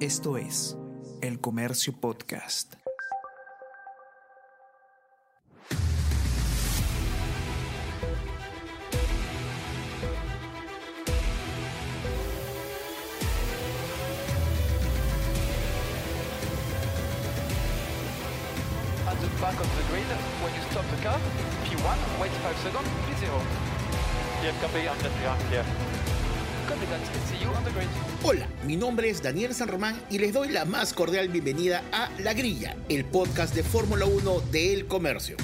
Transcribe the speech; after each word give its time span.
Esto 0.00 0.36
es 0.36 0.76
El 1.22 1.40
Comercio 1.40 1.94
Podcast. 1.98 2.74
at 19.08 19.20
the 19.22 19.28
back 19.40 19.58
of 19.58 19.76
the 19.76 19.82
grid 19.88 20.04
when 20.42 20.52
you 20.52 20.60
stop 20.70 20.84
the 20.90 21.02
car. 21.02 21.18
P1, 21.64 22.20
wait 22.20 22.32
5 22.32 22.56
seconds, 22.58 22.88
P0. 23.06 23.32
TFKP 24.42 24.90
on 24.90 24.98
the 24.98 25.08
clear. 25.48 25.64
Hola, 28.22 28.48
mi 28.64 28.76
nombre 28.76 29.10
es 29.10 29.20
Daniel 29.22 29.54
San 29.54 29.68
Román 29.68 30.00
y 30.08 30.18
les 30.18 30.32
doy 30.32 30.50
la 30.50 30.64
más 30.64 30.92
cordial 30.92 31.28
bienvenida 31.28 31.82
a 31.92 32.10
La 32.20 32.32
Grilla, 32.32 32.76
el 32.88 33.04
podcast 33.04 33.54
de 33.54 33.64
Fórmula 33.64 34.06
1 34.06 34.40
de 34.52 34.72
El 34.72 34.86
Comercio. 34.86 35.36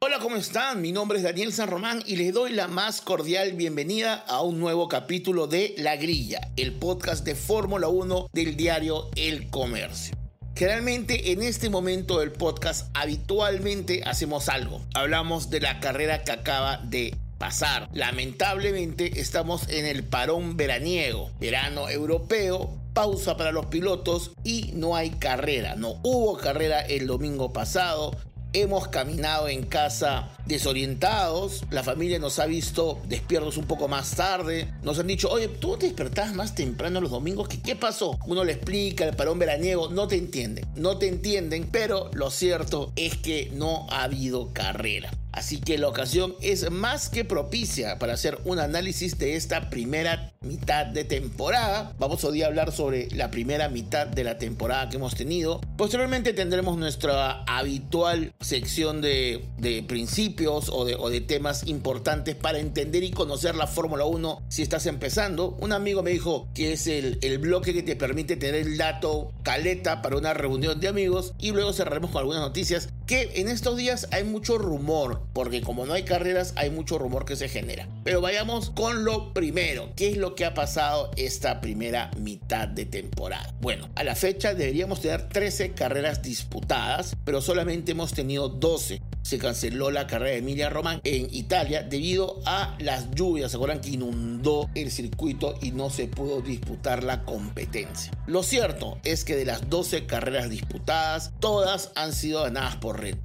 Hola, 0.00 0.18
¿cómo 0.18 0.36
están? 0.36 0.82
Mi 0.82 0.92
nombre 0.92 1.18
es 1.18 1.24
Daniel 1.24 1.52
San 1.52 1.68
Román 1.68 2.02
y 2.06 2.16
les 2.16 2.34
doy 2.34 2.52
la 2.52 2.68
más 2.68 3.00
cordial 3.00 3.52
bienvenida 3.52 4.14
a 4.14 4.42
un 4.42 4.58
nuevo 4.58 4.88
capítulo 4.88 5.46
de 5.46 5.74
La 5.78 5.96
Grilla, 5.96 6.40
el 6.56 6.74
podcast 6.74 7.24
de 7.24 7.34
Fórmula 7.34 7.88
1 7.88 8.28
del 8.32 8.56
diario 8.56 9.08
El 9.16 9.48
Comercio. 9.48 10.21
Generalmente 10.54 11.32
en 11.32 11.42
este 11.42 11.70
momento 11.70 12.20
del 12.20 12.30
podcast 12.30 12.90
habitualmente 12.94 14.02
hacemos 14.04 14.48
algo. 14.48 14.82
Hablamos 14.94 15.48
de 15.48 15.60
la 15.60 15.80
carrera 15.80 16.24
que 16.24 16.32
acaba 16.32 16.76
de 16.76 17.16
pasar. 17.38 17.88
Lamentablemente 17.92 19.18
estamos 19.20 19.68
en 19.68 19.86
el 19.86 20.04
parón 20.04 20.56
veraniego, 20.56 21.30
verano 21.40 21.88
europeo, 21.88 22.70
pausa 22.92 23.36
para 23.36 23.50
los 23.50 23.66
pilotos 23.66 24.32
y 24.44 24.72
no 24.74 24.94
hay 24.94 25.10
carrera. 25.10 25.74
No 25.74 25.98
hubo 26.02 26.36
carrera 26.36 26.82
el 26.82 27.06
domingo 27.06 27.52
pasado. 27.52 28.14
Hemos 28.54 28.88
caminado 28.88 29.48
en 29.48 29.64
casa 29.64 30.28
desorientados, 30.44 31.64
la 31.70 31.82
familia 31.82 32.18
nos 32.18 32.38
ha 32.38 32.44
visto 32.44 33.00
despiertos 33.08 33.56
un 33.56 33.64
poco 33.64 33.88
más 33.88 34.14
tarde, 34.14 34.72
nos 34.82 34.98
han 34.98 35.06
dicho, 35.06 35.30
oye, 35.30 35.48
tú 35.48 35.78
te 35.78 35.86
despertás 35.86 36.34
más 36.34 36.54
temprano 36.54 37.00
los 37.00 37.10
domingos, 37.10 37.48
¿qué, 37.48 37.62
¿qué 37.62 37.76
pasó? 37.76 38.18
Uno 38.26 38.44
le 38.44 38.52
explica 38.52 39.04
el 39.06 39.16
parón 39.16 39.38
veraniego, 39.38 39.88
no 39.88 40.06
te 40.06 40.16
entienden, 40.16 40.66
no 40.76 40.98
te 40.98 41.08
entienden, 41.08 41.68
pero 41.72 42.10
lo 42.12 42.30
cierto 42.30 42.92
es 42.94 43.16
que 43.16 43.50
no 43.54 43.86
ha 43.90 44.02
habido 44.02 44.52
carrera. 44.52 45.10
Así 45.32 45.60
que 45.60 45.78
la 45.78 45.88
ocasión 45.88 46.34
es 46.42 46.70
más 46.70 47.08
que 47.08 47.24
propicia 47.24 47.98
para 47.98 48.12
hacer 48.12 48.38
un 48.44 48.58
análisis 48.58 49.18
de 49.18 49.36
esta 49.36 49.70
primera 49.70 50.31
mitad 50.52 50.84
de 50.84 51.04
temporada. 51.04 51.94
Vamos 51.98 52.22
hoy 52.24 52.42
a 52.42 52.46
hablar 52.46 52.72
sobre 52.72 53.08
la 53.12 53.30
primera 53.30 53.70
mitad 53.70 54.06
de 54.06 54.22
la 54.22 54.36
temporada 54.36 54.90
que 54.90 54.96
hemos 54.96 55.14
tenido. 55.14 55.62
Posteriormente 55.78 56.34
tendremos 56.34 56.76
nuestra 56.76 57.42
habitual 57.44 58.34
sección 58.40 59.00
de, 59.00 59.46
de 59.56 59.82
principios 59.82 60.68
o 60.68 60.84
de, 60.84 60.94
o 60.94 61.08
de 61.08 61.22
temas 61.22 61.66
importantes 61.66 62.34
para 62.34 62.58
entender 62.58 63.02
y 63.02 63.12
conocer 63.12 63.54
la 63.54 63.66
Fórmula 63.66 64.04
1 64.04 64.42
si 64.48 64.60
estás 64.60 64.84
empezando. 64.84 65.56
Un 65.58 65.72
amigo 65.72 66.02
me 66.02 66.10
dijo 66.10 66.48
que 66.54 66.74
es 66.74 66.86
el, 66.86 67.18
el 67.22 67.38
bloque 67.38 67.72
que 67.72 67.82
te 67.82 67.96
permite 67.96 68.36
tener 68.36 68.66
el 68.66 68.76
dato 68.76 69.32
caleta 69.42 70.02
para 70.02 70.18
una 70.18 70.34
reunión 70.34 70.80
de 70.80 70.88
amigos 70.88 71.32
y 71.38 71.52
luego 71.52 71.72
cerraremos 71.72 72.10
con 72.10 72.20
algunas 72.20 72.42
noticias 72.42 72.90
que 73.06 73.32
en 73.36 73.48
estos 73.48 73.76
días 73.76 74.06
hay 74.10 74.24
mucho 74.24 74.58
rumor, 74.58 75.22
porque 75.32 75.62
como 75.62 75.86
no 75.86 75.94
hay 75.94 76.02
carreras 76.04 76.52
hay 76.56 76.70
mucho 76.70 76.98
rumor 76.98 77.24
que 77.24 77.36
se 77.36 77.48
genera. 77.48 77.88
Pero 78.04 78.20
vayamos 78.20 78.70
con 78.70 79.04
lo 79.04 79.32
primero, 79.32 79.90
¿qué 79.96 80.10
es 80.10 80.16
lo 80.18 80.34
que 80.34 80.41
ha 80.44 80.54
pasado 80.54 81.10
esta 81.16 81.60
primera 81.60 82.10
mitad 82.18 82.68
de 82.68 82.86
temporada? 82.86 83.54
Bueno, 83.60 83.88
a 83.94 84.04
la 84.04 84.14
fecha 84.14 84.54
deberíamos 84.54 85.00
tener 85.00 85.28
13 85.28 85.72
carreras 85.72 86.22
disputadas, 86.22 87.16
pero 87.24 87.40
solamente 87.40 87.92
hemos 87.92 88.12
tenido 88.12 88.48
12 88.48 89.02
se 89.22 89.38
canceló 89.38 89.90
la 89.90 90.06
carrera 90.06 90.32
de 90.32 90.38
Emilia 90.38 90.68
Román 90.68 91.00
en 91.04 91.32
Italia 91.32 91.82
debido 91.82 92.40
a 92.44 92.76
las 92.80 93.10
lluvias. 93.12 93.52
¿Se 93.52 93.56
acuerdan 93.56 93.80
que 93.80 93.90
inundó 93.90 94.68
el 94.74 94.90
circuito 94.90 95.54
y 95.62 95.70
no 95.70 95.90
se 95.90 96.08
pudo 96.08 96.40
disputar 96.40 97.04
la 97.04 97.22
competencia? 97.24 98.12
Lo 98.26 98.42
cierto 98.42 98.98
es 99.04 99.24
que 99.24 99.36
de 99.36 99.44
las 99.44 99.70
12 99.70 100.06
carreras 100.06 100.50
disputadas, 100.50 101.32
todas 101.38 101.92
han 101.94 102.12
sido 102.12 102.42
ganadas 102.42 102.76
por 102.76 103.00
Red. 103.00 103.16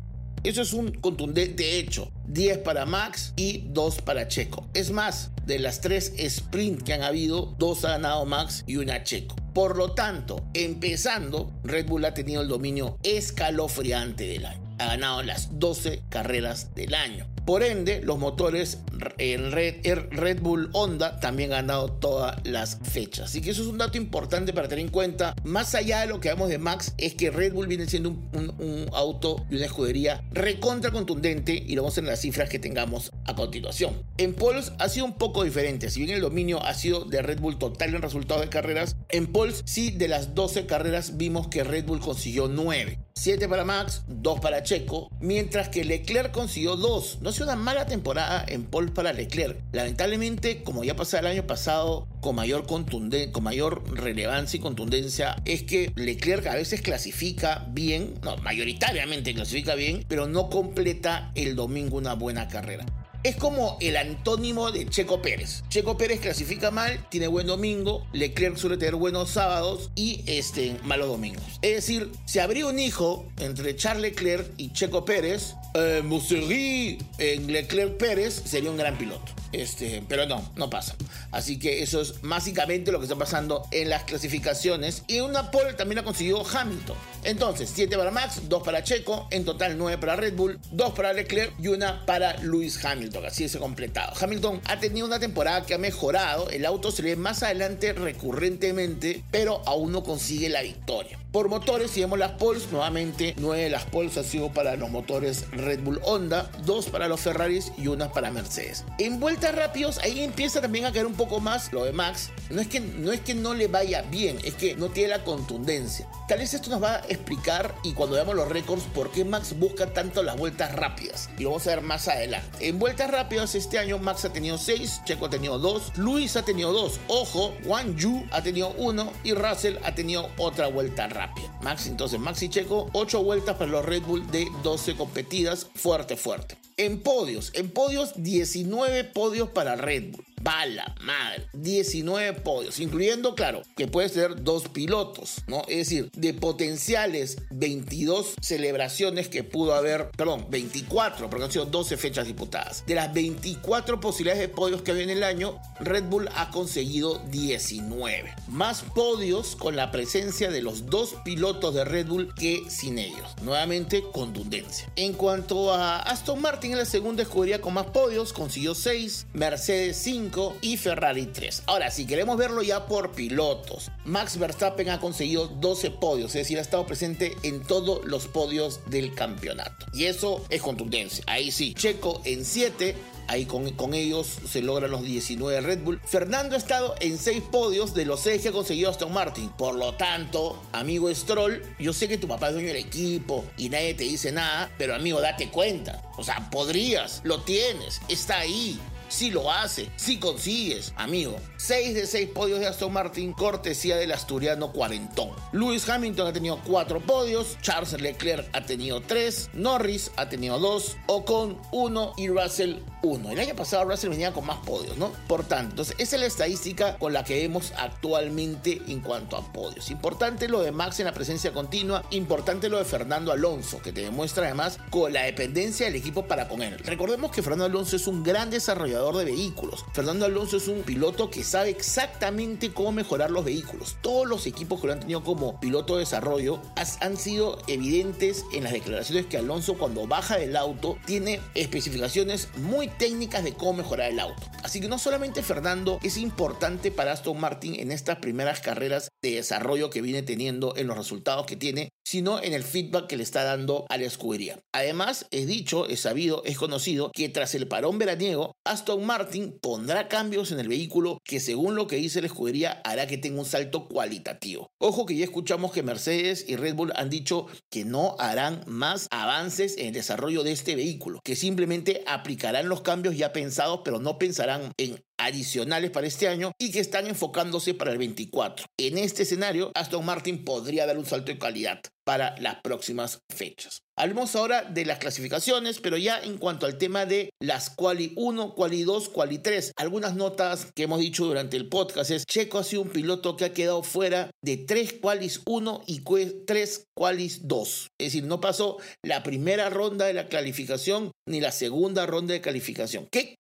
Eso 0.44 0.62
es 0.62 0.72
un 0.72 0.92
contundente 0.92 1.80
hecho. 1.80 2.12
10 2.28 2.60
para 2.60 2.86
Max 2.86 3.34
y 3.36 3.66
2 3.70 4.02
para 4.04 4.28
Checo. 4.28 4.68
Es 4.74 4.92
más, 4.92 5.32
de 5.48 5.60
las 5.60 5.82
3 5.82 6.14
sprint 6.18 6.84
que 6.84 6.94
han 6.94 7.04
habido, 7.04 7.56
2 7.58 7.86
ha 7.86 7.90
ganado 7.92 8.26
Max 8.26 8.64
y 8.68 8.76
una 8.76 9.04
Checo. 9.04 9.36
Por 9.54 9.78
lo 9.78 9.94
tanto, 9.94 10.46
empezando, 10.54 11.52
Red 11.64 11.88
Bull 11.88 12.06
ha 12.06 12.14
tenido 12.14 12.42
el 12.42 12.48
dominio 12.48 12.98
escalofriante 13.02 14.28
del 14.28 14.46
año 14.46 14.67
ha 14.78 14.88
ganado 14.88 15.24
las 15.24 15.60
12 15.60 16.04
carreras 16.10 16.74
del 16.76 16.94
año. 16.94 17.28
Por 17.48 17.64
ende, 17.64 18.02
los 18.04 18.20
motores 18.20 18.80
en 19.18 19.54
Red, 19.54 19.76
Red, 20.12 20.42
Bull 20.42 20.70
Honda 20.74 21.18
también 21.22 21.54
han 21.54 21.68
ganado 21.68 21.94
todas 21.94 22.46
las 22.46 22.78
fechas. 22.84 23.30
Así 23.30 23.40
que 23.40 23.52
eso 23.52 23.62
es 23.62 23.70
un 23.70 23.78
dato 23.78 23.98
importante 23.98 24.52
para 24.52 24.68
tener 24.68 24.84
en 24.84 24.92
cuenta. 24.92 25.34
Más 25.46 25.74
allá 25.74 26.02
de 26.02 26.08
lo 26.08 26.20
que 26.20 26.28
vemos 26.28 26.50
de 26.50 26.58
Max, 26.58 26.94
es 26.98 27.14
que 27.14 27.32
Red 27.32 27.54
Bull 27.54 27.68
viene 27.68 27.88
siendo 27.88 28.10
un, 28.10 28.90
auto 28.92 29.46
y 29.50 29.56
una 29.56 29.66
escudería 29.66 30.24
recontra 30.32 30.92
contundente 30.92 31.54
y 31.54 31.76
lo 31.76 31.84
vamos 31.84 31.98
en 31.98 32.06
las 32.06 32.20
cifras 32.20 32.50
que 32.50 32.60
tengamos 32.60 33.12
a 33.24 33.34
continuación. 33.36 34.04
En 34.18 34.34
Pols 34.34 34.74
ha 34.80 34.90
sido 34.90 35.06
un 35.06 35.14
poco 35.14 35.46
diferente. 35.46 35.90
Si 35.90 36.02
bien 36.02 36.16
el 36.16 36.22
dominio 36.22 36.62
ha 36.64 36.74
sido 36.74 37.06
de 37.06 37.22
Red 37.22 37.40
Bull 37.40 37.58
total 37.58 37.96
en 37.96 38.02
resultados 38.02 38.44
de 38.44 38.50
carreras, 38.50 38.98
en 39.08 39.28
Pols 39.28 39.64
sí 39.66 39.92
de 39.92 40.10
las 40.10 40.36
12 40.36 40.66
carreras 40.66 41.16
vimos 41.16 41.48
que 41.48 41.64
Red 41.64 41.86
Bull 41.86 42.02
consiguió 42.02 42.50
9. 42.50 43.07
7 43.18 43.50
para 43.50 43.66
Max, 43.66 44.04
2 44.08 44.40
para 44.40 44.62
Checo, 44.62 45.10
mientras 45.20 45.70
que 45.70 45.84
Leclerc 45.84 46.32
consiguió 46.32 46.76
2. 46.76 47.20
No 47.22 47.30
ha 47.32 47.44
una 47.44 47.56
mala 47.56 47.88
temporada 47.88 48.46
en 48.48 48.64
pole 48.64 48.92
para 48.92 49.12
Leclerc. 49.12 49.60
Lamentablemente, 49.72 50.62
como 50.62 50.84
ya 50.84 50.96
pasó 50.96 51.18
el 51.18 51.26
año 51.26 51.48
pasado, 51.48 52.08
con 52.22 52.36
mayor 52.36 52.68
con 52.68 53.44
mayor 53.44 53.84
relevancia 53.98 54.58
y 54.58 54.62
contundencia, 54.62 55.36
es 55.46 55.64
que 55.64 55.92
Leclerc 55.96 56.46
a 56.46 56.56
veces 56.56 56.82
clasifica 56.82 57.66
bien, 57.70 58.14
no, 58.22 58.38
mayoritariamente 58.38 59.34
clasifica 59.34 59.74
bien, 59.74 60.06
pero 60.08 60.28
no 60.28 60.50
completa 60.50 61.32
el 61.34 61.56
domingo 61.56 61.98
una 61.98 62.14
buena 62.14 62.48
carrera. 62.48 62.86
Es 63.28 63.36
como 63.36 63.76
el 63.82 63.98
antónimo 63.98 64.72
de 64.72 64.88
Checo 64.88 65.22
Pérez. 65.22 65.62
Checo 65.68 65.98
Pérez 65.98 66.22
clasifica 66.22 66.72
mal, 66.72 67.06
tiene 67.10 67.28
buen 67.28 67.46
domingo, 67.46 68.08
Leclerc 68.14 68.56
suele 68.56 68.78
tener 68.78 68.96
buenos 68.96 69.32
sábados 69.32 69.92
y 69.96 70.24
este, 70.28 70.78
malos 70.84 71.10
domingos. 71.10 71.44
Es 71.62 71.76
decir, 71.76 72.10
si 72.24 72.40
habría 72.40 72.68
un 72.68 72.80
hijo 72.80 73.26
entre 73.38 73.76
Charles 73.76 74.14
Leclerc 74.14 74.50
y 74.56 74.72
Checo 74.72 75.04
Pérez, 75.04 75.56
eh, 75.74 76.98
en 77.18 77.52
Leclerc 77.52 77.98
Pérez 77.98 78.42
sería 78.46 78.72
un 78.72 78.78
gran 78.78 78.98
piloto. 78.98 79.38
Este, 79.52 80.04
pero 80.08 80.26
no, 80.26 80.50
no 80.56 80.70
pasa. 80.70 80.96
Así 81.32 81.58
que 81.58 81.82
eso 81.82 82.02
es 82.02 82.22
básicamente 82.22 82.92
lo 82.92 83.00
que 83.00 83.06
está 83.06 83.16
pasando 83.16 83.68
en 83.72 83.90
las 83.90 84.04
clasificaciones. 84.04 85.04
Y 85.08 85.20
una 85.20 85.52
pole 85.52 85.74
también 85.74 86.00
ha 86.00 86.04
conseguido 86.04 86.46
Hamilton. 86.46 86.98
Entonces, 87.24 87.72
7 87.74 87.98
para 87.98 88.12
Max, 88.12 88.42
2 88.48 88.64
para 88.64 88.84
Checo, 88.84 89.28
en 89.32 89.46
total 89.46 89.78
9 89.78 89.98
para 89.98 90.16
Red 90.16 90.36
Bull, 90.36 90.60
2 90.72 90.94
para 90.94 91.14
Leclerc 91.14 91.54
y 91.60 91.70
una 91.70 92.06
para 92.06 92.38
Lewis 92.38 92.84
Hamilton. 92.84 93.26
Así 93.26 93.46
es 93.46 93.56
completado. 93.58 94.14
Hamilton 94.20 94.62
ha 94.66 94.80
tenido 94.80 95.08
una 95.08 95.20
temporada 95.20 95.66
que 95.66 95.74
ha 95.74 95.78
mejorado. 95.78 96.50
El 96.50 96.66
auto 96.66 96.92
se 96.92 97.02
ve 97.02 97.16
más 97.16 97.44
adelante 97.44 97.94
recurrentemente, 97.94 99.24
pero 99.32 99.62
aún 99.66 99.92
no 99.92 100.04
consigue 100.04 100.50
la 100.50 100.62
victoria. 100.62 101.20
Por 101.32 101.50
motores, 101.50 101.92
si 101.92 102.00
vemos 102.00 102.18
las 102.18 102.32
poles, 102.32 102.72
nuevamente 102.72 103.36
9 103.38 103.64
de 103.64 103.70
las 103.70 103.84
poles 103.84 104.18
han 104.18 104.24
sido 104.24 104.52
para 104.52 104.76
los 104.76 104.90
motores 104.90 105.46
Red 105.58 105.82
Bull 105.82 106.00
Honda, 106.04 106.50
2 106.66 106.88
para 106.88 107.08
los 107.08 107.22
Ferraris 107.22 107.72
y 107.78 107.88
una 107.88 108.12
para 108.12 108.32
Mercedes. 108.32 108.86
En 108.98 109.20
vueltas 109.20 109.56
rápidos, 109.56 109.98
ahí 110.00 110.22
empieza 110.22 110.62
también 110.62 110.86
a 110.86 110.92
caer 110.92 111.06
un 111.06 111.16
poco 111.16 111.40
más 111.40 111.72
lo 111.74 111.84
de 111.84 111.92
Max. 111.92 112.30
No 112.50 112.62
es 112.62 112.68
que 112.68 112.80
no, 112.80 113.12
es 113.12 113.22
que 113.22 113.34
no 113.34 113.54
le 113.54 113.68
vaya 113.68 114.02
bien, 114.04 114.40
es 114.44 114.54
que 114.56 114.76
no 114.76 114.90
tiene 114.90 115.10
la 115.10 115.24
contundencia. 115.24 116.08
Tal 116.28 116.40
vez 116.40 116.54
esto 116.54 116.70
nos 116.70 116.84
va 116.84 116.96
a 116.96 117.00
explicar, 117.08 117.74
y 117.84 117.94
cuando 117.94 118.16
veamos 118.16 118.36
los 118.36 118.50
récords, 118.50 118.84
por 118.94 119.12
qué 119.12 119.24
Max 119.26 119.58
busca 119.58 119.94
tanto 119.94 120.24
las 120.24 120.38
vueltas 120.38 120.74
rápidas. 120.74 121.30
Y 121.38 121.44
lo 121.44 121.50
vamos 121.50 121.68
a 121.68 121.72
ver 121.72 121.82
más 121.82 122.08
adelante. 122.08 122.68
En 122.68 122.80
vueltas 122.80 123.10
rápidas, 123.10 123.56
este 123.56 123.80
año 123.80 123.98
Max 123.98 124.26
ha 124.26 124.34
tenido 124.34 124.58
6, 124.58 125.02
Checo 125.06 125.26
ha 125.26 125.30
tenido 125.30 125.60
2, 125.60 125.94
Luis 125.98 126.36
ha 126.36 126.44
tenido 126.44 126.72
2. 126.74 127.00
Ojo, 127.08 127.54
Juan 127.66 127.96
Yu 127.96 128.26
ha 128.32 128.42
tenido 128.42 128.70
1 128.78 129.14
y 129.24 129.34
Russell 129.34 129.78
ha 129.84 129.96
tenido 129.96 130.30
otra 130.38 130.68
vuelta 130.68 131.08
rápida. 131.08 131.48
Max, 131.62 131.88
entonces, 131.88 132.20
Max 132.20 132.44
y 132.44 132.50
Checo, 132.50 132.90
8 132.94 133.24
vueltas 133.24 133.56
para 133.56 133.72
los 133.72 133.86
Red 133.86 134.04
Bull 134.04 134.30
de 134.32 134.48
12 134.64 134.96
competidas, 134.96 135.47
fuerte, 135.56 136.18
fuerte. 136.18 136.58
En 136.78 137.02
podios, 137.02 137.52
en 137.54 137.70
podios, 137.70 138.12
19 138.18 139.04
podios 139.06 139.50
para 139.50 139.76
Red 139.76 140.12
Bull. 140.12 140.27
Bala, 140.42 140.96
madre. 141.02 141.48
19 141.54 142.34
podios, 142.42 142.80
incluyendo, 142.80 143.36
claro, 143.36 143.64
que 143.76 143.88
puede 143.88 144.10
ser 144.10 144.44
dos 144.44 144.68
pilotos, 144.70 145.42
¿no? 145.48 145.64
Es 145.68 145.78
decir, 145.78 146.12
de 146.14 146.34
potenciales 146.34 147.38
22 147.52 148.36
celebraciones 148.42 149.30
que 149.30 149.44
pudo 149.44 149.74
haber, 149.74 150.10
perdón, 150.12 150.46
24, 150.50 151.30
porque 151.30 151.46
han 151.46 151.52
sido 151.52 151.66
12 151.66 151.98
fechas 151.98 152.28
disputadas. 152.28 152.84
De 152.86 152.96
las 152.96 153.14
24 153.14 154.00
posibilidades 154.00 154.42
de 154.42 154.54
podios 154.54 154.82
que 154.82 154.92
había 154.92 155.04
en 155.04 155.10
el 155.10 155.24
año, 155.24 155.60
Red 155.80 156.06
Bull 156.06 156.30
ha 156.36 156.52
conseguido 156.52 157.20
19. 157.30 158.34
Más 158.48 158.84
podios 158.84 159.56
con 159.56 159.76
la 159.76 159.92
presencia 159.92 160.52
de 160.52 160.62
los 160.62 160.86
dos 160.86 161.16
pilotos 161.26 161.74
de 161.74 161.84
Red 161.84 162.08
Bull 162.08 162.34
que 162.36 162.64
sin 162.70 163.00
ellos. 163.00 163.36
Nuevamente, 163.42 164.04
contundencia. 164.14 164.90
En 164.96 165.14
cuanto 165.14 165.74
a 165.74 165.98
Aston 166.00 166.42
Martin, 166.42 166.72
en 166.74 166.78
la 166.78 166.86
segunda 166.86 167.24
escudería 167.24 167.60
con 167.60 167.74
más 167.74 167.88
podios, 167.88 168.34
consiguió 168.34 168.76
6, 168.76 169.28
Mercedes 169.34 169.98
5 169.98 170.27
y 170.62 170.78
Ferrari 170.78 171.28
3. 171.28 171.64
Ahora, 171.68 171.90
si 171.90 172.06
queremos 172.06 172.38
verlo 172.38 172.62
ya 172.62 172.86
por 172.86 173.12
pilotos, 173.12 173.92
Max 174.04 174.38
Verstappen 174.38 174.90
ha 174.90 175.00
conseguido 175.00 175.48
12 175.48 175.92
podios, 175.92 176.28
es 176.36 176.42
decir, 176.42 176.58
ha 176.58 176.62
estado 176.62 176.86
presente 176.86 177.36
en 177.44 177.64
todos 177.64 178.06
los 178.06 178.28
podios 178.28 178.82
del 178.90 179.14
campeonato. 179.14 179.86
Y 179.94 180.06
eso 180.06 180.46
es 180.50 180.62
contundencia. 180.62 181.24
Ahí 181.28 181.52
sí, 181.52 181.74
Checo 181.74 182.22
en 182.26 182.44
7, 182.44 182.96
Ahí 183.30 183.46
con, 183.46 183.70
con, 183.72 183.94
ellos 183.94 184.38
se 184.48 184.62
logran 184.62 184.90
los 184.90 185.04
19 185.04 185.60
Red 185.60 185.84
Bull. 185.84 186.00
Fernando 186.06 186.56
ha 186.56 186.58
estado 186.58 186.96
en 187.02 187.18
6 187.18 187.44
podios 187.52 187.94
de 187.94 188.06
los 188.06 188.22
6 188.22 188.42
que 188.42 188.50
ha 188.50 188.52
conseguido 188.54 188.90
Aston 188.90 189.12
Martin. 189.12 189.50
Por 189.50 189.76
lo 189.76 189.96
tanto, 189.96 190.62
amigo 190.72 191.14
Stroll, 191.14 191.62
yo 191.78 191.92
sé 191.92 192.08
que 192.08 192.18
tu 192.18 192.30
papá 192.30 192.48
es 192.48 192.54
dueño 192.54 192.70
del 192.70 192.78
equipo 192.78 193.44
y 193.58 193.68
nadie 193.68 193.96
te 193.96 194.06
dice 194.06 194.32
nada, 194.32 194.72
pero 194.78 194.96
amigo, 194.96 195.20
date 195.20 195.50
cuenta. 195.50 196.02
O 196.16 196.24
sea, 196.24 196.50
podrías, 196.50 197.20
lo 197.26 197.42
tienes, 197.42 198.00
está 198.08 198.40
ahí 198.40 198.80
si 199.10 199.32
lo 199.32 199.52
hace, 199.52 199.90
si 199.96 200.20
consigues, 200.20 200.94
amigo. 200.96 201.38
6 201.58 201.96
de 201.96 202.08
6 202.08 202.30
podios 202.30 202.60
de 202.60 202.68
Aston 202.68 202.94
Martin, 202.94 203.34
cortesía 203.34 203.98
del 203.98 204.12
asturiano 204.12 204.72
cuarentón. 204.72 205.32
Lewis 205.52 205.88
Hamilton 205.88 206.28
ha 206.28 206.34
tenido 206.34 206.60
4 206.66 207.00
podios, 207.02 207.58
Charles 207.62 208.00
Leclerc 208.00 208.48
ha 208.54 208.66
tenido 208.66 209.02
3, 209.02 209.52
Norris 209.54 210.12
ha 210.16 210.30
tenido 210.30 210.60
2, 210.60 210.98
Ocon 211.08 211.58
1 211.72 212.14
y 212.18 212.28
Russell 212.30 212.76
1. 213.02 213.32
El 213.32 213.40
año 213.40 213.56
pasado 213.56 213.86
Russell 213.86 214.10
venía 214.10 214.34
con 214.34 214.46
más 214.46 214.60
podios, 214.60 214.98
¿no? 214.98 215.12
Por 215.28 215.44
tanto, 215.44 215.72
entonces, 215.72 215.96
esa 216.00 216.16
es 216.16 216.22
la 216.22 216.28
estadística 216.28 216.98
con 216.98 217.14
la 217.14 217.24
que 217.24 217.36
vemos 217.40 217.74
actualmente 217.78 218.82
en 218.88 219.02
cuanto 219.02 219.38
a 219.38 219.54
podios. 219.54 219.92
Importante 219.92 220.48
lo 220.48 220.62
de 220.62 220.72
Max 220.72 221.00
en 221.00 221.06
la 221.06 221.14
presencia 221.14 221.54
continua, 221.54 222.04
importante 222.12 222.70
lo 222.70 222.78
de 222.78 222.86
Fernando 222.86 223.32
Alonso, 223.32 223.82
que 223.82 223.92
te 223.92 224.02
demuestra 224.02 224.46
además 224.46 224.80
con 224.90 225.14
la 225.14 225.24
dependencia 225.24 225.86
del 225.86 225.96
equipo 225.96 226.28
para 226.28 226.48
con 226.48 226.62
él. 226.62 226.78
Recordemos 226.80 227.32
que 227.32 227.42
Fernando 227.42 227.66
Alonso 227.66 227.96
es 227.96 228.08
un 228.08 228.24
gran 228.24 228.50
desarrollador 228.50 229.18
de 229.18 229.26
vehículos. 229.26 229.86
Fernando 229.94 230.26
Alonso 230.26 230.58
es 230.58 230.68
un 230.68 230.82
piloto 230.82 231.30
que 231.30 231.44
sabe 231.44 231.70
exactamente 231.70 232.74
cómo 232.74 232.92
mejorar 232.92 233.32
los 233.32 233.46
vehículos. 233.46 233.98
Todos 234.02 234.28
los 234.28 234.46
equipos 234.48 234.82
que 234.82 234.88
lo 234.88 234.94
han 234.94 235.00
tenido 235.00 235.24
como 235.24 235.60
piloto 235.60 235.96
de 235.96 236.02
desarrollo 236.02 236.62
han 237.02 237.18
sido 237.18 237.60
evidentes 237.68 238.46
en 238.54 238.64
las 238.64 238.74
declaraciones 238.74 239.26
que 239.26 239.38
Alonso 239.38 239.78
cuando 239.78 240.08
baja 240.08 240.38
del 240.38 240.56
auto 240.56 240.98
tiene 241.06 241.40
especificaciones 241.56 242.50
muy 242.58 242.88
técnicas 242.98 243.44
de 243.44 243.54
cómo 243.54 243.74
mejorar 243.74 244.12
el 244.12 244.20
auto. 244.20 244.44
Así 244.64 244.82
que 244.82 244.88
no 244.88 245.00
solamente 245.00 245.44
Fernando 245.44 246.00
es 246.04 246.18
importante 246.18 246.92
para 246.92 247.12
Aston 247.12 247.40
Martin 247.40 247.80
en 247.80 247.92
estas 247.92 248.18
primeras 248.18 248.60
carreras 248.60 249.10
de 249.22 249.36
desarrollo 249.36 249.90
que 249.90 250.02
viene 250.02 250.24
teniendo 250.24 250.76
en 250.76 250.88
los 250.88 250.98
resultados 250.98 251.46
que 251.46 251.56
tiene, 251.56 251.90
sino 252.08 252.42
en 252.42 252.54
el 252.54 252.64
feedback 252.64 253.08
que 253.08 253.18
le 253.18 253.24
está 253.24 253.44
dando 253.44 253.86
a 253.90 253.98
la 253.98 254.06
escudería. 254.06 254.58
Además, 254.72 255.26
es 255.30 255.46
dicho, 255.46 255.86
es 255.88 256.00
sabido, 256.00 256.42
es 256.46 256.58
conocido 256.58 257.12
que 257.12 257.28
tras 257.28 257.54
el 257.54 257.68
parón 257.68 258.00
veraniego, 258.00 258.54
Aston 258.66 259.06
Martin 259.06 259.60
pondrá 259.62 260.08
cambios 260.08 260.54
en 260.54 260.62
el 260.62 260.70
vehículo 260.70 261.20
que 261.26 261.42
según 261.42 261.76
lo 261.76 261.88
que 261.88 261.98
dice 261.98 262.22
la 262.22 262.28
escudería 262.28 262.82
hará 262.86 263.08
que 263.08 263.18
tenga 263.18 263.42
un 263.42 263.46
salto 263.46 263.90
cualitativo. 263.90 264.72
Ojo 264.80 265.06
que 265.06 265.18
ya 265.18 265.26
escuchamos 265.26 265.74
que 265.74 265.84
Mercedes 265.84 266.46
y 266.48 266.56
Red 266.56 266.76
Bull 266.76 266.94
han 266.96 267.10
dicho 267.10 267.48
que 267.70 267.84
no 267.84 268.16
harán 268.20 268.64
más 268.68 269.08
avances 269.12 269.78
en 269.78 269.88
el 269.88 269.94
desarrollo 269.94 270.44
de 270.44 270.54
este 270.54 270.78
vehículo, 270.78 271.20
que 271.26 271.36
simplemente 271.36 272.06
aplicarán 272.08 272.70
los 272.70 272.84
cambios 272.84 273.18
ya 273.18 273.34
pensados, 273.34 273.82
pero 273.84 274.00
no 274.00 274.18
pensarán 274.18 274.72
en 274.78 275.04
adicionales 275.18 275.92
para 275.92 276.08
este 276.08 276.28
año 276.28 276.52
y 276.60 276.72
que 276.72 276.80
están 276.80 277.08
enfocándose 277.08 277.74
para 277.74 277.92
el 277.92 277.98
24. 277.98 278.66
En 278.78 278.98
este 278.98 279.24
escenario, 279.24 279.72
Aston 279.76 280.06
Martin 280.06 280.44
podría 280.44 280.86
dar 280.86 280.98
un 280.98 281.06
salto 281.06 281.32
de 281.32 281.40
calidad 281.40 281.82
para 282.06 282.40
las 282.40 282.62
próximas 282.62 283.20
fechas. 283.30 283.82
Hablemos 283.98 284.34
ahora 284.36 284.62
de 284.62 284.86
las 284.86 285.00
clasificaciones, 285.00 285.82
pero 285.82 285.98
ya 285.98 286.20
en 286.20 286.38
cuanto 286.38 286.66
al 286.66 286.78
tema 286.78 287.06
de 287.06 287.32
las 287.42 287.70
quali 287.70 288.14
1, 288.16 288.56
quali 288.56 288.84
2, 288.84 289.10
quali 289.10 289.40
3, 289.40 289.74
algunas 289.76 290.16
notas 290.16 290.68
que 290.74 290.84
hemos 290.84 291.00
dicho 291.00 291.26
durante 291.26 291.58
el 291.58 291.68
podcast 291.68 292.12
es 292.12 292.26
Checo 292.26 292.60
ha 292.60 292.64
sido 292.64 292.84
un 292.84 292.90
piloto 292.90 293.36
que 293.36 293.44
ha 293.44 293.54
quedado 293.54 293.84
fuera 293.84 294.32
de 294.42 294.56
3 294.56 294.94
qualis 295.02 295.42
1 295.46 295.84
y 295.88 296.02
3 296.46 296.84
qualis 296.96 297.48
2. 297.48 297.88
Es 298.00 298.08
decir, 298.08 298.24
no 298.24 298.40
pasó 298.40 298.78
la 299.04 299.24
primera 299.24 299.70
ronda 299.70 300.06
de 300.06 300.14
la 300.14 300.30
calificación 300.30 301.12
ni 301.28 301.42
la 301.42 301.52
segunda 301.52 302.06
ronda 302.06 302.34
de 302.34 302.42
calificación. 302.42 303.08
¿Qué 303.12 303.36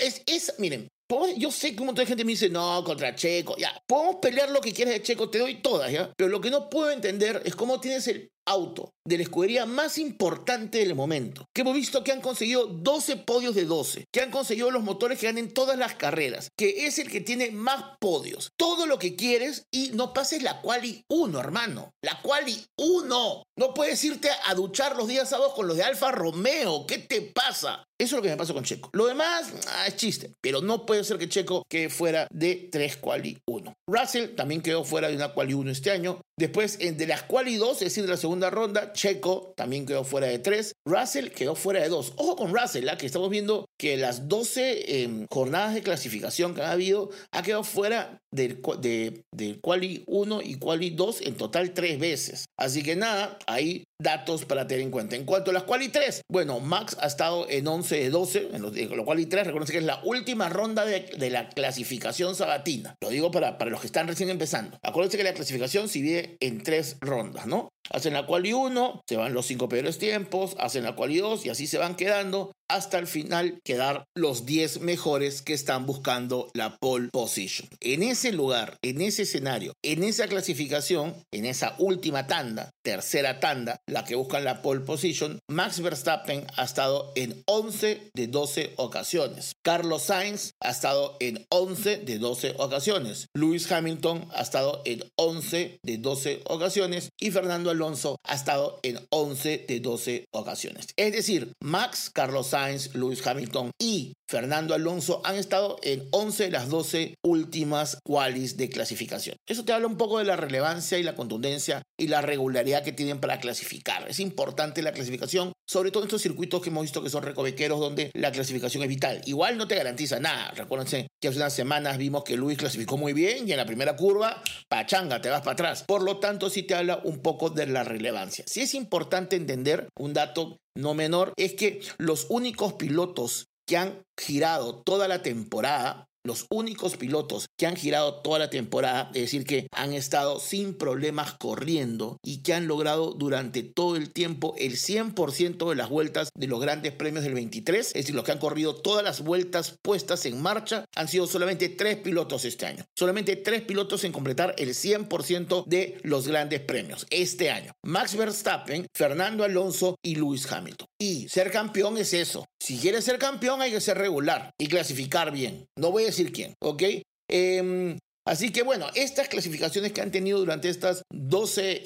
es, 0.00 0.22
es, 0.26 0.54
miren, 0.58 0.88
yo 1.36 1.50
sé 1.50 1.74
que 1.74 1.80
un 1.80 1.86
montón 1.86 2.04
de 2.04 2.08
gente 2.08 2.24
me 2.24 2.32
dice, 2.32 2.48
no, 2.48 2.82
contra 2.84 3.14
Checo, 3.14 3.56
ya, 3.56 3.72
podemos 3.86 4.16
pelear 4.16 4.50
lo 4.50 4.60
que 4.60 4.72
quieras 4.72 4.94
de 4.94 5.02
Checo, 5.02 5.30
te 5.30 5.38
doy 5.38 5.60
todas, 5.60 5.92
¿ya? 5.92 6.12
Pero 6.16 6.30
lo 6.30 6.40
que 6.40 6.50
no 6.50 6.68
puedo 6.68 6.90
entender 6.90 7.42
es 7.44 7.54
cómo 7.54 7.80
tienes 7.80 8.06
el 8.08 8.30
auto 8.46 8.92
de 9.06 9.18
la 9.18 9.24
escudería 9.24 9.66
más 9.66 9.98
importante 9.98 10.78
del 10.78 10.94
momento, 10.94 11.46
que 11.54 11.60
hemos 11.60 11.74
visto 11.74 12.02
que 12.02 12.12
han 12.12 12.22
conseguido 12.22 12.66
12 12.66 13.18
podios 13.18 13.54
de 13.54 13.64
12, 13.64 14.06
que 14.10 14.22
han 14.22 14.30
conseguido 14.30 14.70
los 14.70 14.82
motores 14.82 15.18
que 15.18 15.26
ganen 15.26 15.52
todas 15.52 15.76
las 15.78 15.94
carreras, 15.94 16.48
que 16.56 16.86
es 16.86 16.98
el 16.98 17.10
que 17.10 17.20
tiene 17.20 17.50
más 17.50 17.84
podios, 18.00 18.52
todo 18.56 18.86
lo 18.86 18.98
que 18.98 19.14
quieres 19.14 19.64
y 19.70 19.90
no 19.90 20.14
pases 20.14 20.42
la 20.42 20.62
quali 20.62 21.04
1, 21.10 21.38
hermano, 21.38 21.92
la 22.02 22.20
quali 22.22 22.64
1. 22.78 23.42
No 23.56 23.74
puedes 23.74 24.02
irte 24.04 24.30
a 24.46 24.54
duchar 24.54 24.96
los 24.96 25.06
días 25.06 25.28
sábados 25.28 25.54
con 25.54 25.68
los 25.68 25.76
de 25.76 25.84
Alfa 25.84 26.10
Romeo, 26.10 26.86
¿qué 26.86 26.98
te 26.98 27.20
pasa? 27.20 27.84
Eso 27.96 28.16
es 28.16 28.18
lo 28.18 28.22
que 28.22 28.30
me 28.30 28.36
pasa 28.36 28.52
con 28.52 28.64
Checo. 28.64 28.90
Lo 28.92 29.06
demás 29.06 29.52
ah, 29.68 29.86
es 29.86 29.94
chiste, 29.96 30.32
pero 30.40 30.60
no 30.60 30.84
puede 30.84 31.04
ser 31.04 31.16
que 31.16 31.28
Checo 31.28 31.64
quede 31.70 31.88
fuera 31.88 32.26
de 32.32 32.68
3 32.72 32.96
quali 32.96 33.38
1. 33.46 33.72
Russell 33.88 34.34
también 34.34 34.62
quedó 34.62 34.84
fuera 34.84 35.08
de 35.08 35.14
una 35.14 35.32
quali 35.32 35.54
1 35.54 35.70
este 35.70 35.92
año. 35.92 36.20
Después, 36.36 36.78
de 36.78 37.06
las 37.06 37.22
quali 37.22 37.56
2, 37.56 37.74
es 37.74 37.80
decir, 37.80 38.02
de 38.02 38.10
la 38.10 38.16
segunda 38.16 38.33
ronda, 38.40 38.92
Checo 38.92 39.52
también 39.56 39.86
quedó 39.86 40.04
fuera 40.04 40.26
de 40.26 40.38
3. 40.38 40.74
Russell 40.86 41.28
quedó 41.28 41.54
fuera 41.54 41.82
de 41.82 41.88
2. 41.88 42.14
Ojo 42.16 42.36
con 42.36 42.54
Russell, 42.54 42.88
¿ah? 42.88 42.96
que 42.96 43.06
estamos 43.06 43.30
viendo 43.30 43.66
que 43.78 43.96
las 43.96 44.28
12 44.28 45.02
em, 45.02 45.26
jornadas 45.30 45.74
de 45.74 45.82
clasificación 45.82 46.54
que 46.54 46.62
ha 46.62 46.72
habido 46.72 47.10
ha 47.32 47.42
quedado 47.42 47.64
fuera 47.64 48.18
del, 48.32 48.60
de, 48.80 49.22
de 49.32 49.60
quali 49.60 50.04
1 50.06 50.42
y 50.42 50.56
quali 50.56 50.90
2 50.90 51.22
en 51.22 51.36
total 51.36 51.72
tres 51.72 51.98
veces. 51.98 52.46
Así 52.58 52.82
que 52.82 52.96
nada, 52.96 53.38
ahí 53.46 53.84
datos 54.00 54.44
para 54.44 54.66
tener 54.66 54.82
en 54.82 54.90
cuenta. 54.90 55.16
En 55.16 55.24
cuanto 55.24 55.50
a 55.50 55.54
las 55.54 55.64
quali 55.64 55.88
3, 55.88 56.22
bueno, 56.30 56.60
Max 56.60 56.96
ha 57.00 57.06
estado 57.06 57.46
en 57.48 57.66
11 57.66 57.96
de 57.96 58.10
12, 58.10 58.48
en 58.52 58.62
los, 58.62 58.76
en 58.76 59.04
quali 59.04 59.26
3, 59.26 59.46
reconoce 59.46 59.72
que 59.72 59.78
es 59.78 59.84
la 59.84 60.00
última 60.04 60.48
ronda 60.48 60.84
de, 60.84 61.00
de, 61.16 61.30
la 61.30 61.48
clasificación 61.48 62.34
sabatina. 62.34 62.94
Lo 63.00 63.10
digo 63.10 63.30
para, 63.30 63.58
para 63.58 63.70
los 63.70 63.80
que 63.80 63.86
están 63.86 64.08
recién 64.08 64.30
empezando. 64.30 64.78
Acuérdense 64.82 65.16
que 65.16 65.24
la 65.24 65.34
clasificación 65.34 65.88
se 65.88 66.00
divide 66.00 66.36
en 66.40 66.62
tres 66.62 66.96
rondas, 67.00 67.46
¿no? 67.46 67.68
Hacen 67.90 68.14
la 68.14 68.26
quali 68.26 68.52
1, 68.52 69.02
se 69.06 69.16
van 69.16 69.34
los 69.34 69.46
cinco 69.46 69.68
peores 69.68 69.98
tiempos, 69.98 70.56
hacen 70.58 70.84
la 70.84 70.96
quali 70.96 71.18
2 71.18 71.44
y 71.44 71.50
así 71.50 71.66
se 71.66 71.78
van 71.78 71.96
quedando 71.96 72.52
hasta 72.68 72.98
el 72.98 73.06
final 73.06 73.60
quedar 73.62 74.04
los 74.16 74.46
10 74.46 74.80
mejores 74.80 75.42
que 75.42 75.52
están 75.52 75.84
buscando 75.84 76.50
la 76.54 76.76
pole 76.78 77.10
position. 77.12 77.68
En 77.80 78.02
ese 78.02 78.32
lugar, 78.32 78.78
en 78.82 79.02
ese 79.02 79.22
escenario, 79.22 79.74
en 79.82 80.02
esa 80.02 80.26
clasificación, 80.28 81.14
en 81.30 81.44
esa 81.44 81.76
última 81.78 82.26
tanda, 82.26 82.70
tercera 82.82 83.38
tanda, 83.38 83.76
la 83.86 84.04
que 84.04 84.14
buscan 84.14 84.44
la 84.44 84.62
pole 84.62 84.80
position, 84.80 85.38
Max 85.48 85.80
Verstappen 85.80 86.46
ha 86.56 86.64
estado 86.64 87.12
en 87.16 87.42
11 87.46 88.10
de 88.14 88.26
12 88.26 88.74
ocasiones. 88.76 89.52
Carlos 89.62 90.02
Sainz 90.02 90.52
ha 90.60 90.70
estado 90.70 91.16
en 91.20 91.44
11 91.50 91.98
de 91.98 92.18
12 92.18 92.54
ocasiones. 92.58 93.26
Lewis 93.34 93.70
Hamilton 93.70 94.28
ha 94.34 94.42
estado 94.42 94.82
en 94.84 95.04
11 95.16 95.78
de 95.82 95.98
12 95.98 96.42
ocasiones 96.46 97.10
y 97.20 97.30
Fernando 97.30 97.70
Alonso 97.70 98.16
ha 98.24 98.34
estado 98.34 98.78
en 98.82 98.98
11 99.10 99.64
de 99.68 99.80
12 99.80 100.26
ocasiones. 100.32 100.86
Es 100.96 101.12
decir, 101.12 101.52
Max, 101.62 102.10
Carlos 102.12 102.48
Sainz, 102.48 102.94
Lewis 102.94 103.26
Hamilton 103.26 103.70
y 103.80 104.14
Fernando 104.34 104.74
Alonso 104.74 105.20
han 105.22 105.36
estado 105.36 105.76
en 105.84 106.08
11 106.10 106.46
de 106.46 106.50
las 106.50 106.68
12 106.68 107.14
últimas 107.22 107.98
qualis 108.02 108.56
de 108.56 108.68
clasificación. 108.68 109.36
Eso 109.46 109.64
te 109.64 109.72
habla 109.72 109.86
un 109.86 109.96
poco 109.96 110.18
de 110.18 110.24
la 110.24 110.34
relevancia 110.34 110.98
y 110.98 111.04
la 111.04 111.14
contundencia 111.14 111.82
y 111.96 112.08
la 112.08 112.20
regularidad 112.20 112.82
que 112.82 112.90
tienen 112.90 113.20
para 113.20 113.38
clasificar. 113.38 114.10
Es 114.10 114.18
importante 114.18 114.82
la 114.82 114.90
clasificación, 114.90 115.52
sobre 115.68 115.92
todo 115.92 116.02
en 116.02 116.08
estos 116.08 116.22
circuitos 116.22 116.60
que 116.60 116.70
hemos 116.70 116.82
visto 116.82 117.00
que 117.00 117.10
son 117.10 117.22
recovequeros 117.22 117.78
donde 117.78 118.10
la 118.12 118.32
clasificación 118.32 118.82
es 118.82 118.88
vital. 118.88 119.20
Igual 119.24 119.56
no 119.56 119.68
te 119.68 119.76
garantiza 119.76 120.18
nada. 120.18 120.50
Recuérdense 120.50 121.06
que 121.22 121.28
hace 121.28 121.36
unas 121.36 121.54
semanas 121.54 121.96
vimos 121.96 122.24
que 122.24 122.36
Luis 122.36 122.58
clasificó 122.58 122.96
muy 122.96 123.12
bien 123.12 123.48
y 123.48 123.52
en 123.52 123.58
la 123.58 123.66
primera 123.66 123.94
curva, 123.94 124.42
pachanga, 124.68 125.20
te 125.20 125.30
vas 125.30 125.42
para 125.42 125.52
atrás. 125.52 125.84
Por 125.86 126.02
lo 126.02 126.18
tanto, 126.18 126.50
sí 126.50 126.64
te 126.64 126.74
habla 126.74 127.00
un 127.04 127.20
poco 127.20 127.50
de 127.50 127.68
la 127.68 127.84
relevancia. 127.84 128.44
Sí 128.48 128.62
es 128.62 128.74
importante 128.74 129.36
entender 129.36 129.86
un 129.96 130.12
dato 130.12 130.56
no 130.76 130.94
menor, 130.94 131.34
es 131.36 131.54
que 131.54 131.80
los 131.98 132.26
únicos 132.30 132.72
pilotos 132.72 133.46
que 133.66 133.76
han 133.76 134.04
girado 134.16 134.82
toda 134.82 135.08
la 135.08 135.22
temporada 135.22 136.08
los 136.24 136.46
únicos 136.50 136.96
pilotos 136.96 137.46
que 137.58 137.66
han 137.66 137.76
girado 137.76 138.22
toda 138.22 138.38
la 138.38 138.50
temporada, 138.50 139.10
es 139.14 139.22
decir, 139.22 139.44
que 139.44 139.68
han 139.72 139.92
estado 139.92 140.40
sin 140.40 140.74
problemas 140.74 141.34
corriendo 141.34 142.18
y 142.22 142.42
que 142.42 142.54
han 142.54 142.66
logrado 142.66 143.12
durante 143.12 143.62
todo 143.62 143.96
el 143.96 144.10
tiempo 144.10 144.54
el 144.58 144.76
100% 144.76 145.68
de 145.68 145.74
las 145.76 145.90
vueltas 145.90 146.30
de 146.34 146.46
los 146.46 146.60
grandes 146.60 146.92
premios 146.92 147.24
del 147.24 147.34
23, 147.34 147.86
es 147.86 147.92
decir, 147.92 148.14
los 148.14 148.24
que 148.24 148.32
han 148.32 148.38
corrido 148.38 148.74
todas 148.74 149.04
las 149.04 149.22
vueltas 149.22 149.78
puestas 149.82 150.24
en 150.26 150.40
marcha, 150.40 150.86
han 150.96 151.08
sido 151.08 151.26
solamente 151.26 151.68
tres 151.68 151.96
pilotos 151.98 152.44
este 152.44 152.66
año. 152.66 152.84
Solamente 152.96 153.36
tres 153.36 153.62
pilotos 153.62 154.04
en 154.04 154.12
completar 154.12 154.54
el 154.58 154.70
100% 154.70 155.64
de 155.66 155.98
los 156.02 156.26
grandes 156.26 156.60
premios 156.60 157.06
este 157.10 157.50
año. 157.50 157.72
Max 157.84 158.16
Verstappen, 158.16 158.86
Fernando 158.94 159.44
Alonso 159.44 159.96
y 160.02 160.16
Lewis 160.16 160.50
Hamilton. 160.50 160.88
Y 160.98 161.28
ser 161.28 161.50
campeón 161.50 161.98
es 161.98 162.14
eso. 162.14 162.46
Si 162.60 162.78
quieres 162.78 163.04
ser 163.04 163.18
campeón 163.18 163.60
hay 163.60 163.70
que 163.70 163.80
ser 163.80 163.98
regular 163.98 164.50
y 164.58 164.68
clasificar 164.68 165.30
bien. 165.30 165.66
No 165.76 165.90
voy 165.90 166.04
a 166.04 166.06
decir 166.16 166.32
quién, 166.32 166.54
¿ok? 166.62 166.82
Em, 167.30 167.98
así 168.26 168.50
que 168.50 168.62
bueno, 168.62 168.86
estas 168.94 169.28
clasificaciones 169.28 169.92
que 169.92 170.00
han 170.00 170.10
tenido 170.10 170.38
durante 170.38 170.68
estas 170.68 171.02
12, 171.12 171.82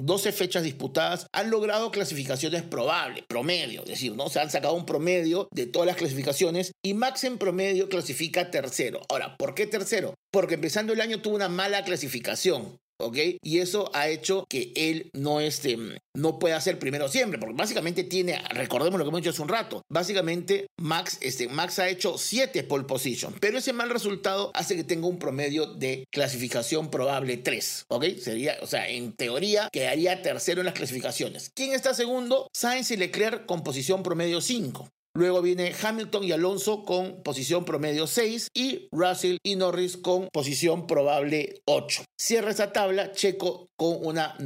12, 0.00 0.28
em, 0.28 0.34
fechas 0.34 0.62
disputadas 0.62 1.26
han 1.32 1.50
logrado 1.50 1.90
clasificaciones 1.90 2.62
probables, 2.62 3.24
promedio, 3.28 3.82
es 3.82 3.90
decir, 3.90 4.14
¿no? 4.14 4.28
Se 4.28 4.40
han 4.40 4.50
sacado 4.50 4.74
un 4.74 4.86
promedio 4.86 5.48
de 5.52 5.66
todas 5.66 5.86
las 5.86 5.96
clasificaciones 5.96 6.72
y 6.84 6.94
Max 6.94 7.24
en 7.24 7.38
promedio 7.38 7.88
clasifica 7.88 8.50
tercero. 8.50 9.02
Ahora, 9.08 9.36
¿por 9.36 9.54
qué 9.54 9.66
tercero? 9.66 10.14
Porque 10.32 10.54
empezando 10.54 10.92
el 10.92 11.00
año 11.00 11.20
tuvo 11.20 11.36
una 11.36 11.48
mala 11.48 11.84
clasificación. 11.84 12.78
¿Ok? 12.98 13.16
Y 13.42 13.58
eso 13.58 13.90
ha 13.94 14.08
hecho 14.08 14.44
que 14.48 14.72
él 14.76 15.10
no, 15.14 15.40
este, 15.40 15.78
no 16.16 16.38
pueda 16.38 16.60
ser 16.60 16.78
primero 16.78 17.08
siempre, 17.08 17.38
porque 17.38 17.56
básicamente 17.56 18.04
tiene, 18.04 18.40
recordemos 18.50 18.98
lo 18.98 19.04
que 19.04 19.08
hemos 19.08 19.20
dicho 19.20 19.30
hace 19.30 19.42
un 19.42 19.48
rato, 19.48 19.82
básicamente 19.90 20.66
Max, 20.78 21.18
este, 21.20 21.48
Max 21.48 21.78
ha 21.78 21.88
hecho 21.88 22.18
7 22.18 22.64
pole 22.64 22.84
position, 22.84 23.34
pero 23.40 23.58
ese 23.58 23.72
mal 23.72 23.90
resultado 23.90 24.50
hace 24.54 24.76
que 24.76 24.84
tenga 24.84 25.06
un 25.06 25.18
promedio 25.18 25.66
de 25.66 26.04
clasificación 26.10 26.90
probable 26.90 27.36
3, 27.36 27.86
¿ok? 27.88 28.04
Sería, 28.18 28.56
o 28.62 28.66
sea, 28.66 28.88
en 28.88 29.12
teoría 29.12 29.68
quedaría 29.72 30.22
tercero 30.22 30.60
en 30.60 30.66
las 30.66 30.74
clasificaciones. 30.74 31.50
¿Quién 31.54 31.72
está 31.72 31.94
segundo? 31.94 32.48
Sainz 32.52 32.90
y 32.90 32.96
Leclerc 32.96 33.46
con 33.46 33.62
posición 33.62 34.02
promedio 34.02 34.40
5. 34.40 34.88
Luego 35.16 35.42
viene 35.42 35.72
Hamilton 35.80 36.24
y 36.24 36.32
Alonso 36.32 36.82
con 36.84 37.22
posición 37.22 37.64
promedio 37.64 38.08
6 38.08 38.48
y 38.52 38.88
Russell 38.90 39.36
y 39.44 39.54
Norris 39.54 39.96
con 39.96 40.28
posición 40.32 40.88
probable 40.88 41.62
8. 41.66 42.02
Cierra 42.20 42.50
esa 42.50 42.72
tabla 42.72 43.12
Checo 43.12 43.68
con, 43.76 44.04
una 44.04 44.36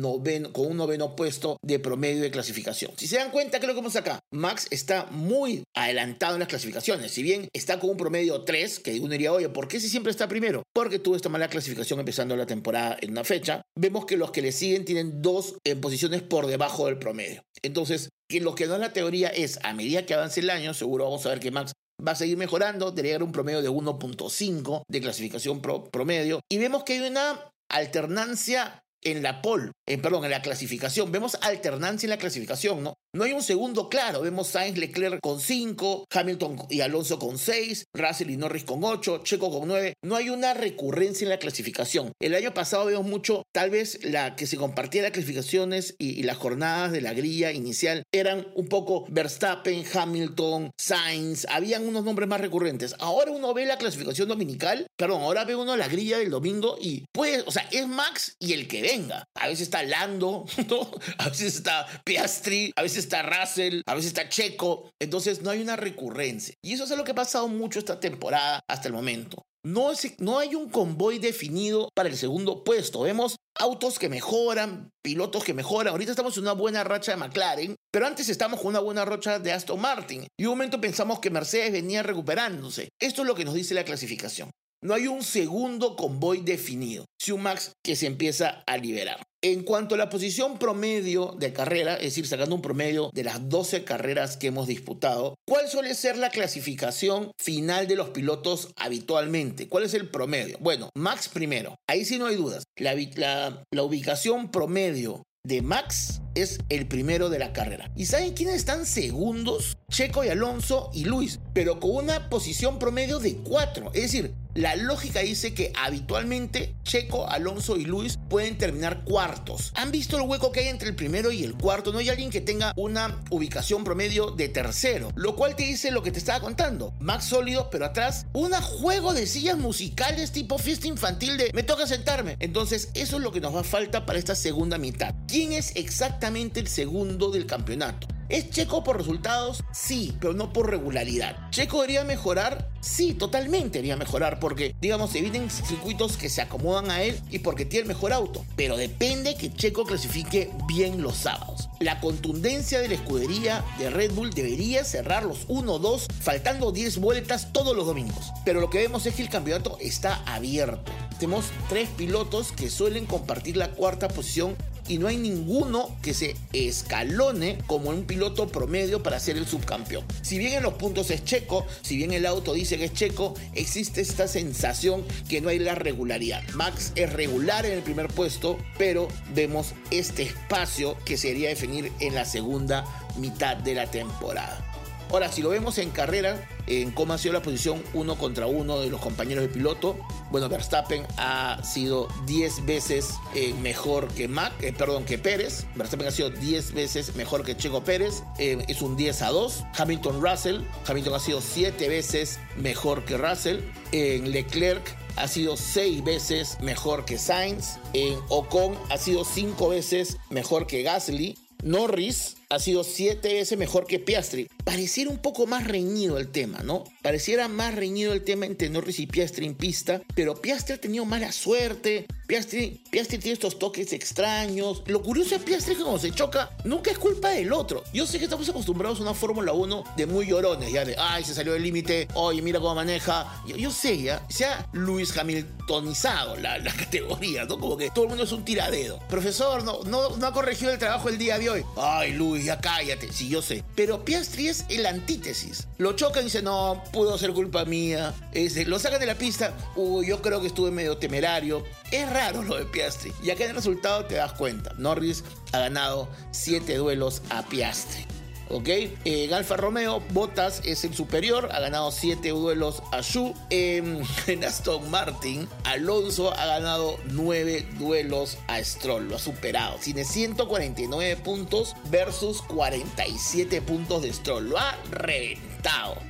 con 0.53 0.67
un 0.67 0.77
noveno 0.77 1.17
puesto 1.17 1.57
de 1.63 1.79
promedio 1.79 2.23
de 2.23 2.31
clasificación. 2.31 2.93
Si 2.99 3.07
se 3.07 3.17
dan 3.17 3.31
cuenta, 3.31 3.59
¿qué 3.59 3.65
es 3.65 3.69
lo 3.69 3.75
que 3.75 3.81
vemos 3.81 3.97
acá? 3.97 4.21
Max 4.31 4.67
está 4.71 5.07
muy 5.11 5.63
adelantado 5.75 6.35
en 6.35 6.41
las 6.41 6.49
clasificaciones. 6.49 7.13
Si 7.13 7.23
bien 7.23 7.49
está 7.55 7.81
con 7.81 7.89
un 7.89 7.97
promedio 7.97 8.43
3, 8.45 8.81
que 8.81 9.01
uno 9.01 9.13
diría, 9.13 9.33
oye, 9.33 9.49
¿por 9.49 9.69
qué 9.69 9.81
si 9.81 9.89
siempre 9.89 10.11
está 10.11 10.29
primero? 10.29 10.65
Porque 10.75 10.99
tuvo 10.99 11.17
esta 11.17 11.31
mala 11.31 11.49
clasificación 11.49 11.99
empezando 11.99 12.37
la 12.37 12.45
temporada 12.45 12.99
en 13.01 13.13
una 13.13 13.25
fecha. 13.25 13.63
Vemos 13.75 14.05
que 14.05 14.19
los 14.19 14.33
que 14.33 14.43
le 14.43 14.53
siguen 14.53 14.85
tienen 14.85 15.23
dos 15.23 15.57
en 15.65 15.81
posiciones 15.81 16.21
por 16.21 16.47
debajo 16.47 16.85
del 16.85 16.99
promedio. 16.99 17.43
Entonces, 17.63 18.11
que 18.29 18.41
lo 18.41 18.55
que 18.55 18.67
da 18.67 18.79
la 18.79 18.93
teoría 18.93 19.29
es, 19.29 19.59
a 19.63 19.73
medida 19.73 20.05
que 20.05 20.15
avance 20.15 20.41
el 20.41 20.51
año, 20.51 20.75
seguro 20.75 21.05
vamos 21.05 21.25
a 21.27 21.31
ver 21.31 21.41
que 21.41 21.51
Max 21.51 21.73
va 22.07 22.13
a 22.13 22.17
seguir 22.17 22.37
mejorando, 22.37 22.91
debería 22.91 23.17
haber 23.17 23.25
un 23.25 23.33
promedio 23.33 23.63
de 23.63 23.71
1.5 23.71 24.83
de 24.89 25.01
clasificación 25.01 25.61
promedio, 25.61 26.41
y 26.49 26.59
vemos 26.59 26.85
que 26.85 26.95
hay 26.95 27.09
una 27.09 27.51
alternancia 27.71 28.83
en 29.03 29.23
la 29.23 29.43
pole, 29.43 29.73
eh, 29.87 29.99
perdón, 29.99 30.25
en 30.25 30.31
la 30.31 30.43
clasificación. 30.43 31.13
Vemos 31.13 31.37
alternancia 31.41 32.07
en 32.07 32.11
la 32.11 32.19
clasificación, 32.19 32.83
¿no? 32.83 32.95
No 33.15 33.25
hay 33.25 33.33
un 33.33 33.43
segundo 33.43 33.89
claro. 33.89 34.21
Vemos 34.21 34.49
Sainz 34.49 34.77
Leclerc 34.77 35.21
con 35.23 35.41
5, 35.41 36.05
Hamilton 36.11 36.67
y 36.69 36.83
Alonso 36.83 37.19
con 37.19 37.39
6, 37.39 37.87
Russell 37.95 38.31
y 38.31 38.37
Norris 38.37 38.65
con 38.65 38.85
8, 38.85 39.23
Checo 39.25 39.51
con 39.51 39.67
9. 39.67 39.95
No 40.05 40.17
hay 40.17 40.29
una 40.29 40.53
recurrencia 40.53 41.25
en 41.25 41.31
la 41.31 41.39
clasificación. 41.39 42.13
El 42.21 42.35
año 42.35 42.53
pasado 42.53 42.85
vemos 42.87 43.07
mucho, 43.07 43.45
tal 43.53 43.71
vez 43.71 44.05
la 44.05 44.37
que 44.37 44.47
se 44.47 44.59
compartía 44.59 45.03
las 45.03 45.13
clasificaciones 45.13 45.95
y, 45.99 46.19
las 46.29 46.37
jornadas 46.37 46.93
de 46.93 47.01
la 47.01 47.15
grilla 47.15 47.53
inicial 47.53 48.03
eran 48.13 48.49
un 48.55 48.69
poco 48.69 49.07
Verstappen, 49.09 49.85
Hamilton, 49.91 50.73
Sainz. 50.79 51.47
Habían 51.49 51.89
unos 51.89 52.05
nombres 52.05 52.29
más 52.29 52.41
recurrentes. 52.41 52.95
Ahora 52.99 53.31
uno 53.31 53.55
ve 53.55 53.65
la 53.65 53.79
clasificación 53.79 54.29
dominical, 54.29 54.87
perdón, 54.99 55.23
ahora 55.23 55.45
ve 55.45 55.57
uno 55.57 55.77
la 55.77 55.89
grilla 55.89 56.19
del 56.19 56.31
domingo 56.31 56.77
y 56.79 57.05
pues, 57.13 57.45
o 57.47 57.51
sea, 57.51 57.67
es 57.73 57.89
Max 57.89 58.37
y 58.39 58.53
el 58.53 58.69
que 58.69 58.83
venga. 58.89 59.25
A 59.35 59.47
veces 59.47 59.63
está 59.63 59.83
Lando, 59.83 60.47
a 61.19 61.29
veces 61.29 61.57
está 61.57 61.87
Piastri, 62.05 62.73
a 62.77 62.83
veces 62.83 62.99
está 63.05 63.23
Russell, 63.23 63.83
a 63.87 63.95
veces 63.95 64.09
está 64.09 64.29
Checo. 64.29 64.91
Entonces 65.01 65.43
no 65.43 65.51
hay 65.51 65.61
una 65.61 65.77
recurrencia. 65.77 66.55
Y 66.63 66.73
eso 66.73 66.85
es 66.85 66.91
lo 66.91 67.05
que 67.05 67.13
ha 67.13 67.17
pasado 67.17 67.49
mucho 67.49 67.79
esta 67.79 68.01
temporada 68.01 68.61
hasta 68.69 68.89
el 68.89 68.95
momento. 68.95 69.43
No, 69.65 69.91
no, 70.19 70.39
hay 70.39 70.55
un 70.55 70.71
convoy 70.71 71.19
definido 71.19 71.91
para 71.95 72.09
el 72.09 72.17
segundo 72.17 72.65
puesto. 72.65 73.01
Vemos 73.01 73.37
autos 73.59 73.99
que 73.99 74.09
mejoran, 74.09 74.91
pilotos 75.03 75.45
que 75.45 75.53
mejoran. 75.53 75.93
Ahorita 75.93 76.13
estamos 76.13 76.37
en 76.37 76.45
una 76.45 76.53
buena 76.53 76.85
racha 76.85 77.13
de 77.13 77.19
McLaren, 77.19 77.75
pero 77.93 78.07
antes 78.07 78.29
estamos 78.29 78.61
con 78.61 78.69
una 78.69 78.79
buena 78.79 79.05
racha 79.05 79.39
de 79.39 79.53
Aston 79.53 79.81
Martin. 79.81 80.27
Y 80.39 80.45
un 80.45 80.53
momento 80.53 80.81
pensamos 80.81 81.19
que 81.19 81.31
Mercedes 81.31 81.73
venía 81.73 82.03
recuperándose. 82.03 82.89
Esto 83.01 83.23
es 83.23 83.29
lo 83.29 83.35
que 83.35 83.45
nos 83.45 83.55
dice 83.55 83.75
la 83.75 83.85
clasificación. 83.85 84.51
No 84.81 84.95
hay 84.95 85.09
un 85.09 85.25
segundo 85.25 85.97
convoy 85.97 86.41
definido. 86.41 87.05
Si 87.19 87.33
un 87.33 87.43
Max 87.43 87.73
que 87.85 87.97
se 87.97 88.07
empieza 88.07 88.63
a 88.67 88.77
liberar. 88.77 89.21
En 89.43 89.63
cuanto 89.63 89.95
a 89.95 89.99
la 89.99 90.09
posición 90.09 90.59
promedio 90.59 91.35
de 91.39 91.53
carrera, 91.53 91.95
es 91.97 92.03
decir, 92.03 92.27
sacando 92.27 92.55
un 92.55 92.63
promedio 92.63 93.11
de 93.13 93.25
las 93.25 93.49
12 93.49 93.85
carreras 93.85 94.37
que 94.37 94.49
hemos 94.49 94.67
disputado, 94.67 95.35
¿cuál 95.47 95.69
suele 95.69 95.95
ser 95.95 96.17
la 96.17 96.31
clasificación 96.31 97.33
final 97.41 97.87
de 97.89 97.97
los 97.97 98.11
pilotos 98.11 98.71
habitualmente? 98.77 99.69
¿Cuál 99.69 99.85
es 99.85 99.95
el 99.95 100.09
promedio? 100.09 100.59
Bueno, 100.61 100.91
Max 100.97 101.29
primero. 101.29 101.77
Ahí 101.89 102.05
sí 102.05 102.19
no 102.19 102.27
hay 102.27 102.37
dudas. 102.37 102.65
La 102.77 103.83
ubicación 103.83 104.51
promedio 104.51 105.23
de 105.45 105.63
Max 105.63 106.21
es 106.43 106.59
el 106.69 106.87
primero 106.87 107.29
de 107.29 107.39
la 107.39 107.53
carrera. 107.53 107.91
¿Y 107.97 108.07
saben 108.07 108.35
quiénes 108.35 108.57
están 108.57 108.87
segundos? 108.87 109.77
Checo 109.91 110.25
y 110.25 110.29
Alonso 110.29 110.91
y 110.93 111.05
Luis, 111.05 111.41
pero 111.55 111.81
con 111.81 111.97
una 111.97 112.29
posición 112.29 112.79
promedio 112.79 113.19
de 113.19 113.37
4. 113.37 113.93
Es 113.95 114.03
decir, 114.03 114.35
la 114.55 114.77
lógica 114.77 115.21
dice 115.21 115.55
que 115.55 115.73
habitualmente 115.77 116.75
Checo, 116.83 117.29
Alonso 117.29 117.77
y 117.77 117.85
Luis 117.85 118.19
pueden 118.29 118.59
terminar 118.59 119.05
cuartos. 119.05 119.73
¿Han 119.77 119.93
visto 119.93 120.17
el 120.17 120.29
hueco 120.29 120.53
que 120.53 120.61
hay 120.61 120.69
entre 120.69 120.89
el 120.89 120.97
primero 120.97 121.31
y 121.31 121.45
el 121.45 121.55
cuarto? 121.55 121.93
No 121.93 122.01
hay 122.01 122.09
alguien 122.09 122.31
que 122.31 122.41
tenga 122.41 122.73
una 122.77 123.23
ubicación 123.31 123.85
promedio 123.85 124.33
de 124.33 124.49
tercero, 124.49 125.13
lo 125.15 125.37
cual 125.37 125.55
te 125.55 125.63
dice 125.63 125.91
lo 125.91 126.03
que 126.03 126.11
te 126.11 126.19
estaba 126.19 126.41
contando. 126.41 126.93
Max 126.99 127.27
sólido, 127.27 127.71
pero 127.71 127.85
atrás 127.85 128.27
un 128.33 128.53
juego 128.53 129.15
de 129.15 129.27
sillas 129.27 129.59
musicales 129.59 130.33
tipo 130.33 130.59
fiesta 130.59 130.89
infantil 130.89 131.37
de 131.37 131.51
me 131.55 131.63
toca 131.63 131.87
sentarme. 131.87 132.37
Entonces, 132.41 132.91
eso 132.95 133.17
es 133.17 133.23
lo 133.23 133.33
que 133.33 133.41
nos 133.41 133.55
va 133.55 133.61
a 133.61 133.65
falta 133.65 134.07
para 134.07 134.19
esta 134.19 134.35
segunda 134.35 134.77
mitad. 134.77 135.15
¿Quién 135.29 135.53
es 135.53 135.73
exactamente 135.77 136.28
el 136.37 136.69
segundo 136.69 137.31
del 137.31 137.47
campeonato? 137.47 138.07
¿Es 138.29 138.51
Checo 138.51 138.85
por 138.85 138.99
resultados? 138.99 139.65
Sí, 139.73 140.15
pero 140.21 140.35
no 140.35 140.53
por 140.53 140.69
regularidad. 140.69 141.49
¿Checo 141.51 141.81
debería 141.81 142.05
mejorar? 142.05 142.69
Sí, 142.81 143.15
totalmente 143.15 143.79
debería 143.79 143.97
mejorar 143.97 144.39
porque, 144.39 144.75
digamos, 144.83 145.11
se 145.13 145.23
vienen 145.23 145.49
circuitos 145.49 146.19
que 146.19 146.29
se 146.29 146.43
acomodan 146.43 146.91
a 146.91 147.03
él 147.03 147.19
y 147.31 147.39
porque 147.39 147.65
tiene 147.65 147.85
el 147.85 147.89
mejor 147.89 148.13
auto. 148.13 148.45
Pero 148.55 148.77
depende 148.77 149.35
que 149.37 149.51
Checo 149.51 149.87
clasifique 149.87 150.51
bien 150.67 151.01
los 151.01 151.17
sábados. 151.17 151.71
La 151.81 152.01
contundencia 152.01 152.81
de 152.81 152.89
la 152.89 152.97
escudería 152.97 153.65
de 153.79 153.89
Red 153.89 154.13
Bull 154.13 154.31
debería 154.31 154.85
cerrar 154.85 155.25
los 155.25 155.49
1-2 155.49 156.13
faltando 156.21 156.71
10 156.71 156.99
vueltas 156.99 157.51
todos 157.55 157.75
los 157.75 157.87
domingos. 157.87 158.33
Pero 158.45 158.61
lo 158.61 158.69
que 158.69 158.79
vemos 158.79 159.07
es 159.07 159.15
que 159.15 159.23
el 159.23 159.31
campeonato 159.31 159.79
está 159.81 160.23
abierto. 160.27 160.93
Tenemos 161.19 161.47
tres 161.71 161.89
pilotos 161.97 162.53
que 162.53 162.69
suelen 162.69 163.07
compartir 163.07 163.57
la 163.57 163.71
cuarta 163.71 164.09
posición 164.09 164.55
y 164.89 164.99
no 164.99 165.09
hay 165.09 165.17
ninguno 165.17 165.97
que 166.03 166.15
se 166.15 166.37
escalone 166.53 167.59
como 167.67 167.91
un 167.91 168.05
piloto 168.05 168.49
promedio 168.49 169.03
para 169.03 169.21
ser 169.21 169.37
el 169.37 169.47
subcampeón. 169.47 170.05
Si 170.23 170.39
bien 170.39 170.55
en 170.55 170.63
los 170.63 170.75
puntos 170.75 171.11
es 171.11 171.25
checo, 171.25 171.67
si 171.83 171.97
bien 171.97 172.13
el 172.13 172.27
auto 172.27 172.55
dice 172.55 172.79
que 172.79 172.87
es 172.87 172.93
checo, 172.93 173.35
existe 173.55 174.01
esta 174.01 174.27
sensación 174.29 175.05
que 175.29 175.41
no 175.41 175.49
hay 175.49 175.59
la 175.59 175.75
regularidad. 175.75 176.43
Max 176.55 176.93
es 176.95 177.13
regular 177.13 177.67
en 177.67 177.73
el 177.73 177.83
primer 177.83 178.09
puesto, 178.09 178.59
pero 178.79 179.09
vemos 179.35 179.75
este 179.91 180.23
espacio 180.23 180.97
que 181.05 181.17
sería 181.17 181.49
definir 181.49 181.93
en 182.01 182.15
la 182.15 182.25
segunda 182.25 182.85
mitad 183.19 183.57
de 183.57 183.75
la 183.75 183.91
temporada. 183.91 184.65
Ahora, 185.11 185.33
si 185.33 185.43
lo 185.43 185.49
vemos 185.49 185.79
en 185.79 185.91
carrera, 185.91 186.47
en 186.67 186.91
cómo 186.91 187.15
ha 187.15 187.19
sido 187.19 187.33
la 187.33 187.43
posición 187.43 187.83
uno 187.95 188.17
contra 188.17 188.47
uno 188.47 188.79
de 188.81 188.91
los 188.91 189.01
compañeros 189.01 189.43
de 189.43 189.49
piloto, 189.49 189.97
bueno, 190.31 190.49
Verstappen 190.51 191.07
ha 191.17 191.63
sido 191.65 192.09
10 192.27 192.67
veces 192.67 193.15
eh, 193.35 193.55
mejor 193.55 194.09
que 194.09 194.29
Mac, 194.29 194.53
eh, 194.61 194.75
perdón, 194.77 195.05
que 195.05 195.17
Pérez. 195.17 195.65
Verstappen 195.75 196.07
ha 196.07 196.11
sido 196.11 196.29
10 196.29 196.73
veces 196.73 197.17
mejor 197.17 197.45
que 197.45 197.57
Checo 197.57 197.83
Pérez. 197.83 198.23
Eh, 198.39 198.63
es 198.69 198.83
un 198.83 198.97
10 198.97 199.23
a 199.23 199.29
2. 199.31 199.65
Hamilton 199.79 200.23
Russell. 200.23 200.61
Hamilton 200.87 201.15
ha 201.15 201.21
sido 201.21 201.41
7 201.41 201.89
veces 201.89 202.39
mejor 202.57 203.05
que 203.07 203.17
Russell. 203.17 203.61
En 203.93 204.31
Leclerc 204.31 204.95
ha 205.17 205.27
sido 205.27 205.57
6 205.57 206.05
veces 206.05 206.59
mejor 206.61 207.07
que 207.07 207.17
Sainz. 207.17 207.79
En 207.95 208.19
Ocon 208.29 208.77
ha 208.91 208.99
sido 208.99 209.25
5 209.25 209.71
veces 209.71 210.19
mejor 210.29 210.67
que 210.67 210.83
Gasly. 210.83 211.39
Norris 211.63 212.38
ha 212.51 212.59
sido 212.59 212.83
siete 212.83 213.35
veces 213.35 213.59
mejor 213.59 213.87
que 213.87 213.99
Piastri. 213.99 214.49
Pareciera 214.65 215.11
un 215.11 215.19
poco 215.19 215.47
más 215.47 215.67
reñido 215.67 216.19
el 216.19 216.29
tema, 216.29 216.61
¿no? 216.63 216.85
Pareciera 217.03 217.49
más 217.49 217.75
reñido 217.75 218.13
el 218.13 218.25
tema 218.25 218.47
entre 218.47 218.71
Norris 218.71 219.01
y 219.01 219.07
Piastri 219.07 219.47
en 219.47 219.55
pista, 219.55 220.03
pero 220.15 220.41
Piastri 220.41 220.75
ha 220.75 220.81
tenido 220.81 221.05
mala 221.05 221.31
suerte. 221.33 222.07
Piastri, 222.27 222.83
Piastri 222.91 223.19
tiene 223.19 223.35
estos 223.35 223.59
toques 223.59 223.93
extraños. 223.93 224.83
Lo 224.87 225.03
curioso 225.03 225.39
de 225.39 225.45
Piastri 225.45 225.73
es 225.73 225.79
que 225.79 225.85
cuando 225.85 226.01
se 226.01 226.13
choca, 226.13 226.51
nunca 226.65 226.91
es 226.91 226.99
culpa 226.99 227.31
del 227.31 227.53
otro. 227.53 227.83
Yo 227.93 228.07
sé 228.07 228.19
que 228.19 228.25
estamos 228.25 228.49
acostumbrados 228.49 228.99
a 229.01 229.03
una 229.03 229.15
Fórmula 229.15 229.53
1 229.53 229.85
de 229.97 230.07
muy 230.07 230.27
llorones, 230.27 230.73
ya 230.73 230.85
de, 230.85 230.95
ay, 230.99 231.25
se 231.25 231.35
salió 231.35 231.53
del 231.53 231.63
límite, 231.63 232.09
oye, 232.15 232.43
mira 232.43 232.61
cómo 232.61 232.75
maneja. 232.75 233.43
Yo, 233.47 233.57
yo, 233.57 233.71
sé, 233.71 234.03
ya, 234.03 234.27
se 234.29 234.47
Luis 234.73 235.17
Hamiltonizado 235.17 236.37
la, 236.37 236.59
la, 236.59 236.73
categoría, 236.79 237.45
¿no? 237.45 237.59
Como 237.59 237.77
que 237.77 237.91
todo 237.91 238.05
el 238.05 238.09
mundo 238.11 238.25
es 238.25 238.33
un 238.33 238.45
tiradedo. 238.45 238.99
Profesor, 239.09 239.65
no, 239.65 239.83
no, 239.85 240.17
no 240.17 240.27
ha 240.27 240.33
corregido 240.33 240.71
el 240.71 240.79
trabajo 240.79 241.09
el 241.09 241.19
día 241.19 241.39
de 241.39 241.51
hoy. 241.51 241.65
Ay, 241.77 242.13
Luis, 242.13 242.38
ya 242.45 242.61
cállate. 242.61 243.13
Sí, 243.13 243.29
yo 243.29 243.43
sé. 243.43 243.65
Pero 243.75 244.05
Piastri 244.05 244.49
es 244.49 244.65
el 244.69 244.87
antítesis. 244.87 245.69
Lo 245.79 245.93
chocan 245.93 246.23
y 246.23 246.25
dice, 246.25 246.43
no, 246.43 246.83
pudo 246.93 247.17
ser 247.19 247.33
culpa 247.33 247.65
mía. 247.65 248.15
Este, 248.33 248.65
lo 248.65 248.79
sacan 248.79 249.01
de 249.01 249.07
la 249.07 249.17
pista. 249.17 249.55
Uy, 249.77 250.09
yo 250.09 250.23
creo 250.23 250.41
que 250.41 250.49
estuve 250.49 250.71
medio 250.71 250.97
temerario. 250.97 251.65
Es 251.91 252.11
raro 252.11 252.43
lo 252.43 252.57
de 252.57 252.65
Piastri. 252.65 253.13
Y 253.23 253.31
acá 253.31 253.45
en 253.45 253.51
el 253.51 253.57
resultado 253.57 254.05
te 254.05 254.17
das 254.17 254.33
cuenta. 254.33 254.73
Norris 254.79 255.25
ha 255.53 255.59
ganado 255.59 256.09
7 256.33 256.77
duelos 256.77 257.23
a 257.31 257.43
Piastri. 257.47 258.07
¿Ok? 258.49 258.69
En 259.05 259.33
Alfa 259.35 259.57
Romeo, 259.57 260.01
Bottas 260.11 260.63
es 260.65 260.85
el 260.85 260.95
superior, 260.95 261.49
ha 261.53 261.61
ganado 261.61 261.91
7 261.91 262.29
duelos 262.31 262.83
a 262.93 263.01
Shu. 263.01 263.35
En, 263.51 264.03
en, 264.27 264.45
Aston 264.45 264.91
Martin, 264.91 265.49
Alonso 265.65 266.33
ha 266.33 266.47
ganado 266.47 266.99
9 267.11 267.67
duelos 267.79 268.39
a 268.47 268.63
Stroll, 268.63 269.09
lo 269.09 269.17
ha 269.17 269.19
superado. 269.19 269.77
Tiene 269.83 270.05
149 270.05 271.17
puntos 271.17 271.77
versus 271.91 272.43
47 272.43 273.63
puntos 273.63 274.03
de 274.03 274.13
Stroll, 274.13 274.51
lo 274.51 274.59
ha 274.59 274.77
reventado. 274.91 275.58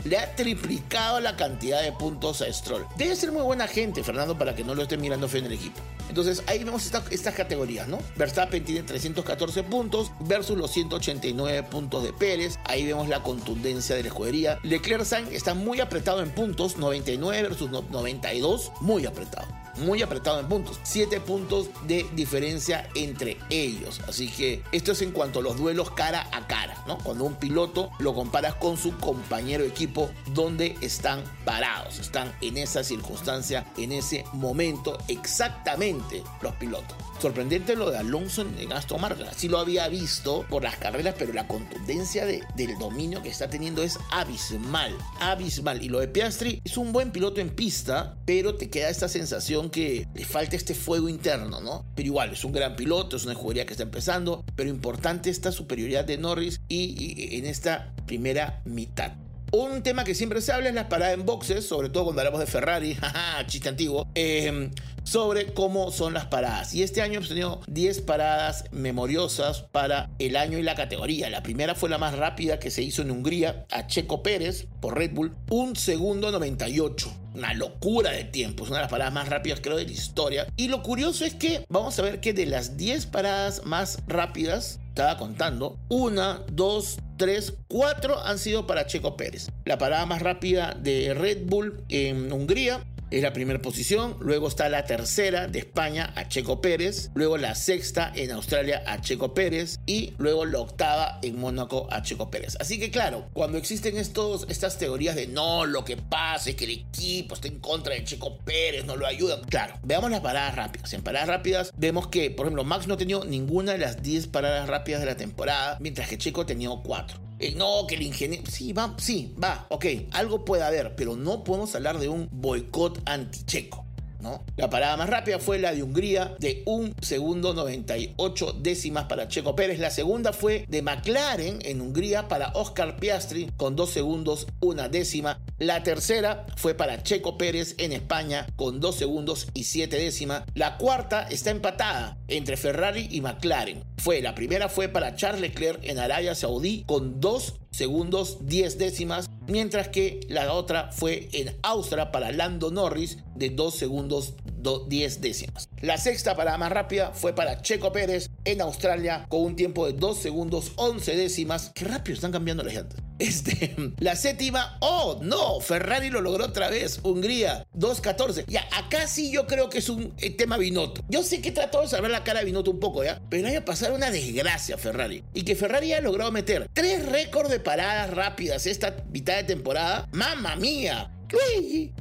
Le 0.04 0.18
ha 0.18 0.34
triplicado 0.34 1.20
la 1.20 1.36
cantidad 1.36 1.82
de 1.82 1.92
puntos 1.92 2.42
a 2.42 2.52
Stroll. 2.52 2.86
Debe 2.96 3.16
ser 3.16 3.32
muy 3.32 3.42
buena 3.42 3.66
gente, 3.66 4.02
Fernando, 4.02 4.38
para 4.38 4.54
que 4.54 4.64
no 4.64 4.74
lo 4.74 4.82
esté 4.82 4.96
mirando 4.96 5.28
feo 5.28 5.40
en 5.40 5.46
el 5.46 5.52
equipo. 5.52 5.80
Entonces 6.08 6.42
ahí 6.46 6.64
vemos 6.64 6.86
esta, 6.86 7.02
estas 7.10 7.34
categorías, 7.34 7.86
¿no? 7.88 7.98
Verstappen 8.16 8.64
tiene 8.64 8.82
314 8.82 9.62
puntos 9.64 10.12
versus 10.20 10.56
los 10.56 10.70
189 10.70 11.64
puntos 11.64 12.02
de 12.02 12.12
Pérez. 12.12 12.58
Ahí 12.64 12.86
vemos 12.86 13.08
la 13.08 13.22
contundencia 13.22 13.94
de 13.96 14.02
la 14.02 14.08
escudería. 14.08 14.58
Leclerc 14.62 15.04
Sainz 15.04 15.32
está 15.32 15.54
muy 15.54 15.80
apretado 15.80 16.22
en 16.22 16.30
puntos, 16.30 16.76
99 16.76 17.42
versus 17.42 17.70
92, 17.70 18.72
muy 18.80 19.04
apretado 19.04 19.48
muy 19.78 20.02
apretado 20.02 20.40
en 20.40 20.48
puntos. 20.48 20.80
7 20.82 21.20
puntos 21.20 21.70
de 21.86 22.06
diferencia 22.14 22.88
entre 22.94 23.38
ellos. 23.50 24.00
Así 24.08 24.28
que 24.28 24.62
esto 24.72 24.92
es 24.92 25.02
en 25.02 25.12
cuanto 25.12 25.40
a 25.40 25.42
los 25.42 25.56
duelos 25.56 25.90
cara 25.92 26.28
a 26.32 26.46
cara, 26.46 26.82
¿no? 26.86 26.98
Cuando 26.98 27.24
un 27.24 27.36
piloto 27.36 27.90
lo 27.98 28.14
comparas 28.14 28.54
con 28.54 28.76
su 28.76 28.96
compañero 28.98 29.37
de 29.38 29.66
equipo, 29.66 30.10
donde 30.34 30.76
están 30.80 31.22
parados, 31.44 31.98
están 31.98 32.34
en 32.40 32.58
esa 32.58 32.82
circunstancia, 32.84 33.66
en 33.76 33.92
ese 33.92 34.24
momento, 34.32 34.98
exactamente 35.08 36.22
los 36.42 36.54
pilotos. 36.56 36.96
Sorprendente 37.20 37.74
lo 37.74 37.90
de 37.90 37.98
Alonso 37.98 38.42
en 38.42 38.72
Aston 38.72 39.00
Martin. 39.00 39.26
Sí 39.36 39.48
lo 39.48 39.58
había 39.58 39.88
visto 39.88 40.46
por 40.48 40.62
las 40.62 40.76
carreras, 40.76 41.16
pero 41.18 41.32
la 41.32 41.48
contundencia 41.48 42.24
de, 42.24 42.42
del 42.54 42.78
dominio 42.78 43.22
que 43.22 43.28
está 43.28 43.50
teniendo 43.50 43.82
es 43.82 43.98
abismal. 44.12 44.96
Abismal. 45.18 45.82
Y 45.82 45.88
lo 45.88 45.98
de 45.98 46.06
Piastri 46.06 46.60
es 46.64 46.76
un 46.76 46.92
buen 46.92 47.10
piloto 47.10 47.40
en 47.40 47.50
pista, 47.50 48.16
pero 48.24 48.54
te 48.54 48.70
queda 48.70 48.88
esta 48.88 49.08
sensación 49.08 49.68
que 49.68 50.06
le 50.14 50.24
falta 50.24 50.54
este 50.54 50.74
fuego 50.74 51.08
interno, 51.08 51.60
¿no? 51.60 51.84
Pero 51.96 52.06
igual, 52.06 52.32
es 52.32 52.44
un 52.44 52.52
gran 52.52 52.76
piloto, 52.76 53.16
es 53.16 53.24
una 53.24 53.32
escudería 53.32 53.66
que 53.66 53.72
está 53.72 53.82
empezando, 53.82 54.44
pero 54.54 54.70
importante 54.70 55.28
esta 55.28 55.50
superioridad 55.50 56.04
de 56.04 56.18
Norris 56.18 56.60
y, 56.68 57.34
y 57.34 57.38
en 57.38 57.46
esta 57.46 57.94
primera 58.06 58.62
mitad. 58.64 59.12
Un 59.50 59.82
tema 59.82 60.04
que 60.04 60.14
siempre 60.14 60.42
se 60.42 60.52
habla 60.52 60.68
es 60.68 60.74
las 60.74 60.86
paradas 60.86 61.14
en 61.14 61.24
boxes, 61.24 61.66
sobre 61.66 61.88
todo 61.88 62.04
cuando 62.04 62.20
hablamos 62.20 62.40
de 62.40 62.46
Ferrari, 62.46 62.98
chiste 63.46 63.70
antiguo, 63.70 64.06
eh, 64.14 64.70
sobre 65.04 65.54
cómo 65.54 65.90
son 65.90 66.12
las 66.12 66.26
paradas. 66.26 66.74
Y 66.74 66.82
este 66.82 67.00
año 67.00 67.14
hemos 67.14 67.28
tenido 67.28 67.62
10 67.66 68.02
paradas 68.02 68.66
memoriosas 68.72 69.62
para 69.62 70.10
el 70.18 70.36
año 70.36 70.58
y 70.58 70.62
la 70.62 70.74
categoría. 70.74 71.30
La 71.30 71.42
primera 71.42 71.74
fue 71.74 71.88
la 71.88 71.96
más 71.96 72.18
rápida 72.18 72.58
que 72.58 72.70
se 72.70 72.82
hizo 72.82 73.00
en 73.00 73.10
Hungría 73.10 73.64
a 73.70 73.86
Checo 73.86 74.22
Pérez 74.22 74.66
por 74.82 74.98
Red 74.98 75.12
Bull, 75.14 75.34
un 75.48 75.76
segundo 75.76 76.30
98 76.30 77.10
una 77.38 77.54
locura 77.54 78.10
de 78.10 78.24
tiempo, 78.24 78.64
es 78.64 78.70
una 78.70 78.78
de 78.78 78.82
las 78.82 78.90
paradas 78.90 79.14
más 79.14 79.28
rápidas 79.28 79.60
creo 79.62 79.76
de 79.76 79.84
la 79.84 79.92
historia. 79.92 80.46
Y 80.56 80.68
lo 80.68 80.82
curioso 80.82 81.24
es 81.24 81.34
que 81.34 81.64
vamos 81.68 81.98
a 81.98 82.02
ver 82.02 82.20
que 82.20 82.32
de 82.32 82.46
las 82.46 82.76
10 82.76 83.06
paradas 83.06 83.64
más 83.64 84.00
rápidas, 84.08 84.80
estaba 84.98 85.16
contando, 85.16 85.78
una, 85.88 86.42
dos, 86.50 86.98
tres, 87.16 87.54
cuatro 87.68 88.18
han 88.18 88.36
sido 88.36 88.66
para 88.66 88.88
Checo 88.88 89.16
Pérez. 89.16 89.48
La 89.64 89.78
parada 89.78 90.04
más 90.06 90.22
rápida 90.22 90.74
de 90.74 91.14
Red 91.14 91.46
Bull 91.46 91.84
en 91.88 92.32
Hungría 92.32 92.84
es 93.10 93.22
la 93.22 93.32
primera 93.32 93.60
posición, 93.60 94.16
luego 94.20 94.48
está 94.48 94.68
la 94.68 94.84
tercera 94.84 95.46
de 95.46 95.60
España 95.60 96.12
a 96.16 96.28
Checo 96.28 96.60
Pérez, 96.60 97.10
luego 97.14 97.36
la 97.36 97.54
sexta 97.54 98.12
en 98.14 98.30
Australia 98.30 98.82
a 98.86 99.00
Checo 99.00 99.34
Pérez 99.34 99.78
y 99.86 100.14
luego 100.18 100.44
la 100.44 100.58
octava 100.58 101.18
en 101.22 101.38
Mónaco 101.38 101.88
a 101.90 102.02
Checo 102.02 102.30
Pérez. 102.30 102.56
Así 102.60 102.78
que 102.78 102.90
claro, 102.90 103.28
cuando 103.32 103.58
existen 103.58 103.96
estos, 103.96 104.46
estas 104.48 104.78
teorías 104.78 105.16
de 105.16 105.26
no, 105.26 105.66
lo 105.66 105.84
que 105.84 105.96
pasa 105.96 106.50
es 106.50 106.56
que 106.56 106.64
el 106.64 106.70
equipo 106.72 107.34
está 107.34 107.48
en 107.48 107.60
contra 107.60 107.94
de 107.94 108.04
Checo 108.04 108.38
Pérez, 108.38 108.84
no 108.84 108.96
lo 108.96 109.06
ayudan. 109.06 109.40
Claro, 109.44 109.74
veamos 109.82 110.10
las 110.10 110.20
paradas 110.20 110.54
rápidas. 110.54 110.92
En 110.92 111.02
paradas 111.02 111.28
rápidas 111.28 111.72
vemos 111.76 112.08
que, 112.08 112.30
por 112.30 112.46
ejemplo, 112.46 112.64
Max 112.64 112.86
no 112.86 112.94
ha 112.94 112.98
tenido 112.98 113.24
ninguna 113.24 113.72
de 113.72 113.78
las 113.78 114.02
10 114.02 114.28
paradas 114.28 114.68
rápidas 114.68 115.00
de 115.00 115.06
la 115.06 115.16
temporada, 115.16 115.78
mientras 115.80 116.08
que 116.08 116.18
Checo 116.18 116.42
ha 116.42 116.46
tenido 116.46 116.82
4. 116.82 117.27
Eh, 117.38 117.54
no, 117.56 117.86
que 117.86 117.94
el 117.94 118.02
ingeniero. 118.02 118.44
Sí, 118.50 118.72
va, 118.72 118.94
sí, 118.98 119.34
va, 119.42 119.66
ok. 119.70 119.86
Algo 120.12 120.44
puede 120.44 120.62
haber, 120.62 120.94
pero 120.96 121.16
no 121.16 121.44
podemos 121.44 121.74
hablar 121.74 121.98
de 121.98 122.08
un 122.08 122.28
boicot 122.30 123.00
anti-checo. 123.06 123.87
¿No? 124.20 124.44
La 124.56 124.68
parada 124.68 124.96
más 124.96 125.08
rápida 125.08 125.38
fue 125.38 125.58
la 125.58 125.72
de 125.72 125.82
Hungría 125.82 126.34
de 126.38 126.62
1 126.66 126.94
segundo 127.00 127.54
98 127.54 128.56
décimas 128.60 129.04
para 129.04 129.28
Checo 129.28 129.54
Pérez. 129.54 129.78
La 129.78 129.90
segunda 129.90 130.32
fue 130.32 130.64
de 130.68 130.82
McLaren 130.82 131.60
en 131.62 131.80
Hungría 131.80 132.26
para 132.26 132.50
Oscar 132.54 132.96
Piastri 132.96 133.50
con 133.56 133.76
2 133.76 133.90
segundos 133.90 134.46
una 134.60 134.88
décima. 134.88 135.40
La 135.58 135.82
tercera 135.82 136.46
fue 136.56 136.74
para 136.74 137.02
Checo 137.02 137.38
Pérez 137.38 137.74
en 137.78 137.92
España 137.92 138.46
con 138.56 138.80
2 138.80 138.96
segundos 138.96 139.48
y 139.54 139.64
7 139.64 139.96
décimas. 139.96 140.42
La 140.54 140.78
cuarta 140.78 141.22
está 141.22 141.50
empatada 141.50 142.18
entre 142.28 142.56
Ferrari 142.56 143.08
y 143.10 143.20
McLaren. 143.20 143.84
Fue 143.98 144.20
la 144.20 144.34
primera 144.34 144.68
fue 144.68 144.88
para 144.88 145.14
Charles 145.14 145.40
Leclerc 145.40 145.80
en 145.82 145.98
Arabia 145.98 146.34
Saudí 146.34 146.84
con 146.86 147.20
2 147.20 147.54
segundos 147.70 148.38
10 148.40 148.78
décimas, 148.78 149.28
mientras 149.48 149.88
que 149.88 150.20
la 150.28 150.52
otra 150.52 150.90
fue 150.92 151.28
en 151.32 151.56
Austria 151.62 152.12
para 152.12 152.30
Lando 152.32 152.70
Norris 152.70 153.18
de 153.34 153.50
2 153.50 153.74
segundos 153.74 154.34
10 154.62 155.20
décimas. 155.20 155.68
La 155.80 155.96
sexta 155.98 156.36
parada 156.36 156.58
más 156.58 156.72
rápida 156.72 157.12
fue 157.12 157.34
para 157.34 157.62
Checo 157.62 157.92
Pérez 157.92 158.30
en 158.44 158.60
Australia 158.60 159.26
con 159.28 159.42
un 159.42 159.56
tiempo 159.56 159.86
de 159.86 159.92
2 159.92 160.18
segundos 160.18 160.72
11 160.76 161.16
décimas. 161.16 161.70
Qué 161.74 161.84
rápido 161.84 162.14
están 162.14 162.32
cambiando 162.32 162.62
las 162.62 162.74
llantas. 162.74 163.00
Este, 163.18 163.74
la 163.98 164.14
séptima, 164.14 164.78
oh 164.80 165.18
no, 165.20 165.58
Ferrari 165.58 166.08
lo 166.08 166.20
logró 166.20 166.44
otra 166.44 166.70
vez, 166.70 167.00
Hungría, 167.02 167.66
2.14. 167.76 168.44
Ya, 168.46 168.64
acá 168.72 169.08
sí 169.08 169.32
yo 169.32 169.48
creo 169.48 169.68
que 169.68 169.78
es 169.78 169.88
un 169.88 170.14
eh, 170.18 170.30
tema 170.30 170.56
Binotto. 170.56 171.02
Yo 171.08 171.24
sé 171.24 171.40
que 171.40 171.50
trató 171.50 171.80
de 171.80 171.88
salvar 171.88 172.12
la 172.12 172.22
cara 172.22 172.40
a 172.40 172.44
Binotto 172.44 172.70
un 172.70 172.78
poco, 172.78 173.02
¿ya? 173.02 173.20
Pero 173.28 173.48
hay 173.48 173.54
que 173.54 173.60
pasar 173.62 173.90
una 173.90 174.12
desgracia 174.12 174.78
Ferrari. 174.78 175.24
Y 175.34 175.42
que 175.42 175.56
Ferrari 175.56 175.92
ha 175.94 176.00
logrado 176.00 176.30
meter 176.30 176.70
tres 176.72 177.06
récords 177.06 177.50
de 177.50 177.58
paradas 177.58 178.08
rápidas 178.10 178.66
esta 178.66 178.94
mitad 179.10 179.34
de 179.34 179.42
temporada. 179.42 180.08
¡Mamma 180.12 180.54
mía! 180.54 181.10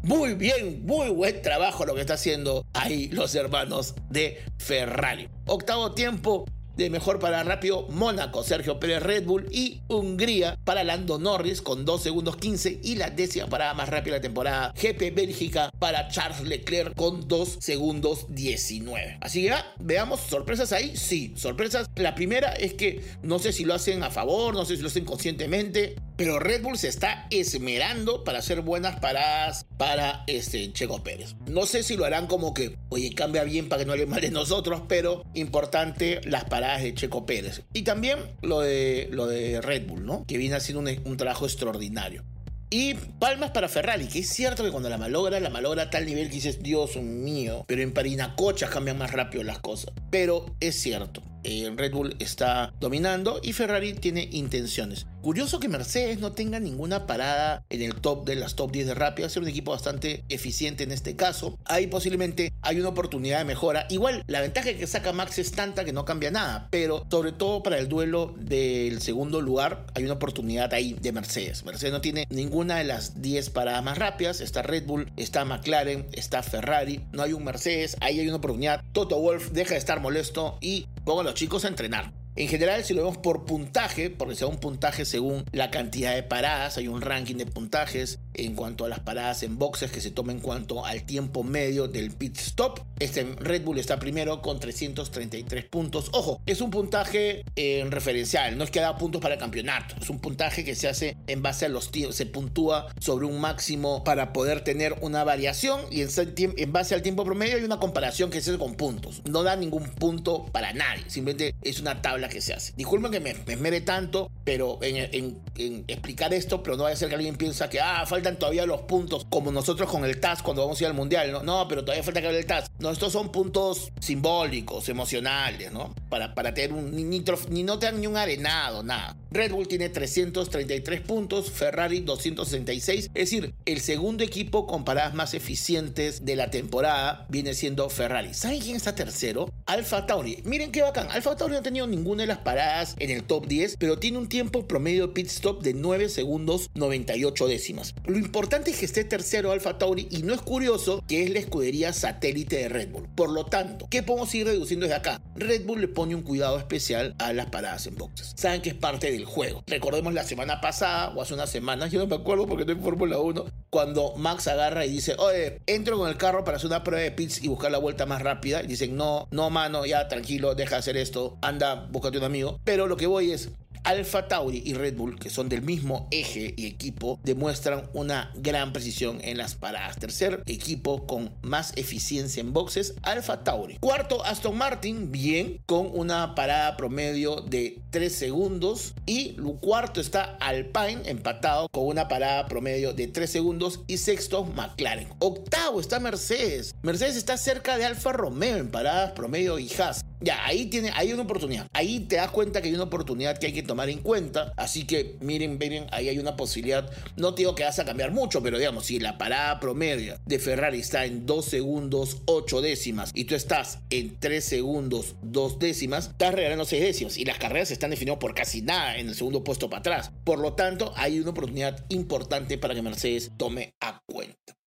Muy 0.04 0.36
bien, 0.36 0.86
muy 0.86 1.10
buen 1.10 1.42
trabajo 1.42 1.86
lo 1.86 1.96
que 1.96 2.02
está 2.02 2.14
haciendo 2.14 2.66
ahí 2.74 3.10
los 3.10 3.36
hermanos 3.36 3.96
de 4.10 4.42
Ferrari. 4.58 5.28
Octavo 5.46 5.94
tiempo, 5.94 6.46
de 6.78 6.90
mejor 6.92 7.20
para 7.20 7.44
rápido 7.44 7.88
Mónaco, 7.90 8.44
Sergio 8.44 8.80
Pérez 8.80 9.02
Red 9.02 9.26
Bull 9.26 9.48
y 9.52 9.82
Hungría 9.88 10.60
para 10.64 10.84
Lando 10.84 11.18
Norris 11.18 11.62
con 11.62 11.86
2 11.86 12.02
segundos 12.02 12.38
15 12.38 12.82
y 12.84 12.96
la 12.96 13.10
décima 13.10 13.48
parada 13.48 13.74
más 13.74 13.90
rápida 13.90 14.14
de 14.14 14.20
la 14.20 14.22
temporada 14.22 14.74
GP 14.80 15.16
Bélgica 15.16 15.72
para 15.80 16.08
Charles 16.08 16.42
Leclerc 16.48 16.96
con 16.96 17.28
2 17.28 17.58
segundos 17.60 18.28
19. 18.30 19.18
Así 19.22 19.44
que 19.44 19.56
veamos 19.80 20.20
sorpresas 20.20 20.72
ahí, 20.72 20.96
sí, 20.96 21.34
sorpresas. 21.36 21.90
La 21.96 22.14
primera 22.14 22.54
es 22.54 22.76
que 22.76 23.04
no 23.24 23.40
sé 23.40 23.52
si 23.52 23.66
lo 23.66 23.74
hacen 23.74 24.04
a 24.04 24.12
favor, 24.12 24.54
no 24.54 24.64
sé 24.64 24.76
si 24.76 24.84
lo 24.84 24.90
hacen 24.90 25.06
conscientemente, 25.06 25.96
pero 26.18 26.40
Red 26.40 26.64
Bull 26.64 26.78
se 26.78 26.88
está 26.88 27.28
esmerando 27.30 28.24
para 28.24 28.40
hacer 28.40 28.62
buenas 28.62 29.00
paradas 29.00 29.66
para 29.78 30.24
este 30.28 30.74
Checo 30.74 31.04
Pérez. 31.04 31.36
No 31.46 31.66
sé 31.66 31.84
si 31.84 31.96
lo 31.96 32.06
harán 32.06 32.28
como 32.28 32.54
que, 32.54 32.78
oye, 32.90 33.14
cambia 33.14 33.44
bien 33.44 33.70
para 33.70 33.80
que 33.80 33.86
no 33.86 33.94
hable 33.94 34.08
mal 34.08 34.22
de 34.22 34.32
nosotros, 34.32 34.82
pero 34.88 35.24
importante 35.36 36.20
las 36.26 36.46
paradas 36.46 36.82
de 36.84 36.94
Checo 36.94 37.26
Pérez. 37.26 37.62
Y 37.74 37.84
también 37.84 38.18
lo 38.42 38.62
de, 38.62 39.08
lo 39.12 39.28
de 39.28 39.62
Red 39.62 39.88
Bull, 39.88 40.06
¿no? 40.06 40.26
Que 40.28 40.38
viene 40.38 40.56
haciendo 40.56 40.80
un, 40.80 41.02
un 41.06 41.18
trabajo 41.18 41.46
extraordinario. 41.46 42.24
Y 42.70 42.96
palmas 42.96 43.52
para 43.52 43.70
Ferrari, 43.70 44.08
que 44.08 44.20
es 44.20 44.30
cierto 44.30 44.62
que 44.62 44.72
cuando 44.72 44.90
la 44.90 44.98
malogra, 44.98 45.40
la 45.40 45.50
malogra 45.50 45.84
a 45.84 45.90
tal 45.90 46.06
nivel 46.06 46.28
que 46.28 46.36
dices, 46.36 46.62
Dios 46.62 46.98
mío, 46.98 47.64
pero 47.66 47.82
en 47.82 47.94
Parinacochas 47.94 48.70
cambian 48.70 48.98
más 48.98 49.14
rápido 49.14 49.44
las 49.44 49.60
cosas. 49.60 49.94
Pero 50.10 50.46
es 50.60 50.76
cierto, 50.76 51.22
eh, 51.48 51.72
Red 51.74 51.94
Bull 51.94 52.16
está 52.20 52.74
dominando 52.82 53.40
y 53.42 53.54
Ferrari 53.54 53.94
tiene 53.94 54.28
intenciones. 54.34 55.08
Curioso 55.22 55.60
que 55.60 55.70
Mercedes 55.70 56.20
no 56.20 56.34
tenga 56.34 56.60
ninguna 56.60 57.08
parada 57.08 57.64
en 57.70 57.82
el 57.82 57.96
top 57.96 58.26
de 58.26 58.36
las 58.36 58.56
top 58.56 58.72
10 58.72 58.88
de 58.88 58.94
rápida, 58.94 59.30
ser 59.30 59.44
un 59.44 59.50
equipo 59.50 59.72
bastante 59.72 60.26
eficiente 60.28 60.84
en 60.84 60.92
este 60.92 61.16
caso. 61.16 61.58
Ahí 61.66 61.88
posiblemente 61.88 62.52
hay 62.62 62.80
una 62.80 62.90
oportunidad 62.90 63.40
de 63.40 63.46
mejora. 63.46 63.88
Igual 63.90 64.24
la 64.28 64.42
ventaja 64.42 64.74
que 64.74 64.88
saca 64.88 65.14
Max 65.14 65.40
es 65.40 65.54
tanta 65.54 65.86
que 65.86 65.94
no 65.94 66.04
cambia 66.04 66.32
nada, 66.32 66.68
pero 66.70 67.06
sobre 67.10 67.32
todo 67.32 67.64
para 67.64 67.78
el 67.78 67.88
duelo 67.88 68.36
del 68.38 69.02
segundo 69.02 69.40
lugar 69.40 69.86
hay 69.96 70.04
una 70.04 70.14
oportunidad 70.14 70.74
ahí 70.74 70.98
de 71.02 71.14
Mercedes. 71.14 71.64
Mercedes 71.64 71.94
no 71.94 72.02
tiene 72.02 72.28
ninguna 72.30 72.78
de 72.78 72.84
las 72.84 73.22
10 73.22 73.52
paradas 73.52 73.84
más 73.84 73.98
rápidas, 73.98 74.42
está 74.42 74.64
Red 74.64 74.86
Bull, 74.86 75.12
está 75.16 75.46
McLaren, 75.46 76.08
está 76.12 76.44
Ferrari, 76.44 77.06
no 77.14 77.24
hay 77.24 77.32
un 77.32 77.46
Mercedes, 77.46 77.96
ahí 78.02 78.20
hay 78.20 78.28
una 78.28 78.38
oportunidad. 78.38 78.84
Toto 78.92 79.20
Wolf 79.20 79.52
deja 79.52 79.72
de 79.72 79.80
estar 79.80 80.02
molesto 80.02 80.58
y 80.60 80.88
ponga 81.08 81.22
a 81.22 81.24
los 81.24 81.36
chicos 81.36 81.64
a 81.64 81.70
entrenar. 81.70 82.12
En 82.36 82.50
general, 82.50 82.84
si 82.84 82.94
lo 82.94 83.04
vemos 83.04 83.18
por 83.18 83.46
puntaje, 83.46 84.10
porque 84.10 84.36
sea 84.36 84.48
un 84.48 84.58
puntaje 84.58 85.06
según 85.06 85.46
la 85.54 85.72
cantidad 85.72 86.14
de 86.14 86.22
paradas, 86.22 86.78
hay 86.78 86.90
un 86.90 87.00
ranking 87.00 87.36
de 87.36 87.46
puntajes 87.46 88.20
en 88.38 88.56
cuanto 88.56 88.86
a 88.86 88.90
las 88.90 89.00
paradas 89.00 89.44
en 89.44 89.58
boxes 89.58 89.92
que 89.92 90.02
se 90.02 90.12
toma 90.12 90.32
en 90.32 90.40
cuanto 90.40 90.86
al 90.86 91.04
tiempo 91.04 91.44
medio 91.44 91.88
del 91.88 92.12
pit 92.12 92.38
stop. 92.38 92.80
Este 93.00 93.24
Red 93.40 93.64
Bull 93.64 93.80
está 93.80 94.00
primero 94.00 94.42
con 94.42 94.60
333 94.60 95.66
puntos. 95.66 96.10
Ojo, 96.14 96.42
es 96.46 96.62
un 96.62 96.72
puntaje 96.72 97.44
en 97.56 97.92
referencial, 97.92 98.58
no 98.58 98.64
es 98.64 98.72
que 98.72 98.80
da 98.80 98.98
puntos 98.98 99.22
para 99.22 99.36
el 99.36 99.40
campeonato, 99.40 99.96
es 100.02 100.10
un 100.10 100.20
puntaje 100.20 100.64
que 100.64 100.76
se 100.76 100.88
hace 100.88 101.18
en 101.28 101.42
base 101.42 101.66
a 101.66 101.70
los 101.70 101.92
tiempos, 101.92 102.16
se 102.16 102.26
puntúa 102.26 102.88
sobre 103.00 103.26
un 103.26 103.40
máximo 103.40 104.04
para 104.04 104.34
poder 104.34 104.62
tener 104.62 104.96
una 105.02 105.24
variación 105.24 105.82
y 105.92 106.02
en, 106.02 106.72
base 106.72 106.96
al 106.96 107.02
tiempo 107.02 107.24
promedio 107.26 107.58
hay 107.58 107.64
una 107.64 107.80
comparación 107.80 108.30
que 108.30 108.42
se 108.42 108.52
hace 108.52 108.60
con 108.60 108.76
puntos. 108.76 109.22
No 109.26 109.44
da 109.44 109.56
ningún 109.56 109.84
punto 109.90 110.46
para 110.46 110.74
nadie, 110.74 111.04
simplemente 111.08 111.56
es 111.62 111.80
una 111.80 112.02
tabla 112.02 112.30
que 112.30 112.42
se 112.42 112.54
hace. 112.54 112.74
Disculpen 112.76 113.12
que 113.12 113.20
me, 113.20 113.56
me 113.56 113.82
tanto, 113.82 114.32
pero 114.44 114.80
en, 114.82 115.40
explicar 115.88 116.34
esto, 116.34 116.64
pero 116.64 116.78
no 116.78 116.84
vaya 116.84 116.94
a 116.94 116.98
ser 116.98 117.10
que 117.10 117.16
alguien 117.16 117.36
piensa 117.36 117.70
que, 117.70 117.80
ah, 117.80 118.06
faltan 118.28 118.40
todavía 118.40 118.66
los 118.66 118.82
puntos, 118.82 119.26
como 119.30 119.52
nosotros 119.52 119.90
con 119.90 120.04
el 120.04 120.20
TAS 120.20 120.42
cuando 120.42 120.62
vamos 120.62 120.80
a 120.80 120.84
ir 120.84 120.88
al 120.88 120.94
Mundial, 120.94 121.32
¿no? 121.32 121.44
No, 121.44 121.68
pero 121.68 121.84
todavía 121.84 122.04
falta 122.04 122.22
que 122.22 122.28
el 122.28 122.46
TAS. 122.46 122.70
No, 122.80 122.92
estos 122.92 123.14
son 123.14 123.32
puntos 123.32 123.92
simbólicos, 124.00 124.90
emocionales, 124.90 125.72
¿no? 125.72 125.94
Para, 126.10 126.34
para 126.34 126.54
tener 126.54 126.74
un, 126.74 126.92
ni, 126.92 127.64
no 127.64 127.80
te 127.80 127.92
ni 127.94 128.08
un 128.08 128.18
arenado, 128.18 128.84
nada. 128.84 129.16
Red 129.32 129.52
Bull 129.52 129.68
tiene 129.68 129.90
333 129.90 131.02
puntos, 131.02 131.52
Ferrari 131.52 132.00
266, 132.00 133.06
es 133.06 133.14
decir, 133.14 133.54
el 133.66 133.82
segundo 133.82 134.24
equipo 134.24 134.68
con 134.68 134.84
paradas 134.84 135.14
más 135.14 135.34
eficientes 135.34 136.26
de 136.26 136.36
la 136.36 136.50
temporada 136.50 137.26
viene 137.30 137.54
siendo 137.54 137.90
Ferrari. 137.90 138.34
¿Saben 138.34 138.60
quién 138.60 138.76
está 138.76 138.96
tercero? 138.96 139.52
Alfa 139.66 140.06
Tauri. 140.06 140.42
Miren 140.44 140.72
qué 140.72 140.82
bacán. 140.82 141.08
Alfa 141.12 141.36
Tauri 141.36 141.54
no 141.54 141.60
ha 141.60 141.64
tenido 141.64 141.88
ningún 141.88 142.18
de 142.18 142.26
las 142.26 142.40
paradas 142.40 142.96
en 143.00 143.12
el 143.12 143.24
top 143.24 143.48
10, 143.48 143.78
pero 143.78 144.00
tiene 144.00 144.18
un 144.18 144.30
tiempo 144.30 144.68
promedio 144.68 145.14
pit 145.14 145.28
stop 145.28 145.62
de 145.62 145.74
9 145.74 146.10
segundos 146.10 146.70
98 146.76 147.48
décimas. 147.48 147.94
Lo 148.18 148.26
importante 148.26 148.72
es 148.72 148.80
que 148.80 148.86
esté 148.86 149.04
tercero 149.04 149.52
Alfa 149.52 149.78
Tauri 149.78 150.08
y 150.10 150.24
no 150.24 150.34
es 150.34 150.42
curioso 150.42 151.04
que 151.08 151.22
es 151.22 151.30
la 151.30 151.38
escudería 151.38 151.94
satélite 151.94 152.56
de 152.56 152.68
Red 152.68 152.90
Bull. 152.90 153.08
Por 153.14 153.30
lo 153.30 153.46
tanto, 153.46 153.86
¿qué 153.92 154.02
podemos 154.02 154.34
ir 154.34 154.48
reduciendo 154.48 154.88
desde 154.88 154.98
acá? 154.98 155.22
Red 155.36 155.68
Bull 155.68 155.82
le 155.82 155.88
pone 155.88 156.16
un 156.16 156.24
cuidado 156.24 156.58
especial 156.58 157.14
a 157.20 157.32
las 157.32 157.46
paradas 157.52 157.86
en 157.86 157.96
boxes. 157.96 158.34
Saben 158.36 158.64
que 158.64 158.70
es 158.70 158.76
parte 158.76 159.12
del 159.12 159.26
juego. 159.26 159.64
Recordemos 159.68 160.16
la 160.16 160.24
semana 160.24 160.62
pasada 160.62 161.10
o 161.10 161.22
hace 161.22 161.36
unas 161.36 161.52
semanas, 161.52 161.92
yo 161.92 162.00
no 162.00 162.08
me 162.08 162.16
acuerdo 162.16 162.48
porque 162.48 162.64
estoy 162.64 162.78
en 162.78 162.82
Fórmula 162.82 163.20
1, 163.20 163.46
cuando 163.70 164.16
Max 164.16 164.48
agarra 164.48 164.84
y 164.88 164.94
dice, 164.94 165.16
oye, 165.20 165.62
entro 165.68 166.00
con 166.00 166.10
el 166.10 166.18
carro 166.18 166.44
para 166.44 166.58
hacer 166.58 166.72
una 166.72 166.84
prueba 166.84 167.04
de 167.04 167.12
pits 167.12 167.44
y 167.44 167.50
buscar 167.50 167.70
la 167.70 167.78
vuelta 167.78 168.08
más 168.08 168.24
rápida. 168.24 168.64
Y 168.64 168.66
dicen, 168.66 168.96
no, 168.96 169.28
no, 169.30 169.52
mano, 169.52 169.86
ya 169.86 170.08
tranquilo, 170.08 170.56
deja 170.56 170.72
de 170.72 170.80
hacer 170.80 170.98
esto, 170.98 171.38
anda, 171.44 171.88
búscate 171.92 172.18
un 172.18 172.24
amigo. 172.24 172.60
Pero 172.64 172.88
lo 172.88 172.98
que 172.98 173.06
voy 173.06 173.30
es, 173.30 173.52
Alfa 173.88 174.28
Tauri 174.28 174.62
y 174.66 174.74
Red 174.74 174.98
Bull, 174.98 175.18
que 175.18 175.30
son 175.30 175.48
del 175.48 175.62
mismo 175.62 176.10
eje 176.12 176.54
y 176.58 176.66
equipo, 176.66 177.22
demuestran 177.24 177.90
una 177.94 178.34
gran 178.36 178.74
precisión 178.74 179.20
en 179.22 179.38
las 179.38 179.56
paradas. 179.56 179.96
Tercer 179.96 180.44
equipo 180.46 181.08
con 181.08 181.34
más 181.42 181.72
eficiencia 181.78 182.42
en 182.42 182.52
boxes, 182.52 182.96
Alfa 183.02 183.46
Tauri. 183.46 183.78
Cuarto, 183.78 184.26
Aston 184.26 184.58
Martin, 184.58 185.10
bien, 185.10 185.62
con 185.66 185.90
una 185.94 186.36
parada 186.36 186.76
promedio 186.76 187.38
de 187.38 187.80
3 187.92 188.14
segundos. 188.14 188.94
Y 189.06 189.38
cuarto 189.62 190.02
está 190.02 190.36
Alpine, 190.42 191.04
empatado 191.06 191.70
con 191.70 191.88
una 191.88 192.10
parada 192.10 192.46
promedio 192.48 192.92
de 192.92 193.08
3 193.08 193.30
segundos. 193.30 193.80
Y 193.88 194.00
sexto, 194.00 194.44
McLaren. 194.44 195.08
Octavo 195.20 195.80
está 195.80 196.02
Mercedes. 196.02 196.76
Mercedes 196.82 197.16
está 197.16 197.38
cerca 197.38 197.78
de 197.78 197.86
Alfa 197.86 198.12
Romeo 198.12 198.58
en 198.58 198.70
paradas 198.70 199.14
promedio 199.14 199.60
y 199.60 199.72
Haas. 199.80 200.04
Ya, 200.20 200.44
ahí 200.46 200.66
tiene, 200.66 200.92
hay 200.96 201.14
una 201.14 201.24
oportunidad. 201.24 201.68
Ahí 201.74 202.00
te 202.00 202.16
das 202.16 202.32
cuenta 202.32 202.62
que 202.62 202.70
hay 202.70 202.74
una 202.74 202.86
oportunidad 202.86 203.38
que 203.38 203.48
hay 203.48 203.54
que 203.54 203.64
tomar 203.64 203.90
en 203.90 204.00
cuenta. 204.00 204.52
Así 204.58 204.86
que 204.86 205.16
miren, 205.22 205.58
miren, 205.60 205.86
ahí 205.92 206.10
hay 206.10 206.18
una 206.18 206.36
posibilidad. 206.36 206.90
No 207.16 207.34
te 207.36 207.42
digo 207.42 207.54
que 207.54 207.64
vas 207.64 207.78
a 207.78 207.86
cambiar 207.86 208.12
mucho, 208.12 208.42
pero 208.42 208.58
digamos, 208.58 208.88
si 208.88 209.00
la 209.00 209.18
parada 209.18 209.60
promedio 209.60 210.20
de 210.26 210.40
Ferrari 210.40 210.80
está 210.80 211.06
en 211.06 211.26
2 211.26 211.46
segundos 211.46 212.22
8 212.26 212.62
décimas 212.62 213.12
y 213.14 213.26
tú 213.26 213.36
estás 213.36 213.80
en 213.92 214.18
3 214.20 214.44
segundos 214.44 215.16
2 215.22 215.60
décimas, 215.60 216.08
estás 216.08 216.34
regalando 216.34 216.66
6 216.66 216.82
décimas. 216.82 217.18
Y 217.18 217.26
las 217.26 217.38
carreras 217.38 217.70
están 217.70 217.92
definidas 217.92 218.18
por 218.18 218.34
casi 218.34 218.62
nada 218.64 218.98
en 218.98 219.10
el 219.10 219.16
segundo 219.16 219.44
puesto 219.44 219.70
para 219.70 219.82
atrás. 219.82 220.12
Por 220.24 220.40
lo 220.40 220.54
tanto, 220.54 220.94
hay 220.96 221.20
una 221.20 221.30
oportunidad 221.30 221.86
importante 221.90 222.58
para 222.58 222.74
que 222.74 222.82
Mercedes 222.82 223.32
tome 223.38 223.76
a 223.80 224.02
cuenta. 224.08 224.58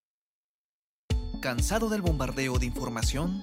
¿Cansado 1.40 1.88
del 1.88 2.02
bombardeo 2.02 2.58
de 2.58 2.66
información? 2.66 3.42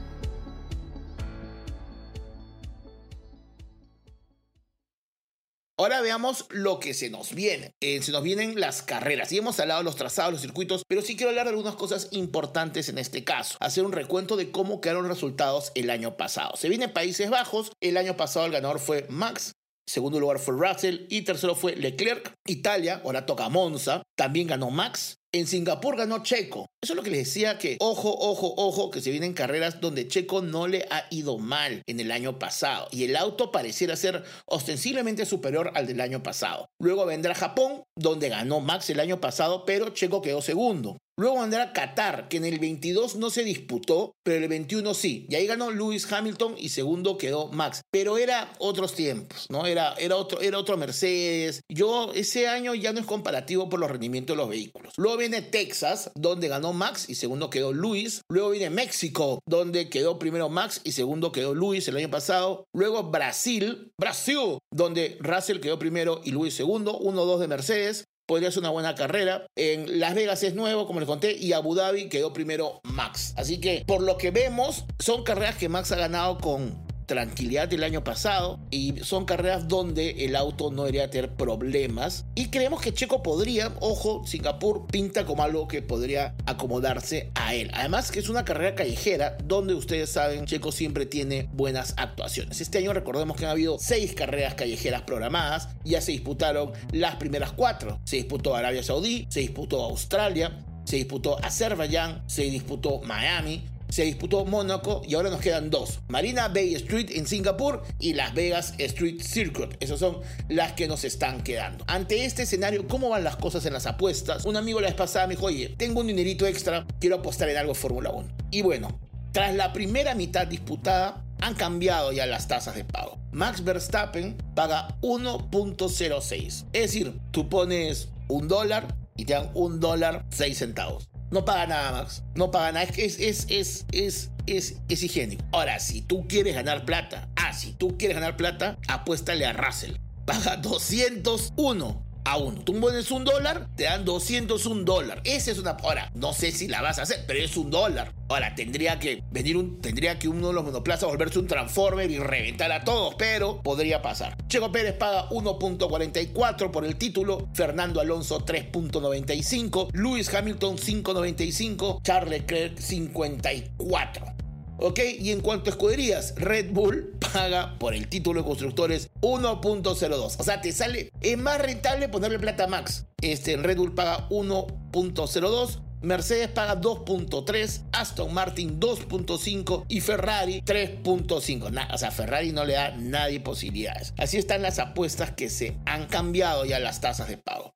Ahora 5.81 6.01
veamos 6.01 6.45
lo 6.51 6.79
que 6.79 6.93
se 6.93 7.09
nos 7.09 7.33
viene. 7.33 7.73
Eh, 7.81 8.03
se 8.03 8.11
nos 8.11 8.21
vienen 8.21 8.59
las 8.59 8.83
carreras. 8.83 9.31
Y 9.31 9.39
hemos 9.39 9.59
hablado 9.59 9.79
de 9.79 9.85
los 9.85 9.95
trazados, 9.95 10.31
los 10.31 10.41
circuitos, 10.43 10.83
pero 10.87 11.01
sí 11.01 11.15
quiero 11.15 11.31
hablar 11.31 11.47
de 11.47 11.53
algunas 11.53 11.73
cosas 11.73 12.09
importantes 12.11 12.87
en 12.87 12.99
este 12.99 13.23
caso. 13.23 13.57
Hacer 13.59 13.83
un 13.83 13.91
recuento 13.91 14.37
de 14.37 14.51
cómo 14.51 14.79
quedaron 14.79 15.07
los 15.07 15.11
resultados 15.11 15.71
el 15.73 15.89
año 15.89 16.17
pasado. 16.17 16.55
Se 16.55 16.69
viene 16.69 16.87
Países 16.87 17.31
Bajos. 17.31 17.71
El 17.81 17.97
año 17.97 18.15
pasado 18.15 18.45
el 18.45 18.51
ganador 18.51 18.77
fue 18.77 19.07
Max. 19.09 19.53
Segundo 19.87 20.19
lugar 20.19 20.37
fue 20.37 20.53
Russell 20.53 21.07
y 21.09 21.23
tercero 21.23 21.55
fue 21.55 21.75
Leclerc. 21.75 22.31
Italia, 22.45 23.01
ahora 23.03 23.25
toca 23.25 23.49
Monza, 23.49 24.03
también 24.15 24.45
ganó 24.45 24.69
Max. 24.69 25.15
En 25.33 25.47
Singapur 25.47 25.95
ganó 25.95 26.23
Checo. 26.23 26.67
Eso 26.83 26.91
es 26.91 26.97
lo 26.97 27.03
que 27.03 27.09
les 27.09 27.25
decía 27.25 27.57
que, 27.57 27.77
ojo, 27.79 28.13
ojo, 28.19 28.53
ojo, 28.57 28.91
que 28.91 28.99
se 28.99 29.11
vienen 29.11 29.31
carreras 29.33 29.79
donde 29.79 30.09
Checo 30.09 30.41
no 30.41 30.67
le 30.67 30.85
ha 30.89 31.05
ido 31.09 31.37
mal 31.37 31.83
en 31.87 32.01
el 32.01 32.11
año 32.11 32.37
pasado. 32.37 32.89
Y 32.91 33.05
el 33.05 33.15
auto 33.15 33.49
pareciera 33.49 33.95
ser 33.95 34.25
ostensiblemente 34.45 35.25
superior 35.25 35.71
al 35.75 35.87
del 35.87 36.01
año 36.01 36.21
pasado. 36.21 36.67
Luego 36.81 37.05
vendrá 37.05 37.33
Japón, 37.33 37.83
donde 37.97 38.27
ganó 38.27 38.59
Max 38.59 38.89
el 38.89 38.99
año 38.99 39.21
pasado, 39.21 39.63
pero 39.63 39.91
Checo 39.91 40.21
quedó 40.21 40.41
segundo. 40.41 40.97
Luego 41.17 41.41
vendrá 41.41 41.73
Qatar, 41.73 42.27
que 42.29 42.37
en 42.37 42.45
el 42.45 42.59
22 42.59 43.17
no 43.17 43.29
se 43.29 43.43
disputó, 43.43 44.15
pero 44.23 44.43
el 44.43 44.47
21 44.47 44.93
sí. 44.93 45.27
Y 45.29 45.35
ahí 45.35 45.45
ganó 45.45 45.69
Lewis 45.69 46.11
Hamilton 46.11 46.55
y 46.57 46.69
segundo 46.69 47.17
quedó 47.17 47.49
Max. 47.49 47.81
Pero 47.91 48.17
era 48.17 48.53
otros 48.59 48.93
tiempos, 48.93 49.45
¿no? 49.49 49.65
Era, 49.65 49.93
era, 49.95 50.15
otro, 50.15 50.41
era 50.41 50.57
otro 50.57 50.77
Mercedes. 50.77 51.61
Yo, 51.69 52.11
ese 52.13 52.47
año 52.47 52.73
ya 52.75 52.93
no 52.93 52.99
es 52.99 53.05
comparativo 53.05 53.69
por 53.69 53.79
los 53.79 53.91
rendimientos 53.91 54.35
de 54.35 54.41
los 54.41 54.49
vehículos. 54.49 54.93
Luego 54.97 55.17
viene 55.17 55.41
Texas, 55.41 56.11
donde 56.15 56.47
ganó 56.47 56.73
Max 56.73 57.09
y 57.09 57.15
segundo 57.15 57.49
quedó 57.49 57.73
Lewis. 57.73 58.21
Luego 58.29 58.51
viene 58.51 58.69
México, 58.69 59.39
donde 59.45 59.89
quedó 59.89 60.17
primero 60.17 60.49
Max 60.49 60.81
y 60.83 60.93
segundo 60.93 61.31
quedó 61.31 61.53
Lewis 61.53 61.87
el 61.87 61.97
año 61.97 62.09
pasado. 62.09 62.65
Luego 62.73 63.03
Brasil, 63.11 63.91
Brasil, 63.99 64.59
donde 64.71 65.17
Russell 65.19 65.59
quedó 65.59 65.77
primero 65.77 66.21
y 66.23 66.31
Lewis 66.31 66.55
segundo. 66.55 66.99
1-2 66.99 67.39
de 67.39 67.47
Mercedes 67.47 68.05
podría 68.31 68.49
ser 68.49 68.61
una 68.61 68.69
buena 68.69 68.95
carrera. 68.95 69.45
En 69.57 69.99
Las 69.99 70.15
Vegas 70.15 70.41
es 70.43 70.55
nuevo, 70.55 70.87
como 70.87 71.01
les 71.01 71.07
conté, 71.07 71.35
y 71.37 71.51
Abu 71.51 71.75
Dhabi 71.75 72.07
quedó 72.07 72.31
primero 72.31 72.79
Max. 72.85 73.33
Así 73.35 73.59
que 73.59 73.83
por 73.85 74.01
lo 74.01 74.17
que 74.17 74.31
vemos, 74.31 74.85
son 74.99 75.25
carreras 75.25 75.57
que 75.57 75.67
Max 75.67 75.91
ha 75.91 75.97
ganado 75.97 76.37
con 76.37 76.90
tranquilidad 77.11 77.67
del 77.67 77.83
año 77.83 78.05
pasado 78.05 78.57
y 78.69 79.01
son 79.03 79.25
carreras 79.25 79.67
donde 79.67 80.23
el 80.23 80.33
auto 80.37 80.71
no 80.71 80.83
debería 80.83 81.09
tener 81.09 81.35
problemas. 81.35 82.23
Y 82.35 82.47
creemos 82.47 82.79
que 82.79 82.93
Checo 82.93 83.21
podría, 83.21 83.73
ojo, 83.81 84.25
Singapur 84.25 84.87
pinta 84.87 85.25
como 85.25 85.43
algo 85.43 85.67
que 85.67 85.81
podría 85.81 86.35
acomodarse 86.45 87.29
a 87.35 87.53
él. 87.53 87.69
Además 87.73 88.11
que 88.11 88.19
es 88.19 88.29
una 88.29 88.45
carrera 88.45 88.75
callejera 88.75 89.35
donde 89.43 89.73
ustedes 89.73 90.09
saben, 90.09 90.45
Checo 90.45 90.71
siempre 90.71 91.05
tiene 91.05 91.49
buenas 91.51 91.95
actuaciones. 91.97 92.61
Este 92.61 92.77
año 92.77 92.93
recordemos 92.93 93.35
que 93.35 93.43
han 93.43 93.51
habido 93.51 93.77
seis 93.77 94.15
carreras 94.15 94.53
callejeras 94.53 95.01
programadas, 95.01 95.67
ya 95.83 95.99
se 95.99 96.13
disputaron 96.13 96.71
las 96.93 97.17
primeras 97.17 97.51
cuatro. 97.51 97.99
Se 98.05 98.15
disputó 98.15 98.55
Arabia 98.55 98.83
Saudí, 98.83 99.27
se 99.29 99.41
disputó 99.41 99.83
Australia, 99.83 100.63
se 100.85 100.95
disputó 100.95 101.43
Azerbaiyán, 101.43 102.23
se 102.27 102.43
disputó 102.43 103.01
Miami, 103.01 103.65
se 103.91 104.03
disputó 104.03 104.45
Mónaco 104.45 105.01
y 105.05 105.15
ahora 105.15 105.29
nos 105.29 105.41
quedan 105.41 105.69
dos. 105.69 105.99
Marina 106.07 106.47
Bay 106.47 106.73
Street 106.75 107.09
en 107.11 107.27
Singapur 107.27 107.83
y 107.99 108.13
Las 108.13 108.33
Vegas 108.33 108.73
Street 108.77 109.21
Circuit. 109.21 109.75
Esas 109.81 109.99
son 109.99 110.19
las 110.47 110.71
que 110.73 110.87
nos 110.87 111.03
están 111.03 111.43
quedando. 111.43 111.83
Ante 111.87 112.23
este 112.23 112.43
escenario, 112.43 112.87
¿cómo 112.87 113.09
van 113.09 113.25
las 113.25 113.35
cosas 113.35 113.65
en 113.65 113.73
las 113.73 113.85
apuestas? 113.85 114.45
Un 114.45 114.55
amigo 114.55 114.79
la 114.79 114.87
vez 114.87 114.95
pasada 114.95 115.27
me 115.27 115.35
dijo, 115.35 115.47
oye, 115.47 115.75
tengo 115.77 115.99
un 115.99 116.07
dinerito 116.07 116.47
extra, 116.47 116.87
quiero 116.99 117.17
apostar 117.17 117.49
en 117.49 117.57
algo 117.57 117.75
Fórmula 117.75 118.11
1. 118.11 118.27
Y 118.49 118.61
bueno, 118.61 118.97
tras 119.33 119.53
la 119.55 119.73
primera 119.73 120.15
mitad 120.15 120.47
disputada, 120.47 121.25
han 121.41 121.55
cambiado 121.55 122.13
ya 122.13 122.25
las 122.25 122.47
tasas 122.47 122.75
de 122.75 122.85
pago. 122.85 123.17
Max 123.31 123.63
Verstappen 123.63 124.37
paga 124.55 124.95
1.06. 125.01 126.65
Es 126.71 126.81
decir, 126.81 127.19
tú 127.31 127.49
pones 127.49 128.09
un 128.29 128.47
dólar 128.47 128.95
y 129.17 129.25
te 129.25 129.33
dan 129.33 129.51
un 129.53 129.79
dólar 129.79 130.25
6 130.29 130.57
centavos. 130.57 131.10
No 131.31 131.45
paga 131.45 131.65
nada, 131.65 131.91
Max. 131.93 132.23
No 132.35 132.51
paga 132.51 132.73
nada. 132.73 132.83
Es, 132.83 133.19
es, 133.19 133.45
es, 133.49 133.85
es, 133.91 134.31
es, 134.45 134.75
es 134.89 135.03
higiénico. 135.03 135.43
Ahora, 135.53 135.79
si 135.79 136.01
tú 136.01 136.27
quieres 136.27 136.55
ganar 136.55 136.85
plata, 136.85 137.29
ah, 137.37 137.53
si 137.53 137.71
tú 137.71 137.97
quieres 137.97 138.15
ganar 138.17 138.35
plata, 138.35 138.77
apuéstale 138.87 139.45
a 139.45 139.53
Russell. 139.53 139.95
Paga 140.25 140.57
201 140.57 142.10
a 142.25 142.37
uno. 142.37 142.61
Tú 142.61 142.79
pones 142.79 143.09
un 143.11 143.23
dólar, 143.23 143.67
te 143.75 143.85
dan 143.85 144.05
201 144.05 144.83
dólar. 144.83 145.21
Esa 145.23 145.51
es 145.51 145.59
una. 145.59 145.71
Ahora, 145.71 146.11
no 146.15 146.33
sé 146.33 146.51
si 146.51 146.67
la 146.67 146.81
vas 146.81 146.99
a 146.99 147.03
hacer, 147.03 147.23
pero 147.27 147.39
es 147.39 147.55
un 147.57 147.71
dólar. 147.71 148.13
Ahora, 148.29 148.55
tendría 148.55 148.99
que 148.99 149.23
venir 149.31 149.57
un. 149.57 149.81
Tendría 149.81 150.19
que 150.19 150.27
uno 150.27 150.47
de 150.47 150.53
los 150.53 150.63
monoplazas 150.63 151.09
volverse 151.09 151.39
un 151.39 151.47
transformer 151.47 152.09
y 152.11 152.19
reventar 152.19 152.71
a 152.71 152.83
todos, 152.83 153.15
pero 153.15 153.61
podría 153.61 154.01
pasar. 154.01 154.37
Checo 154.47 154.71
Pérez 154.71 154.93
paga 154.93 155.29
1.44 155.29 156.71
por 156.71 156.85
el 156.85 156.95
título, 156.95 157.49
Fernando 157.53 158.01
Alonso 158.01 158.45
3.95, 158.45 159.89
Lewis 159.93 160.33
Hamilton 160.33 160.77
5.95, 160.77 162.01
Charles 162.03 162.41
Leclerc 162.41 162.77
54. 162.77 164.40
¿Ok? 164.81 164.99
Y 165.19 165.31
en 165.31 165.41
cuanto 165.41 165.69
a 165.69 165.73
escuderías, 165.73 166.33
Red 166.35 166.71
Bull 166.71 167.13
paga 167.33 167.77
por 167.77 167.93
el 167.93 168.07
título 168.07 168.41
de 168.41 168.47
constructores 168.47 169.11
1.02. 169.21 170.35
O 170.39 170.43
sea, 170.43 170.59
te 170.59 170.71
sale, 170.71 171.11
es 171.21 171.37
más 171.37 171.61
rentable 171.61 172.09
ponerle 172.09 172.39
plata 172.39 172.63
a 172.63 172.67
Max. 172.67 173.05
Este, 173.21 173.57
Red 173.57 173.77
Bull 173.77 173.93
paga 173.93 174.27
1.02. 174.29 175.81
Mercedes 176.01 176.47
paga 176.47 176.81
2.3, 176.81 177.83
Aston 177.91 178.33
Martin 178.33 178.79
2.5 178.79 179.85
y 179.87 180.01
Ferrari 180.01 180.63
3.5. 180.63 181.93
O 181.93 181.97
sea, 181.99 182.09
Ferrari 182.09 182.51
no 182.51 182.65
le 182.65 182.73
da 182.73 182.89
nadie 182.97 183.39
posibilidades. 183.39 184.15
Así 184.17 184.37
están 184.37 184.63
las 184.63 184.79
apuestas 184.79 185.29
que 185.29 185.51
se 185.51 185.77
han 185.85 186.07
cambiado 186.07 186.65
ya 186.65 186.79
las 186.79 187.01
tasas 187.01 187.27
de 187.27 187.37
pago. 187.37 187.75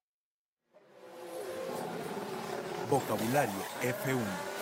Vocabulario 2.89 3.53
F1 3.83 4.54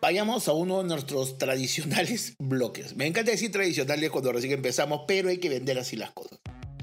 vayamos 0.00 0.48
a 0.48 0.52
uno 0.52 0.78
de 0.78 0.88
nuestros 0.88 1.38
tradicionales 1.38 2.34
bloques. 2.38 2.96
Me 2.96 3.06
encanta 3.06 3.30
decir 3.30 3.50
tradicionales 3.50 4.10
cuando 4.10 4.32
recién 4.32 4.52
empezamos, 4.52 5.02
pero 5.06 5.28
hay 5.28 5.38
que 5.38 5.48
vender 5.48 5.78
así 5.78 5.96
las 5.96 6.12
cosas. 6.12 6.38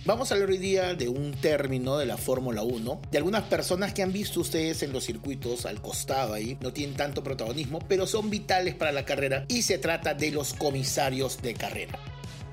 Vamos 0.05 0.29
a 0.29 0.35
hablar 0.35 0.49
hoy 0.49 0.57
día 0.57 0.95
de 0.95 1.07
un 1.07 1.31
término 1.31 1.97
de 1.97 2.05
la 2.05 2.17
Fórmula 2.17 2.61
1, 2.61 3.03
de 3.09 3.17
algunas 3.17 3.43
personas 3.43 3.93
que 3.93 4.03
han 4.03 4.11
visto 4.11 4.41
ustedes 4.41 4.83
en 4.83 4.91
los 4.91 5.05
circuitos 5.05 5.65
al 5.65 5.81
costado 5.81 6.33
ahí, 6.33 6.57
no 6.59 6.73
tienen 6.73 6.97
tanto 6.97 7.23
protagonismo, 7.23 7.79
pero 7.87 8.05
son 8.05 8.29
vitales 8.29 8.75
para 8.75 8.91
la 8.91 9.05
carrera 9.05 9.45
y 9.47 9.61
se 9.61 9.77
trata 9.77 10.13
de 10.13 10.31
los 10.31 10.53
comisarios 10.55 11.41
de 11.41 11.53
carrera. 11.53 11.97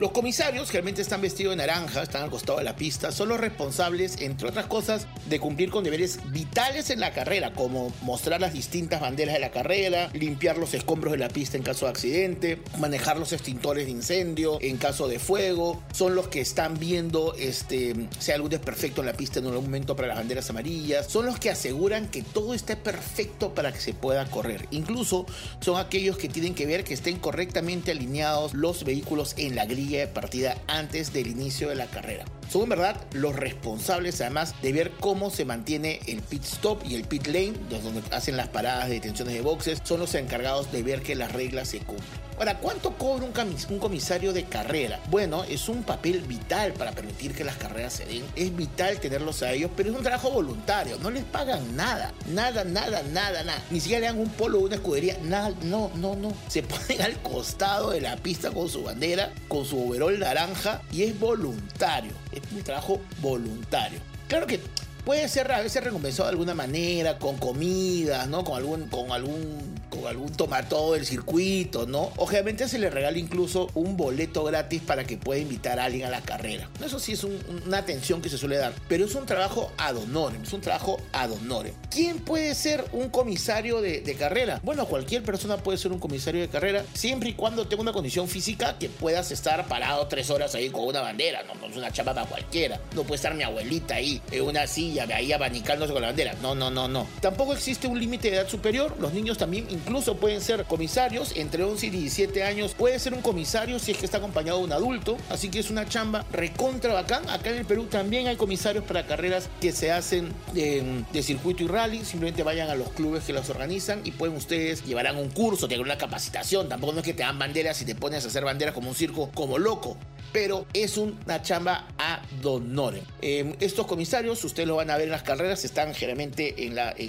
Los 0.00 0.12
comisarios, 0.12 0.68
generalmente 0.68 1.02
están 1.02 1.20
vestidos 1.20 1.52
de 1.52 1.56
naranja, 1.56 2.02
están 2.02 2.22
al 2.22 2.30
costado 2.30 2.56
de 2.56 2.64
la 2.64 2.74
pista, 2.74 3.12
son 3.12 3.28
los 3.28 3.38
responsables, 3.38 4.16
entre 4.22 4.48
otras 4.48 4.64
cosas, 4.64 5.06
de 5.28 5.38
cumplir 5.38 5.68
con 5.68 5.84
deberes 5.84 6.20
vitales 6.30 6.88
en 6.88 7.00
la 7.00 7.12
carrera, 7.12 7.52
como 7.52 7.92
mostrar 8.00 8.40
las 8.40 8.54
distintas 8.54 9.02
banderas 9.02 9.34
de 9.34 9.40
la 9.40 9.50
carrera, 9.50 10.08
limpiar 10.14 10.56
los 10.56 10.72
escombros 10.72 11.12
de 11.12 11.18
la 11.18 11.28
pista 11.28 11.58
en 11.58 11.62
caso 11.62 11.84
de 11.84 11.90
accidente, 11.90 12.62
manejar 12.78 13.18
los 13.18 13.34
extintores 13.34 13.84
de 13.84 13.90
incendio 13.90 14.56
en 14.62 14.78
caso 14.78 15.06
de 15.06 15.18
fuego, 15.18 15.82
son 15.92 16.14
los 16.14 16.28
que 16.28 16.40
están 16.40 16.78
viendo 16.78 17.34
este, 17.34 17.94
si 18.20 18.30
hay 18.30 18.36
algún 18.36 18.52
desperfecto 18.52 19.02
en 19.02 19.06
la 19.06 19.12
pista 19.12 19.40
en 19.40 19.48
algún 19.48 19.64
momento 19.64 19.96
para 19.96 20.08
las 20.08 20.16
banderas 20.16 20.48
amarillas, 20.48 21.08
son 21.08 21.26
los 21.26 21.38
que 21.38 21.50
aseguran 21.50 22.08
que 22.08 22.22
todo 22.22 22.54
esté 22.54 22.74
perfecto 22.74 23.52
para 23.52 23.70
que 23.70 23.80
se 23.80 23.92
pueda 23.92 24.24
correr. 24.30 24.66
Incluso 24.70 25.26
son 25.60 25.78
aquellos 25.78 26.16
que 26.16 26.30
tienen 26.30 26.54
que 26.54 26.64
ver 26.64 26.84
que 26.84 26.94
estén 26.94 27.18
correctamente 27.18 27.90
alineados 27.90 28.54
los 28.54 28.84
vehículos 28.84 29.34
en 29.36 29.56
la 29.56 29.66
grilla 29.66 29.89
de 29.98 30.08
partida 30.08 30.56
antes 30.66 31.12
del 31.12 31.26
inicio 31.26 31.68
de 31.68 31.74
la 31.74 31.86
carrera. 31.86 32.24
Son 32.50 32.62
en 32.64 32.70
verdad 32.70 32.96
los 33.12 33.36
responsables 33.36 34.20
además 34.20 34.56
de 34.60 34.72
ver 34.72 34.90
cómo 34.98 35.30
se 35.30 35.44
mantiene 35.44 36.00
el 36.08 36.20
pit 36.20 36.42
stop 36.42 36.82
y 36.84 36.96
el 36.96 37.04
pit 37.04 37.28
lane, 37.28 37.52
donde 37.70 38.02
hacen 38.10 38.36
las 38.36 38.48
paradas 38.48 38.88
de 38.88 38.94
detenciones 38.94 39.34
de 39.34 39.40
boxes, 39.40 39.80
son 39.84 40.00
los 40.00 40.16
encargados 40.16 40.72
de 40.72 40.82
ver 40.82 41.00
que 41.00 41.14
las 41.14 41.30
reglas 41.30 41.68
se 41.68 41.78
cumplen. 41.78 42.30
Ahora, 42.40 42.56
¿cuánto 42.56 42.96
cobra 42.96 43.26
un, 43.26 43.78
comisario 43.78 44.32
de 44.32 44.44
carrera? 44.44 44.98
Bueno, 45.10 45.44
es 45.44 45.68
un 45.68 45.82
papel 45.82 46.22
vital 46.22 46.72
para 46.72 46.92
permitir 46.92 47.34
que 47.34 47.44
las 47.44 47.56
carreras 47.56 47.92
se 47.92 48.06
den. 48.06 48.24
Es 48.34 48.56
vital 48.56 48.98
tenerlos 48.98 49.42
a 49.42 49.52
ellos, 49.52 49.70
pero 49.76 49.90
es 49.90 49.96
un 49.96 50.02
trabajo 50.02 50.30
voluntario. 50.30 50.96
No 51.02 51.10
les 51.10 51.24
pagan 51.24 51.76
nada. 51.76 52.14
Nada, 52.28 52.64
nada, 52.64 53.02
nada, 53.12 53.44
nada. 53.44 53.62
Ni 53.70 53.78
siquiera 53.78 54.00
le 54.00 54.06
dan 54.06 54.18
un 54.18 54.30
polo 54.30 54.58
o 54.58 54.62
una 54.62 54.76
escudería. 54.76 55.18
Nada, 55.22 55.52
no, 55.64 55.90
no, 55.96 56.16
no. 56.16 56.32
Se 56.48 56.62
ponen 56.64 57.02
al 57.02 57.20
costado 57.20 57.90
de 57.90 58.00
la 58.00 58.16
pista 58.16 58.50
con 58.50 58.70
su 58.70 58.84
bandera, 58.84 59.34
con 59.46 59.66
su 59.66 59.78
overol 59.78 60.18
naranja 60.18 60.80
y 60.90 61.02
es 61.02 61.20
voluntario. 61.20 62.12
Es 62.32 62.42
un 62.52 62.62
trabajo 62.62 63.00
voluntario. 63.20 63.98
Claro 64.28 64.46
que 64.46 64.60
puede 65.04 65.28
ser 65.28 65.50
a 65.50 65.60
veces 65.60 65.82
recompensado 65.82 66.28
de 66.28 66.32
alguna 66.32 66.54
manera, 66.54 67.18
con 67.18 67.36
comidas, 67.38 68.28
¿no? 68.28 68.44
Con 68.44 68.56
algún, 68.56 68.88
con 68.88 69.10
algún 69.12 69.79
con 69.90 70.06
algún 70.06 70.32
tomató 70.32 70.94
del 70.94 71.04
circuito, 71.04 71.86
¿no? 71.86 72.12
Obviamente 72.16 72.68
se 72.68 72.78
le 72.78 72.88
regala 72.88 73.18
incluso 73.18 73.68
un 73.74 73.96
boleto 73.96 74.44
gratis 74.44 74.80
para 74.80 75.04
que 75.04 75.16
pueda 75.16 75.40
invitar 75.40 75.78
a 75.78 75.84
alguien 75.84 76.06
a 76.06 76.10
la 76.10 76.22
carrera. 76.22 76.68
Eso 76.84 76.98
sí 76.98 77.12
es 77.12 77.24
una 77.24 77.78
atención 77.78 78.22
que 78.22 78.28
se 78.28 78.38
suele 78.38 78.56
dar, 78.56 78.72
pero 78.88 79.04
es 79.04 79.14
un 79.14 79.26
trabajo 79.26 79.72
ad 79.76 79.96
honorem, 79.96 80.42
es 80.42 80.52
un 80.52 80.60
trabajo 80.60 80.98
ad 81.12 81.32
honorem. 81.32 81.74
¿Quién 81.90 82.20
puede 82.20 82.54
ser 82.54 82.84
un 82.92 83.10
comisario 83.10 83.80
de, 83.80 84.16
carrera? 84.18 84.60
Bueno, 84.62 84.86
cualquier 84.86 85.22
persona 85.22 85.56
puede 85.56 85.78
ser 85.78 85.92
un 85.92 85.98
comisario 85.98 86.40
de 86.40 86.48
carrera 86.48 86.84
siempre 86.94 87.30
y 87.30 87.34
cuando 87.34 87.66
tenga 87.66 87.82
una 87.82 87.92
condición 87.92 88.28
física 88.28 88.76
que 88.78 88.88
puedas 88.88 89.30
estar 89.30 89.66
parado 89.66 90.06
tres 90.08 90.30
horas 90.30 90.54
ahí 90.54 90.70
con 90.70 90.84
una 90.84 91.00
bandera, 91.00 91.42
no, 91.44 91.54
no 91.54 91.66
es 91.66 91.76
una 91.76 91.90
chapa 91.90 92.14
para 92.14 92.26
cualquiera. 92.26 92.80
No 92.94 93.02
puede 93.02 93.16
estar 93.16 93.34
mi 93.34 93.42
abuelita 93.42 93.96
ahí 93.96 94.20
en 94.30 94.42
una 94.42 94.66
silla, 94.66 95.06
ahí 95.14 95.32
abanicándose 95.32 95.92
con 95.92 96.02
la 96.02 96.08
bandera. 96.08 96.34
No, 96.42 96.54
no, 96.54 96.70
no, 96.70 96.88
no. 96.88 97.06
Tampoco 97.20 97.52
existe 97.52 97.86
un 97.86 97.98
límite 97.98 98.30
de 98.30 98.36
edad 98.36 98.48
superior. 98.48 98.96
Los 99.00 99.12
niños 99.12 99.38
también 99.38 99.66
incluso 99.80 100.16
pueden 100.16 100.40
ser 100.40 100.64
comisarios 100.64 101.32
entre 101.36 101.64
11 101.64 101.86
y 101.86 101.90
17 101.90 102.44
años. 102.44 102.74
Puede 102.74 102.98
ser 102.98 103.14
un 103.14 103.22
comisario 103.22 103.78
si 103.78 103.92
es 103.92 103.98
que 103.98 104.04
está 104.04 104.18
acompañado 104.18 104.58
de 104.58 104.64
un 104.64 104.72
adulto. 104.72 105.16
Así 105.28 105.48
que 105.48 105.58
es 105.58 105.70
una 105.70 105.88
chamba 105.88 106.24
recontra 106.32 106.92
bacán. 106.92 107.28
Acá 107.28 107.50
en 107.50 107.58
el 107.58 107.64
Perú 107.64 107.86
también 107.86 108.28
hay 108.28 108.36
comisarios 108.36 108.84
para 108.84 109.06
carreras 109.06 109.48
que 109.60 109.72
se 109.72 109.90
hacen 109.90 110.32
de, 110.52 111.04
circuito 111.22 111.64
y 111.64 111.66
rally. 111.68 112.04
Simplemente 112.04 112.42
vayan 112.42 112.70
a 112.70 112.74
los 112.74 112.90
clubes 112.90 113.24
que 113.24 113.32
las 113.32 113.48
organizan 113.50 114.00
y 114.04 114.12
pueden 114.12 114.36
ustedes 114.36 114.84
llevarán 114.84 115.16
un 115.16 115.30
curso, 115.30 115.68
tienen 115.68 115.84
una 115.84 115.98
capacitación. 115.98 116.68
Tampoco 116.68 116.92
no 116.92 116.98
es 117.00 117.04
que 117.04 117.14
te 117.14 117.22
dan 117.22 117.38
banderas 117.38 117.80
y 117.82 117.84
te 117.84 117.94
pones 117.94 118.24
a 118.24 118.28
hacer 118.28 118.44
banderas 118.44 118.74
como 118.74 118.90
un 118.90 118.94
circo 118.94 119.30
como 119.34 119.58
loco 119.58 119.96
pero 120.32 120.66
es 120.72 120.96
una 120.96 121.42
chamba 121.42 121.88
a 121.98 122.22
donore. 122.40 123.02
Em, 123.20 123.54
estos 123.60 123.86
comisarios, 123.86 124.42
ustedes 124.44 124.68
lo 124.68 124.76
van 124.76 124.90
a 124.90 124.96
ver 124.96 125.04
en 125.04 125.12
las 125.12 125.22
carreras, 125.22 125.64
están 125.64 125.94
generalmente 125.94 126.54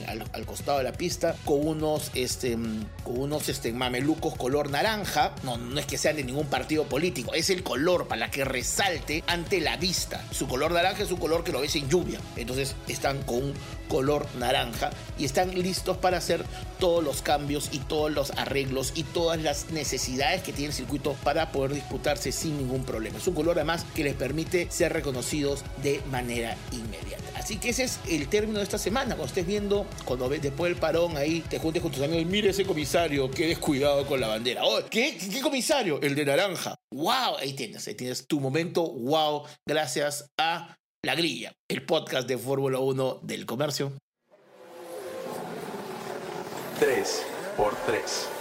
al, 0.07 0.45
costado 0.45 0.79
de 0.79 0.83
la 0.83 0.93
pista 0.93 1.35
con 1.45 1.67
unos, 1.67 2.11
este, 2.15 2.57
con 3.03 3.19
unos 3.19 3.49
este, 3.49 3.71
mamelucos 3.71 4.35
color 4.35 4.69
naranja. 4.69 5.33
No, 5.43 5.57
no 5.57 5.79
es 5.79 5.85
que 5.85 5.97
sean 5.97 6.15
de 6.15 6.23
ningún 6.23 6.47
partido 6.47 6.85
político, 6.85 7.33
es 7.33 7.49
el 7.49 7.63
color 7.63 8.07
para 8.07 8.29
que 8.31 8.43
resalte 8.43 9.23
ante 9.27 9.61
la 9.61 9.77
vista. 9.77 10.23
Su 10.31 10.47
color 10.47 10.71
naranja 10.71 11.03
es 11.03 11.11
un 11.11 11.19
color 11.19 11.43
que 11.43 11.51
lo 11.51 11.61
ves 11.61 11.75
en 11.75 11.89
lluvia. 11.89 12.19
Entonces 12.35 12.75
están 12.87 13.21
con 13.23 13.43
un 13.43 13.53
color 13.87 14.25
naranja 14.37 14.89
y 15.17 15.25
están 15.25 15.53
listos 15.53 15.97
para 15.97 16.17
hacer 16.17 16.45
todos 16.79 17.03
los 17.03 17.21
cambios 17.21 17.69
y 17.71 17.79
todos 17.79 18.11
los 18.11 18.31
arreglos 18.31 18.93
y 18.95 19.03
todas 19.03 19.41
las 19.41 19.69
necesidades 19.71 20.41
que 20.41 20.53
tiene 20.53 20.67
el 20.67 20.73
circuito 20.73 21.13
para 21.23 21.51
poder 21.51 21.73
disputarse 21.73 22.31
sin 22.31 22.57
ningún 22.57 22.83
problema. 22.85 23.10
Es 23.17 23.27
un 23.27 23.35
color 23.35 23.57
además 23.57 23.85
que 23.95 24.03
les 24.03 24.15
permite 24.15 24.69
ser 24.69 24.93
reconocidos 24.93 25.63
de 25.81 26.01
manera 26.09 26.57
inmediata. 26.71 27.23
Así 27.35 27.57
que 27.57 27.69
ese 27.69 27.83
es 27.83 27.99
el 28.07 28.27
término 28.27 28.59
de 28.59 28.63
esta 28.63 28.77
semana. 28.77 29.15
Cuando 29.15 29.25
estés 29.25 29.47
viendo, 29.47 29.85
cuando 30.05 30.29
ves 30.29 30.41
después 30.41 30.71
del 30.71 30.79
parón 30.79 31.17
ahí, 31.17 31.41
te 31.41 31.59
juntes 31.59 31.81
con 31.81 31.91
tus 31.91 32.01
amigos, 32.01 32.25
mire 32.25 32.49
ese 32.49 32.65
comisario, 32.65 33.29
qué 33.31 33.47
descuidado 33.47 34.05
con 34.05 34.21
la 34.21 34.27
bandera. 34.27 34.63
Oh, 34.63 34.79
¿qué, 34.89 35.17
¿Qué 35.17 35.41
comisario? 35.41 35.99
El 36.01 36.15
de 36.15 36.25
naranja. 36.25 36.75
¡Wow! 36.93 37.37
Ahí 37.39 37.53
tienes, 37.53 37.87
ahí 37.87 37.95
tienes 37.95 38.27
tu 38.27 38.39
momento. 38.39 38.83
¡Wow! 38.83 39.43
Gracias 39.67 40.29
a 40.37 40.77
La 41.03 41.15
Grilla, 41.15 41.51
el 41.67 41.83
podcast 41.85 42.27
de 42.27 42.37
Fórmula 42.37 42.79
1 42.79 43.21
del 43.23 43.45
comercio. 43.45 43.93
3 46.79 47.23
por 47.57 47.75
3. 47.85 48.40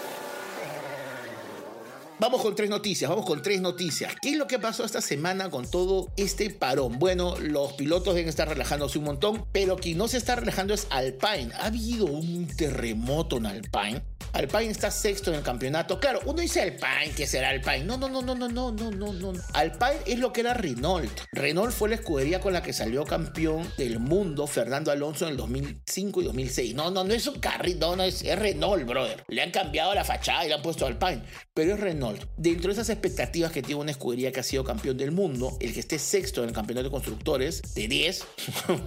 Vamos 2.21 2.43
con 2.43 2.55
tres 2.55 2.69
noticias, 2.69 3.09
vamos 3.09 3.25
con 3.25 3.41
tres 3.41 3.63
noticias. 3.63 4.13
¿Qué 4.21 4.33
es 4.33 4.37
lo 4.37 4.47
que 4.47 4.59
pasó 4.59 4.85
esta 4.85 5.01
semana 5.01 5.49
con 5.49 5.67
todo 5.71 6.13
este 6.19 6.51
parón? 6.51 6.99
Bueno, 6.99 7.35
los 7.39 7.73
pilotos 7.73 8.15
deben 8.15 8.29
estar 8.29 8.47
relajándose 8.47 8.99
un 8.99 9.07
montón, 9.07 9.47
pero 9.53 9.77
quien 9.77 9.97
no 9.97 10.07
se 10.07 10.19
está 10.19 10.37
relajando 10.37 10.75
es 10.75 10.87
Alpine. 10.91 11.51
Ha 11.55 11.69
habido 11.69 12.05
un 12.05 12.47
terremoto 12.47 13.39
en 13.39 13.47
Alpine. 13.47 14.03
Alpine 14.33 14.71
está 14.71 14.91
sexto 14.91 15.31
en 15.31 15.39
el 15.39 15.43
campeonato. 15.43 15.99
Claro, 15.99 16.21
uno 16.27 16.41
dice 16.41 16.61
Alpine, 16.61 17.15
que 17.17 17.27
será 17.27 17.49
Alpine. 17.49 17.85
No, 17.85 17.97
no, 17.97 18.09
no, 18.09 18.21
no, 18.23 18.35
no, 18.35 18.49
no, 18.49 18.71
no, 18.71 18.91
no, 18.91 19.13
no. 19.13 19.33
Alpine 19.55 20.01
es 20.07 20.19
lo 20.19 20.33
que 20.33 20.43
era 20.43 20.53
Renault. 20.53 21.11
Renault 21.33 21.73
fue 21.73 21.89
la 21.89 21.95
escudería 21.97 22.41
con 22.41 22.53
la 22.53 22.63
que 22.63 22.75
salió 22.75 23.05
campeón 23.05 23.67
del 23.79 23.99
mundo 23.99 24.47
Fernando 24.47 24.93
Alonso 24.93 25.25
en 25.25 25.33
el 25.33 25.37
2005 25.39 26.21
y 26.21 26.25
2006. 26.25 26.75
No, 26.75 26.91
no, 26.91 27.03
no 27.03 27.15
es 27.15 27.27
un 27.27 27.41
carrito, 27.41 27.91
no, 27.91 27.97
no, 27.97 28.03
es, 28.05 28.23
es 28.23 28.39
Renault, 28.39 28.85
brother. 28.87 29.25
Le 29.29 29.41
han 29.41 29.51
cambiado 29.51 29.95
la 29.95 30.05
fachada 30.05 30.45
y 30.45 30.49
le 30.49 30.55
han 30.55 30.63
puesto 30.63 30.87
Alpine, 30.87 31.23
pero 31.55 31.75
es 31.75 31.81
Renault. 31.81 32.10
Dentro 32.37 32.69
de 32.69 32.73
esas 32.73 32.91
expectativas 32.91 33.53
que 33.53 33.63
tiene 33.63 33.81
una 33.81 33.91
escudería 33.91 34.33
que 34.33 34.41
ha 34.41 34.43
sido 34.43 34.65
campeón 34.65 34.97
del 34.97 35.13
mundo, 35.13 35.57
el 35.61 35.73
que 35.73 35.81
esté 35.81 35.99
sexto 35.99 36.43
en 36.43 36.49
el 36.49 36.55
campeonato 36.55 36.85
de 36.85 36.91
constructores 36.91 37.63
de 37.75 37.89
10, 37.89 38.27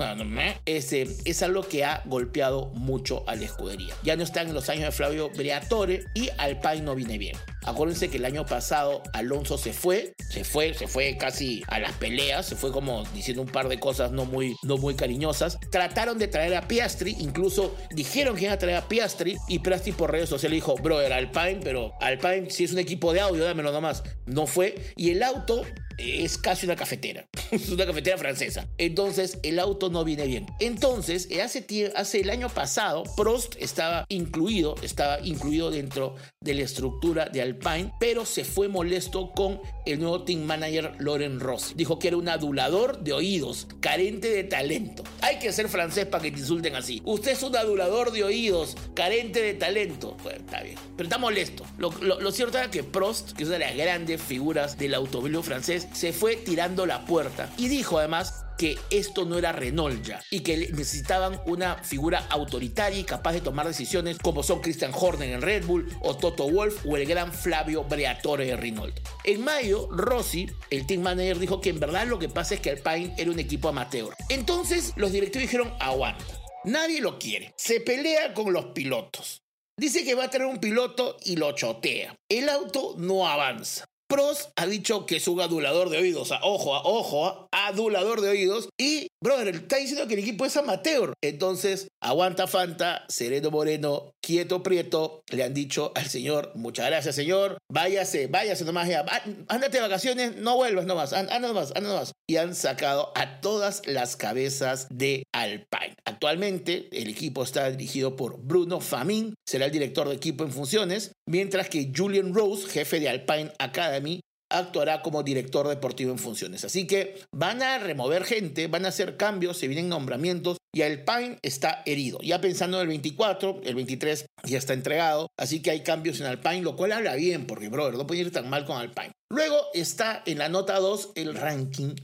ese, 0.65 1.07
es 1.25 1.43
algo 1.43 1.67
que 1.67 1.85
ha 1.85 2.01
golpeado 2.05 2.67
mucho 2.73 3.23
a 3.27 3.35
la 3.35 3.45
escudería. 3.45 3.93
Ya 4.03 4.15
no 4.15 4.23
están 4.23 4.47
en 4.47 4.53
los 4.53 4.69
años 4.69 4.85
de 4.85 4.91
Flavio 4.91 5.29
Briatore 5.29 6.05
y 6.13 6.29
Alpine 6.37 6.81
no 6.81 6.95
viene 6.95 7.17
bien. 7.17 7.37
Acuérdense 7.65 8.09
que 8.09 8.17
el 8.17 8.25
año 8.25 8.45
pasado 8.45 9.03
Alonso 9.13 9.57
se 9.57 9.73
fue, 9.73 10.13
se 10.29 10.43
fue, 10.43 10.73
se 10.73 10.87
fue 10.87 11.17
casi 11.17 11.63
a 11.67 11.79
las 11.79 11.93
peleas, 11.93 12.45
se 12.45 12.55
fue 12.55 12.71
como 12.71 13.03
diciendo 13.13 13.41
un 13.41 13.47
par 13.47 13.69
de 13.69 13.79
cosas 13.79 14.11
no 14.11 14.25
muy, 14.25 14.55
no 14.63 14.77
muy 14.77 14.95
cariñosas. 14.95 15.57
Trataron 15.71 16.17
de 16.17 16.27
traer 16.27 16.55
a 16.55 16.67
Piastri, 16.67 17.15
incluso 17.19 17.75
dijeron 17.91 18.35
que 18.35 18.43
iban 18.43 18.55
a 18.55 18.59
traer 18.59 18.77
a 18.77 18.87
Piastri 18.87 19.37
y 19.47 19.59
Piastri 19.59 19.91
por 19.91 20.11
redes 20.11 20.29
sociales 20.29 20.57
dijo, 20.57 20.75
brother, 20.75 21.13
Alpine, 21.13 21.59
pero 21.63 21.93
Alpine 22.01 22.49
si 22.49 22.63
es 22.63 22.73
un 22.73 22.79
equipo 22.79 23.13
de 23.13 23.21
audio, 23.21 23.43
dámelo 23.43 23.71
nomás. 23.71 24.03
No 24.25 24.47
fue. 24.47 24.75
Y 24.95 25.11
el 25.11 25.23
auto 25.23 25.63
es 25.97 26.37
casi 26.37 26.65
una 26.65 26.75
cafetera, 26.75 27.27
es 27.51 27.69
una 27.69 27.85
cafetera 27.85 28.17
francesa. 28.17 28.67
Entonces 28.77 29.39
el 29.43 29.59
auto 29.59 29.89
no 29.89 30.03
viene 30.03 30.25
bien. 30.25 30.45
Entonces, 30.59 31.27
hace, 31.41 31.93
hace 31.95 32.21
el 32.21 32.29
año 32.29 32.49
pasado, 32.49 33.03
Prost 33.15 33.55
estaba 33.59 34.05
incluido, 34.09 34.75
estaba 34.81 35.19
incluido 35.21 35.71
dentro 35.71 36.15
de 36.41 36.53
la 36.53 36.61
estructura 36.61 37.25
de 37.25 37.41
Alpine, 37.41 37.93
pero 37.99 38.25
se 38.25 38.43
fue 38.43 38.67
molesto 38.67 39.31
con 39.31 39.61
el 39.85 39.99
nuevo 39.99 40.23
team 40.23 40.43
manager 40.43 40.95
Loren 40.99 41.39
Rossi. 41.39 41.73
Dijo 41.75 41.99
que 41.99 42.09
era 42.09 42.17
un 42.17 42.29
adulador 42.29 43.03
de 43.03 43.13
oídos, 43.13 43.67
carente 43.79 44.29
de 44.29 44.43
talento. 44.43 45.03
Hay 45.21 45.39
que 45.39 45.51
ser 45.51 45.69
francés 45.69 46.05
para 46.05 46.23
que 46.23 46.31
te 46.31 46.39
insulten 46.39 46.75
así. 46.75 47.01
Usted 47.05 47.31
es 47.31 47.43
un 47.43 47.55
adulador 47.55 48.11
de 48.11 48.23
oídos, 48.23 48.75
carente 48.93 49.41
de 49.41 49.53
talento. 49.53 50.17
Bueno, 50.23 50.39
está 50.39 50.61
bien, 50.61 50.75
pero 50.95 51.07
está 51.07 51.17
molesto. 51.17 51.65
Lo, 51.77 51.91
lo, 51.91 52.31
cierto 52.31 52.57
es 52.59 52.67
que 52.67 52.83
Prost, 52.83 53.33
que 53.33 53.43
es 53.43 53.49
una 53.49 53.59
de 53.59 53.65
las 53.65 53.75
grandes 53.75 54.21
figuras 54.21 54.77
del 54.77 54.93
automóvil 54.93 55.43
francés, 55.43 55.82
se 55.93 56.13
fue 56.13 56.35
tirando 56.35 56.85
la 56.85 57.05
puerta 57.05 57.51
y 57.57 57.67
dijo 57.67 57.99
además 57.99 58.43
que 58.57 58.77
esto 58.89 59.25
no 59.25 59.37
era 59.37 59.51
Renault 59.51 60.05
ya 60.05 60.21
y 60.29 60.41
que 60.41 60.69
necesitaban 60.71 61.41
una 61.45 61.77
figura 61.83 62.25
autoritaria 62.29 62.99
y 62.99 63.03
capaz 63.03 63.33
de 63.33 63.41
tomar 63.41 63.67
decisiones 63.67 64.17
como 64.19 64.43
son 64.43 64.61
Christian 64.61 64.91
Horner 64.93 65.31
en 65.31 65.41
Red 65.41 65.65
Bull 65.65 65.89
o 66.01 66.15
Toto 66.15 66.49
Wolf 66.49 66.85
o 66.85 66.97
el 66.97 67.05
gran 67.05 67.33
Flavio 67.33 67.83
Briatore 67.83 68.45
de 68.45 68.55
Renault. 68.55 68.99
En 69.23 69.43
mayo, 69.43 69.89
Rossi, 69.91 70.47
el 70.69 70.85
team 70.85 71.01
manager, 71.01 71.39
dijo 71.39 71.61
que 71.61 71.69
en 71.69 71.79
verdad 71.79 72.07
lo 72.07 72.19
que 72.19 72.29
pasa 72.29 72.55
es 72.55 72.59
que 72.59 72.69
Alpine 72.69 73.13
era 73.17 73.31
un 73.31 73.39
equipo 73.39 73.69
amateur. 73.69 74.13
Entonces 74.29 74.93
los 74.95 75.11
directivos 75.11 75.43
dijeron, 75.43 75.73
aguanta, 75.79 76.23
nadie 76.63 77.01
lo 77.01 77.19
quiere, 77.19 77.53
se 77.57 77.81
pelea 77.81 78.33
con 78.33 78.53
los 78.53 78.67
pilotos. 78.67 79.41
Dice 79.75 80.03
que 80.03 80.13
va 80.13 80.25
a 80.25 80.29
tener 80.29 80.47
un 80.47 80.59
piloto 80.59 81.17
y 81.25 81.35
lo 81.35 81.51
chotea. 81.53 82.15
El 82.29 82.47
auto 82.47 82.93
no 82.97 83.27
avanza. 83.27 83.85
Prost 84.13 84.51
ha 84.57 84.67
dicho 84.67 85.07
que 85.07 85.15
es 85.15 85.27
un 85.27 85.41
adulador 85.41 85.89
de 85.89 85.97
oídos. 85.97 86.21
O 86.21 86.25
sea, 86.25 86.39
ojo, 86.43 86.71
ojo, 86.83 87.47
adulador 87.67 88.21
de 88.21 88.29
oídos. 88.29 88.69
Y, 88.79 89.07
brother, 89.21 89.55
está 89.55 89.77
diciendo 89.77 90.07
que 90.07 90.13
el 90.15 90.19
equipo 90.21 90.45
es 90.45 90.57
amateur. 90.57 91.13
Entonces, 91.21 91.87
aguanta 92.01 92.47
Fanta, 92.47 93.05
Sereno 93.09 93.51
Moreno, 93.51 94.11
quieto 94.21 94.63
Prieto. 94.63 95.23
Le 95.31 95.43
han 95.43 95.53
dicho 95.53 95.91
al 95.95 96.07
señor, 96.07 96.51
muchas 96.55 96.87
gracias, 96.87 97.15
señor. 97.15 97.57
Váyase, 97.71 98.27
váyase 98.27 98.65
nomás 98.65 98.87
ya. 98.87 99.05
Ándate 99.47 99.77
de 99.77 99.81
vacaciones, 99.81 100.35
no 100.37 100.55
vuelvas 100.55 100.85
nomás. 100.85 101.13
Anda 101.13 101.39
nomás, 101.39 101.71
anda 101.75 101.89
nomás. 101.89 102.13
Y 102.29 102.37
han 102.37 102.55
sacado 102.55 103.11
a 103.15 103.41
todas 103.41 103.81
las 103.85 104.15
cabezas 104.15 104.87
de 104.89 105.23
Alpine. 105.33 105.95
Actualmente, 106.05 106.89
el 106.91 107.09
equipo 107.09 107.43
está 107.43 107.69
dirigido 107.69 108.15
por 108.15 108.39
Bruno 108.39 108.79
Famin. 108.79 109.33
Será 109.47 109.65
el 109.65 109.71
director 109.71 110.07
de 110.07 110.15
equipo 110.15 110.43
en 110.43 110.51
funciones. 110.51 111.11
Mientras 111.27 111.69
que 111.69 111.91
Julian 111.95 112.33
Rose, 112.33 112.67
jefe 112.67 112.99
de 112.99 113.09
Alpine 113.09 113.51
Academy, 113.59 114.21
actuará 114.53 115.01
como 115.01 115.23
director 115.23 115.67
deportivo 115.67 116.11
en 116.11 116.19
funciones. 116.19 116.63
Así 116.63 116.87
que 116.87 117.19
van 117.35 117.61
a 117.61 117.79
remover 117.79 118.23
gente, 118.23 118.67
van 118.67 118.85
a 118.85 118.89
hacer 118.89 119.17
cambios, 119.17 119.57
se 119.57 119.67
vienen 119.67 119.89
nombramientos 119.89 120.57
y 120.73 120.81
Alpine 120.81 121.37
está 121.41 121.83
herido. 121.85 122.19
Ya 122.21 122.39
pensando 122.39 122.77
en 122.77 122.83
el 122.83 122.87
24, 122.87 123.61
el 123.63 123.75
23 123.75 124.25
ya 124.45 124.57
está 124.57 124.73
entregado, 124.73 125.27
así 125.37 125.61
que 125.61 125.71
hay 125.71 125.81
cambios 125.81 126.19
en 126.19 126.27
Alpine, 126.27 126.61
lo 126.61 126.75
cual 126.75 126.91
habla 126.91 127.15
bien, 127.15 127.45
porque, 127.45 127.69
brother, 127.69 127.95
no 127.95 128.07
puede 128.07 128.21
ir 128.21 128.31
tan 128.31 128.49
mal 128.49 128.65
con 128.65 128.77
Alpine. 128.77 129.11
Luego 129.31 129.57
está 129.73 130.23
en 130.25 130.37
la 130.37 130.49
nota 130.49 130.79
2 130.79 131.11
el 131.15 131.35
ranking 131.35 131.95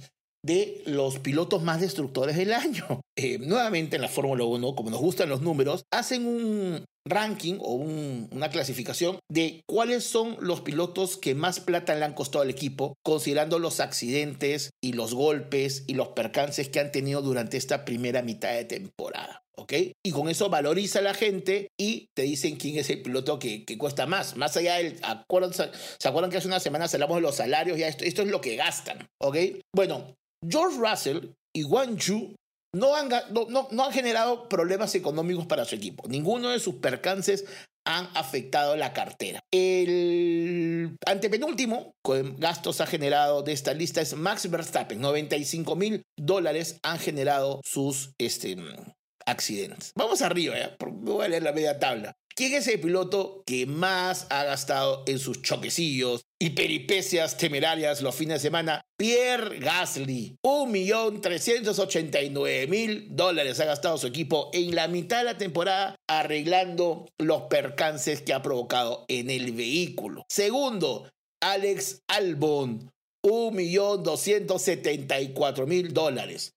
de 0.43 0.81
los 0.85 1.19
pilotos 1.19 1.61
más 1.63 1.81
destructores 1.81 2.35
del 2.35 2.53
año. 2.53 3.01
Eh, 3.21 3.37
nuevamente 3.37 3.97
en 3.97 4.01
la 4.01 4.07
Fórmula 4.07 4.45
1, 4.45 4.75
como 4.75 4.89
nos 4.89 5.01
gustan 5.01 5.27
los 5.27 5.41
números, 5.41 5.83
hacen 5.91 6.25
un 6.25 6.85
ranking 7.07 7.57
o 7.59 7.73
una 7.73 8.49
clasificación 8.49 9.19
de 9.29 9.61
cuáles 9.67 10.03
son 10.03 10.37
los 10.39 10.61
pilotos 10.61 11.17
que 11.17 11.35
más 11.35 11.59
plata 11.59 11.95
le 11.95 12.05
han 12.05 12.13
costado 12.13 12.43
al 12.43 12.49
equipo, 12.49 12.95
considerando 13.03 13.59
los 13.59 13.79
accidentes 13.79 14.71
y 14.81 14.93
los 14.93 15.13
golpes 15.13 15.83
y 15.87 15.93
los 15.93 16.09
percances 16.09 16.69
que 16.69 16.79
han 16.79 16.91
tenido 16.91 17.21
durante 17.21 17.57
esta 17.57 17.85
primera 17.85 18.21
mitad 18.21 18.51
de 18.53 18.65
temporada. 18.65 19.43
¿ok? 19.59 19.73
Y 20.05 20.11
con 20.11 20.29
eso 20.29 20.49
valoriza 20.49 20.99
a 20.99 21.03
la 21.03 21.13
gente 21.13 21.69
y 21.77 22.07
te 22.15 22.23
dicen 22.23 22.55
quién 22.55 22.77
es 22.77 22.89
el 22.89 23.01
piloto 23.01 23.39
que, 23.39 23.65
cuesta 23.77 24.05
más. 24.05 24.35
Más 24.37 24.55
allá 24.57 24.75
del... 24.75 24.97
¿Se 24.97 26.07
acuerdan 26.07 26.31
que 26.31 26.37
hace 26.37 26.47
unas 26.47 26.63
semanas 26.63 26.93
hablamos 26.93 27.17
de 27.17 27.21
los 27.21 27.35
salarios? 27.35 27.77
Ya 27.77 27.87
esto, 27.87 28.05
esto 28.05 28.21
es 28.21 28.29
lo 28.29 28.41
que 28.41 28.55
gastan, 28.55 29.07
¿ok? 29.21 29.37
Bueno, 29.75 30.15
George 30.47 30.77
Russell 30.77 31.31
y 31.53 31.63
Wang 31.63 31.97
Yu 31.97 32.35
no 32.73 32.95
han, 32.95 33.09
no, 33.31 33.67
no, 33.71 33.83
han 33.83 33.91
generado 33.91 34.47
problemas 34.47 34.93
económicos 34.95 35.45
para 35.45 35.65
su 35.65 35.75
equipo. 35.75 36.07
Ninguno 36.07 36.49
de 36.49 36.59
sus 36.59 36.75
percances 36.75 37.45
han 37.85 38.07
afectado 38.13 38.75
la 38.75 38.93
cartera. 38.93 39.39
El 39.51 40.95
antepenúltimo 41.07 41.95
con 42.03 42.37
gastos 42.37 42.81
ha 42.81 42.85
generado 42.85 43.41
de 43.41 43.53
esta 43.53 43.73
lista 43.73 44.01
es 44.01 44.15
Max 44.15 44.49
Verstappen. 44.49 45.01
95 45.01 45.75
mil 45.75 46.03
dólares 46.15 46.79
han 46.83 46.99
generado 46.99 47.61
sus 47.63 48.11
este, 48.19 48.55
accidentes. 49.25 49.93
Vamos 49.95 50.21
arriba, 50.21 50.57
¿ya? 50.57 50.75
voy 50.79 51.25
a 51.25 51.29
leer 51.29 51.43
la 51.43 51.53
media 51.53 51.79
tabla. 51.79 52.15
¿Quién 52.39 52.53
es 52.53 52.69
el 52.69 52.79
piloto 52.79 53.43
que 53.45 53.65
más 53.65 54.25
ha 54.29 54.45
gastado 54.45 55.03
en 55.07 55.19
sus 55.19 55.41
choquecillos 55.41 56.21
y 56.39 56.51
peripecias 56.51 57.35
temerarias 57.35 58.01
los 58.01 58.15
fines 58.15 58.35
de 58.35 58.47
semana? 58.47 58.79
Pierre 58.97 59.59
Gasly. 59.59 60.37
1.389.000 60.45 63.07
dólares 63.09 63.59
ha 63.59 63.65
gastado 63.65 63.97
su 63.97 64.07
equipo 64.07 64.51
en 64.53 64.73
la 64.73 64.87
mitad 64.87 65.17
de 65.17 65.25
la 65.25 65.37
temporada 65.37 65.97
arreglando 66.07 67.09
los 67.17 67.41
percances 67.49 68.21
que 68.21 68.31
ha 68.31 68.41
provocado 68.41 69.03
en 69.09 69.29
el 69.29 69.51
vehículo. 69.51 70.23
Segundo, 70.29 71.11
Alex 71.41 72.03
Albon. 72.07 72.89
1.274.000 73.25 75.89
dólares. 75.89 76.53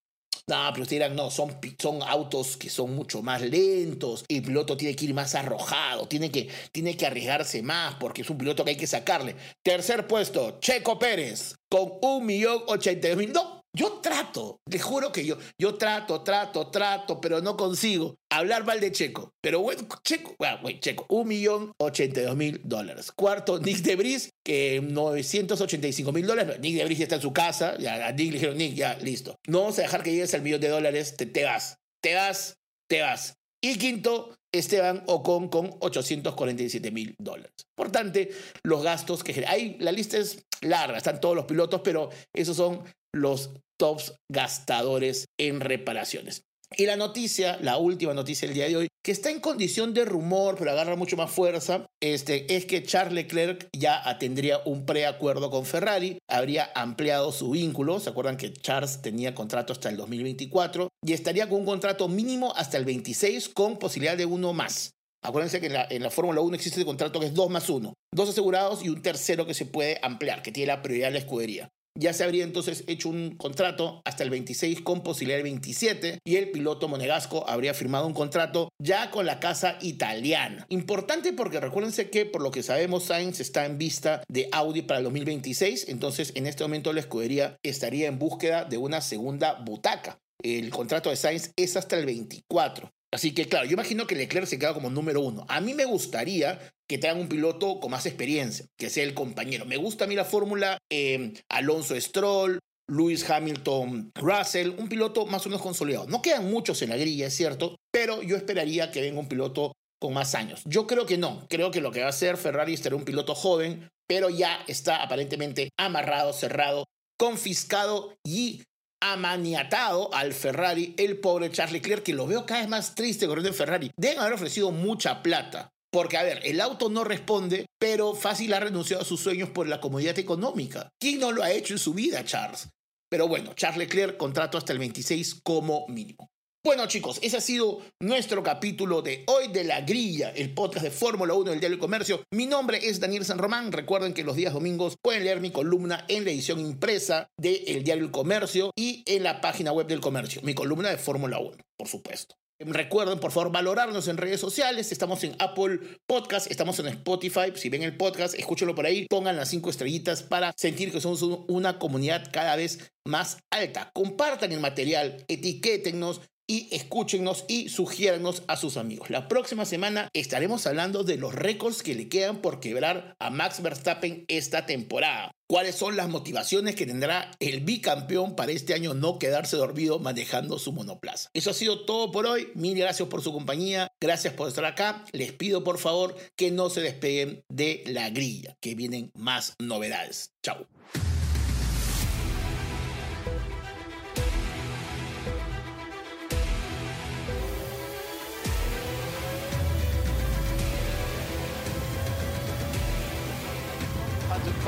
No, 0.48 0.57
pero 0.72 0.83
ustedes 0.83 1.00
dirán, 1.02 1.14
no, 1.14 1.31
son, 1.31 1.57
son 1.78 2.02
autos 2.02 2.57
que 2.57 2.68
son 2.68 2.94
mucho 2.94 3.22
más 3.22 3.40
lentos. 3.40 4.24
El 4.28 4.42
piloto 4.42 4.76
tiene 4.76 4.96
que 4.96 5.05
ir 5.05 5.14
más 5.14 5.35
arrojado, 5.35 6.09
tiene 6.09 6.31
que, 6.31 6.48
tiene 6.72 6.96
que 6.96 7.07
arriesgarse 7.07 7.62
más 7.62 7.94
porque 7.94 8.22
es 8.22 8.31
un 8.31 8.38
piloto 8.38 8.64
que 8.64 8.70
hay 8.70 8.76
que 8.76 8.87
sacarle. 8.87 9.37
Tercer 9.62 10.07
puesto, 10.07 10.59
Checo 10.61 10.98
Pérez, 10.98 11.55
con 11.70 11.92
un 12.02 12.26
millón 12.26 12.62
ochenta 12.66 13.14
mil. 13.14 13.33
No, 13.33 13.62
Yo 13.74 14.00
trato, 14.02 14.61
te 14.68 14.78
juro 14.78 15.12
que 15.12 15.24
yo, 15.24 15.38
yo 15.58 15.76
trato, 15.76 16.22
trato, 16.22 16.70
trato, 16.70 17.22
pero 17.22 17.40
no 17.40 17.56
consigo 17.56 18.16
hablar 18.30 18.66
mal 18.66 18.80
de 18.80 18.92
Checo. 18.92 19.32
Pero 19.40 19.61
bueno, 19.61 19.88
Checo, 20.04 20.35
bueno, 20.38 20.58
Checo, 20.78 21.06
un 21.08 21.28
millón 21.28 21.72
ochenta 21.78 22.20
y 22.20 22.24
dos 22.24 22.37
mil 22.37 22.61
dólares. 22.64 23.11
Cuarto, 23.12 23.58
Nick 23.58 23.78
Debris, 23.78 24.28
que 24.44 24.82
985 24.82 26.12
mil 26.12 26.26
dólares. 26.26 26.61
Nick 26.61 26.76
Debris 26.76 26.98
ya 26.98 27.04
está 27.04 27.16
en 27.16 27.22
su 27.22 27.32
casa, 27.32 27.78
ya 27.78 28.06
a 28.06 28.12
Nick 28.12 28.32
le 28.32 28.35
dijeron, 28.35 28.58
Nick, 28.58 28.74
ya, 28.74 28.94
listo. 28.98 29.37
No 29.46 29.61
vamos 29.61 29.78
a 29.78 29.82
dejar 29.82 30.02
que 30.02 30.12
llegues 30.12 30.35
al 30.35 30.42
millón 30.42 30.61
de 30.61 30.68
dólares, 30.68 31.16
te, 31.16 31.24
te 31.24 31.44
vas, 31.44 31.78
te 32.02 32.14
vas, 32.14 32.58
te 32.90 33.00
vas. 33.00 33.38
Y 33.62 33.78
quinto, 33.78 34.37
Esteban 34.52 35.02
Ocon 35.06 35.48
con 35.48 35.70
847 35.81 36.90
mil 36.90 37.14
dólares. 37.18 37.54
Por 37.75 37.90
tanto, 37.90 38.20
los 38.64 38.83
gastos 38.83 39.25
que 39.25 39.46
hay, 39.46 39.79
la 39.79 39.92
lista 39.92 40.18
es 40.18 40.44
larga, 40.60 40.98
están 40.98 41.20
todos 41.20 41.35
los 41.35 41.46
pilotos, 41.46 41.81
pero 41.83 42.10
esos 42.35 42.56
son 42.56 42.83
los 43.15 43.50
tops 43.79 44.15
gastadores 44.31 45.27
en 45.38 45.60
reparaciones. 45.60 46.42
Y 46.77 46.87
la 46.87 46.96
noticia, 46.96 47.58
la 47.60 47.77
última 47.77 48.15
noticia 48.15 48.48
del 48.48 48.54
día 48.54 48.69
de 48.69 48.77
hoy, 48.77 48.88
que 49.04 49.13
está 49.13 49.31
en 49.31 49.40
condición 49.40 49.92
de 49.92 50.04
rumor, 50.04 50.56
pero 50.58 50.71
agarra 50.71 50.96
mucho 50.96 51.17
más 51.17 51.31
fuerza, 51.31 51.87
este, 52.00 52.54
es 52.54 52.65
que 52.65 52.83
Charles 52.83 53.13
Leclerc 53.13 53.69
ya 53.77 54.02
tendría 54.19 54.60
un 54.65 54.87
preacuerdo 54.87 55.50
con 55.50 55.67
Ferrari, 55.67 56.19
habría 56.29 56.71
ampliado 56.75 57.33
su 57.33 57.50
vínculo, 57.50 58.00
se 58.00 58.10
acuerdan 58.10 58.37
que 58.37 58.52
Charles 58.52 59.02
tenía 59.02 59.35
contrato 59.35 59.73
hasta 59.73 59.90
el 59.90 59.96
2024, 59.96 60.88
y 61.04 61.13
estaría 61.13 61.48
con 61.48 61.60
un 61.60 61.67
contrato 61.67 62.08
mínimo 62.08 62.54
hasta 62.56 62.79
el 62.79 62.85
26 62.85 63.50
con 63.50 63.79
posibilidad 63.79 64.17
de 64.17 64.27
uno 64.27 64.52
más. 64.52 64.92
Acuérdense 65.25 65.60
que 65.60 65.67
en 65.67 65.75
la, 65.75 65.87
en 65.88 66.02
la 66.02 66.10
Fórmula 66.10 66.40
1 66.40 66.54
existe 66.56 66.81
el 66.81 66.87
contrato 66.87 67.21
que 67.21 67.27
es 67.27 67.35
2 67.35 67.50
más 67.50 67.69
1. 67.69 67.92
Dos 68.15 68.29
asegurados 68.29 68.85
y 68.85 68.88
un 68.88 69.02
tercero 69.02 69.46
que 69.46 69.54
se 69.54 69.67
puede 69.67 69.98
ampliar, 70.02 70.42
que 70.42 70.52
tiene 70.52 70.69
la 70.69 70.83
prioridad 70.83 71.08
de 71.08 71.13
la 71.13 71.19
escudería. 71.19 71.69
Ya 71.95 72.15
se 72.15 72.25
habría 72.25 72.45
entonces 72.45 72.85
hecho 72.87 73.11
un 73.11 73.37
contrato 73.37 74.01
hasta 74.07 74.25
el 74.25 74.31
26 74.31 74.81
con 74.81 75.03
posibilidad 75.03 75.37
del 75.37 75.45
27 75.45 76.21
y 76.25 76.37
el 76.37 76.51
piloto 76.51 76.88
monegasco 76.88 77.49
habría 77.49 77.75
firmado 77.75 78.07
un 78.07 78.15
contrato 78.15 78.71
ya 78.81 79.11
con 79.11 79.27
la 79.27 79.40
casa 79.40 79.77
italiana. 79.83 80.65
Importante 80.71 81.35
porque 81.35 81.61
recuérdense 81.61 82.09
que 82.09 82.25
por 82.25 82.40
lo 82.40 82.51
que 82.51 82.63
sabemos 82.63 83.05
Sainz 83.05 83.40
está 83.40 83.67
en 83.67 83.77
vista 83.77 84.23
de 84.29 84.49
Audi 84.53 84.83
para 84.83 84.99
el 84.99 85.05
2026, 85.05 85.88
entonces 85.88 86.33
en 86.35 86.47
este 86.47 86.65
momento 86.65 86.95
la 86.95 87.01
escudería 87.01 87.59
estaría 87.63 88.09
en 88.09 88.19
búsqueda 88.19 88.65
de 88.65 88.79
una 88.79 89.03
segunda 89.03 89.63
butaca. 89.63 90.19
El 90.43 90.71
contrato 90.71 91.11
de 91.11 91.17
Sainz 91.17 91.53
es 91.57 91.77
hasta 91.77 91.99
el 91.99 92.07
24. 92.07 92.90
Así 93.13 93.35
que 93.35 93.46
claro, 93.46 93.67
yo 93.67 93.75
imagino 93.75 94.06
que 94.06 94.15
Leclerc 94.15 94.46
se 94.46 94.58
queda 94.58 94.73
como 94.73 94.88
número 94.88 95.21
uno. 95.21 95.44
A 95.48 95.60
mí 95.60 95.75
me 95.75 95.85
gustaría 95.85 96.58
que 96.88 96.98
tengan 96.98 97.21
un 97.21 97.29
piloto 97.29 97.79
con 97.79 97.90
más 97.90 98.06
experiencia, 98.06 98.67
que 98.79 98.88
sea 98.88 99.04
el 99.04 99.15
compañero. 99.15 99.67
Me 99.67 99.77
gusta 99.77 100.04
a 100.04 100.08
mí 100.08 100.15
la 100.15 100.25
fórmula 100.25 100.79
eh, 100.90 101.35
Alonso 101.50 101.98
Stroll, 102.00 102.58
Lewis 102.88 103.29
Hamilton, 103.29 104.13
Russell, 104.15 104.71
un 104.79 104.88
piloto 104.88 105.27
más 105.27 105.44
o 105.44 105.50
menos 105.50 105.63
consolidado. 105.63 106.06
No 106.06 106.23
quedan 106.23 106.50
muchos 106.50 106.81
en 106.83 106.90
la 106.90 106.96
grilla, 106.96 107.27
es 107.27 107.35
cierto, 107.35 107.77
pero 107.90 108.23
yo 108.23 108.37
esperaría 108.37 108.90
que 108.90 109.02
venga 109.02 109.21
un 109.21 109.29
piloto 109.29 109.73
con 110.00 110.15
más 110.15 110.35
años. 110.35 110.63
Yo 110.65 110.87
creo 110.87 111.06
que 111.06 111.19
no. 111.19 111.46
Creo 111.48 111.71
que 111.71 111.81
lo 111.81 111.92
que 111.92 112.00
va 112.00 112.06
a 112.06 112.10
hacer 112.10 112.37
Ferrari 112.37 112.77
será 112.77 112.96
un 112.96 113.04
piloto 113.04 113.35
joven, 113.35 113.88
pero 114.08 114.31
ya 114.31 114.65
está 114.67 115.02
aparentemente 115.02 115.71
amarrado, 115.79 116.33
cerrado, 116.33 116.87
confiscado 117.19 118.15
y 118.27 118.63
amaniatado 119.03 120.15
al 120.15 120.33
Ferrari 120.33 120.94
el 120.96 121.19
pobre 121.19 121.50
Charles 121.50 121.73
Leclerc, 121.73 122.05
que 122.05 122.15
lo 122.15 122.27
veo 122.27 122.46
cada 122.46 122.61
vez 122.61 122.69
más 122.69 122.94
triste 122.94 123.27
corriendo 123.27 123.48
en 123.48 123.55
Ferrari. 123.57 123.90
Deben 123.96 124.21
haber 124.21 124.35
ofrecido 124.35 124.71
mucha 124.71 125.23
plata. 125.23 125.71
Porque, 125.90 126.17
a 126.17 126.23
ver, 126.23 126.40
el 126.44 126.61
auto 126.61 126.88
no 126.88 127.05
responde, 127.05 127.67
pero 127.79 128.15
fácil 128.15 128.55
ha 128.55 128.61
renunciado 128.61 129.03
a 129.03 129.05
sus 129.05 129.21
sueños 129.21 129.50
por 129.50 129.69
la 129.69 129.81
comodidad 129.81 130.19
económica. 130.19 130.88
¿Quién 130.98 131.19
no 131.19 131.33
lo 131.33 131.42
ha 131.42 131.50
hecho 131.50 131.75
en 131.75 131.79
su 131.79 131.92
vida, 131.92 132.25
Charles? 132.25 132.71
Pero 133.11 133.29
bueno, 133.29 133.53
Charles 133.53 133.79
Leclerc 133.79 134.17
contrato 134.17 134.57
hasta 134.57 134.73
el 134.73 134.79
26 134.79 135.42
como 135.42 135.87
mínimo. 135.88 136.31
Bueno 136.65 136.87
chicos, 136.87 137.19
ese 137.23 137.38
ha 137.38 137.40
sido 137.40 137.81
nuestro 137.98 138.44
capítulo 138.44 139.02
de 139.02 139.25
hoy 139.27 139.48
de 139.48 139.65
La 139.65 139.81
Grilla, 139.81 140.31
el 140.31 140.54
podcast 140.54 140.85
de 140.85 140.92
Fórmula 140.92 141.35
1 141.35 141.50
del 141.50 141.58
Diario 141.58 141.75
del 141.77 141.81
Comercio. 141.81 142.23
Mi 142.31 142.46
nombre 142.46 142.88
es 142.88 143.00
Daniel 143.00 143.25
San 143.25 143.38
Román. 143.38 143.73
Recuerden 143.73 144.15
que 144.15 144.23
los 144.23 144.37
días 144.37 144.52
domingos 144.52 144.94
pueden 145.02 145.25
leer 145.25 145.40
mi 145.40 145.50
columna 145.50 146.04
en 146.06 146.25
la 146.25 146.31
edición 146.31 146.60
impresa 146.60 147.27
de 147.37 147.65
El 147.67 147.83
Diario 147.83 148.04
del 148.04 148.13
Comercio 148.13 148.71
y 148.77 149.02
en 149.06 149.25
la 149.25 149.40
página 149.40 149.73
web 149.73 149.88
del 149.88 149.98
comercio. 149.98 150.40
Mi 150.44 150.54
columna 150.54 150.90
de 150.90 150.98
Fórmula 150.98 151.40
1, 151.40 151.56
por 151.77 151.88
supuesto. 151.88 152.37
Recuerden, 152.65 153.19
por 153.19 153.33
favor, 153.33 153.50
valorarnos 153.50 154.06
en 154.06 154.17
redes 154.17 154.38
sociales. 154.38 154.92
Estamos 154.92 155.25
en 155.25 155.35
Apple 155.40 155.81
Podcast, 156.06 156.48
estamos 156.48 156.79
en 156.79 156.87
Spotify. 156.87 157.52
Si 157.56 157.71
ven 157.71 157.83
el 157.83 157.96
podcast, 157.96 158.35
escúchenlo 158.35 158.77
por 158.77 158.87
ahí. 158.87 159.06
Pongan 159.10 159.37
las 159.37 159.48
cinco 159.48 159.69
estrellitas 159.69 160.23
para 160.23 160.52
sentir 160.56 160.92
que 160.92 161.00
somos 161.00 161.23
una 161.23 161.81
comunidad 161.81 162.31
cada 162.33 162.54
vez 162.54 162.92
más 163.04 163.38
alta. 163.50 163.90
Compartan 163.92 164.52
el 164.52 164.60
material, 164.60 165.25
etiquétennos 165.27 166.21
y 166.47 166.69
escúchenos 166.73 167.45
y 167.49 167.69
sugiéranos 167.69 168.43
a 168.49 168.57
sus 168.57 168.77
amigos. 168.77 169.11
La 169.11 169.29
próxima 169.29 169.65
semana 169.65 170.09
estaremos 170.13 170.67
hablando 170.67 171.05
de 171.05 171.17
los 171.17 171.35
récords 171.35 171.83
que 171.83 171.95
le 171.95 172.09
quedan 172.09 172.43
por 172.43 172.61
quebrar 172.61 173.15
a 173.19 173.31
Max 173.31 173.63
Verstappen 173.63 174.25
esta 174.29 174.67
temporada. 174.67 175.33
¿Cuáles 175.47 175.75
son 175.75 175.97
las 175.97 176.09
motivaciones 176.09 176.75
que 176.75 176.87
tendrá 176.87 177.31
el 177.38 177.61
bicampeón 177.61 178.37
para 178.37 178.53
este 178.53 178.73
año 178.73 178.95
no 178.95 179.19
quedarse 179.19 179.57
dormido 179.57 179.99
manejando 179.99 180.59
su 180.59 180.73
monoplaza? 180.73 181.29
Eso 181.35 181.51
ha 181.51 181.55
sido 181.55 181.85
todo 181.85 182.11
por 182.11 182.27
hoy. 182.27 182.49
Mil 182.55 182.77
gracias 182.77 183.09
por 183.09 183.23
su 183.23 183.33
compañía. 183.33 183.88
Gracias 184.01 184.33
por 184.33 184.49
estar 184.49 184.65
acá. 184.65 185.05
Les 185.13 185.33
pido 185.33 185.63
por 185.63 185.79
favor 185.79 186.17
que 186.37 186.51
no 186.51 186.71
se 186.71 186.81
despeguen 186.81 187.45
de 187.51 187.85
la 187.87 188.09
grilla, 188.09 188.57
que 188.61 188.75
vienen 188.75 189.11
más 189.15 189.55
novedades. 189.59 190.33
Chao. 190.43 190.67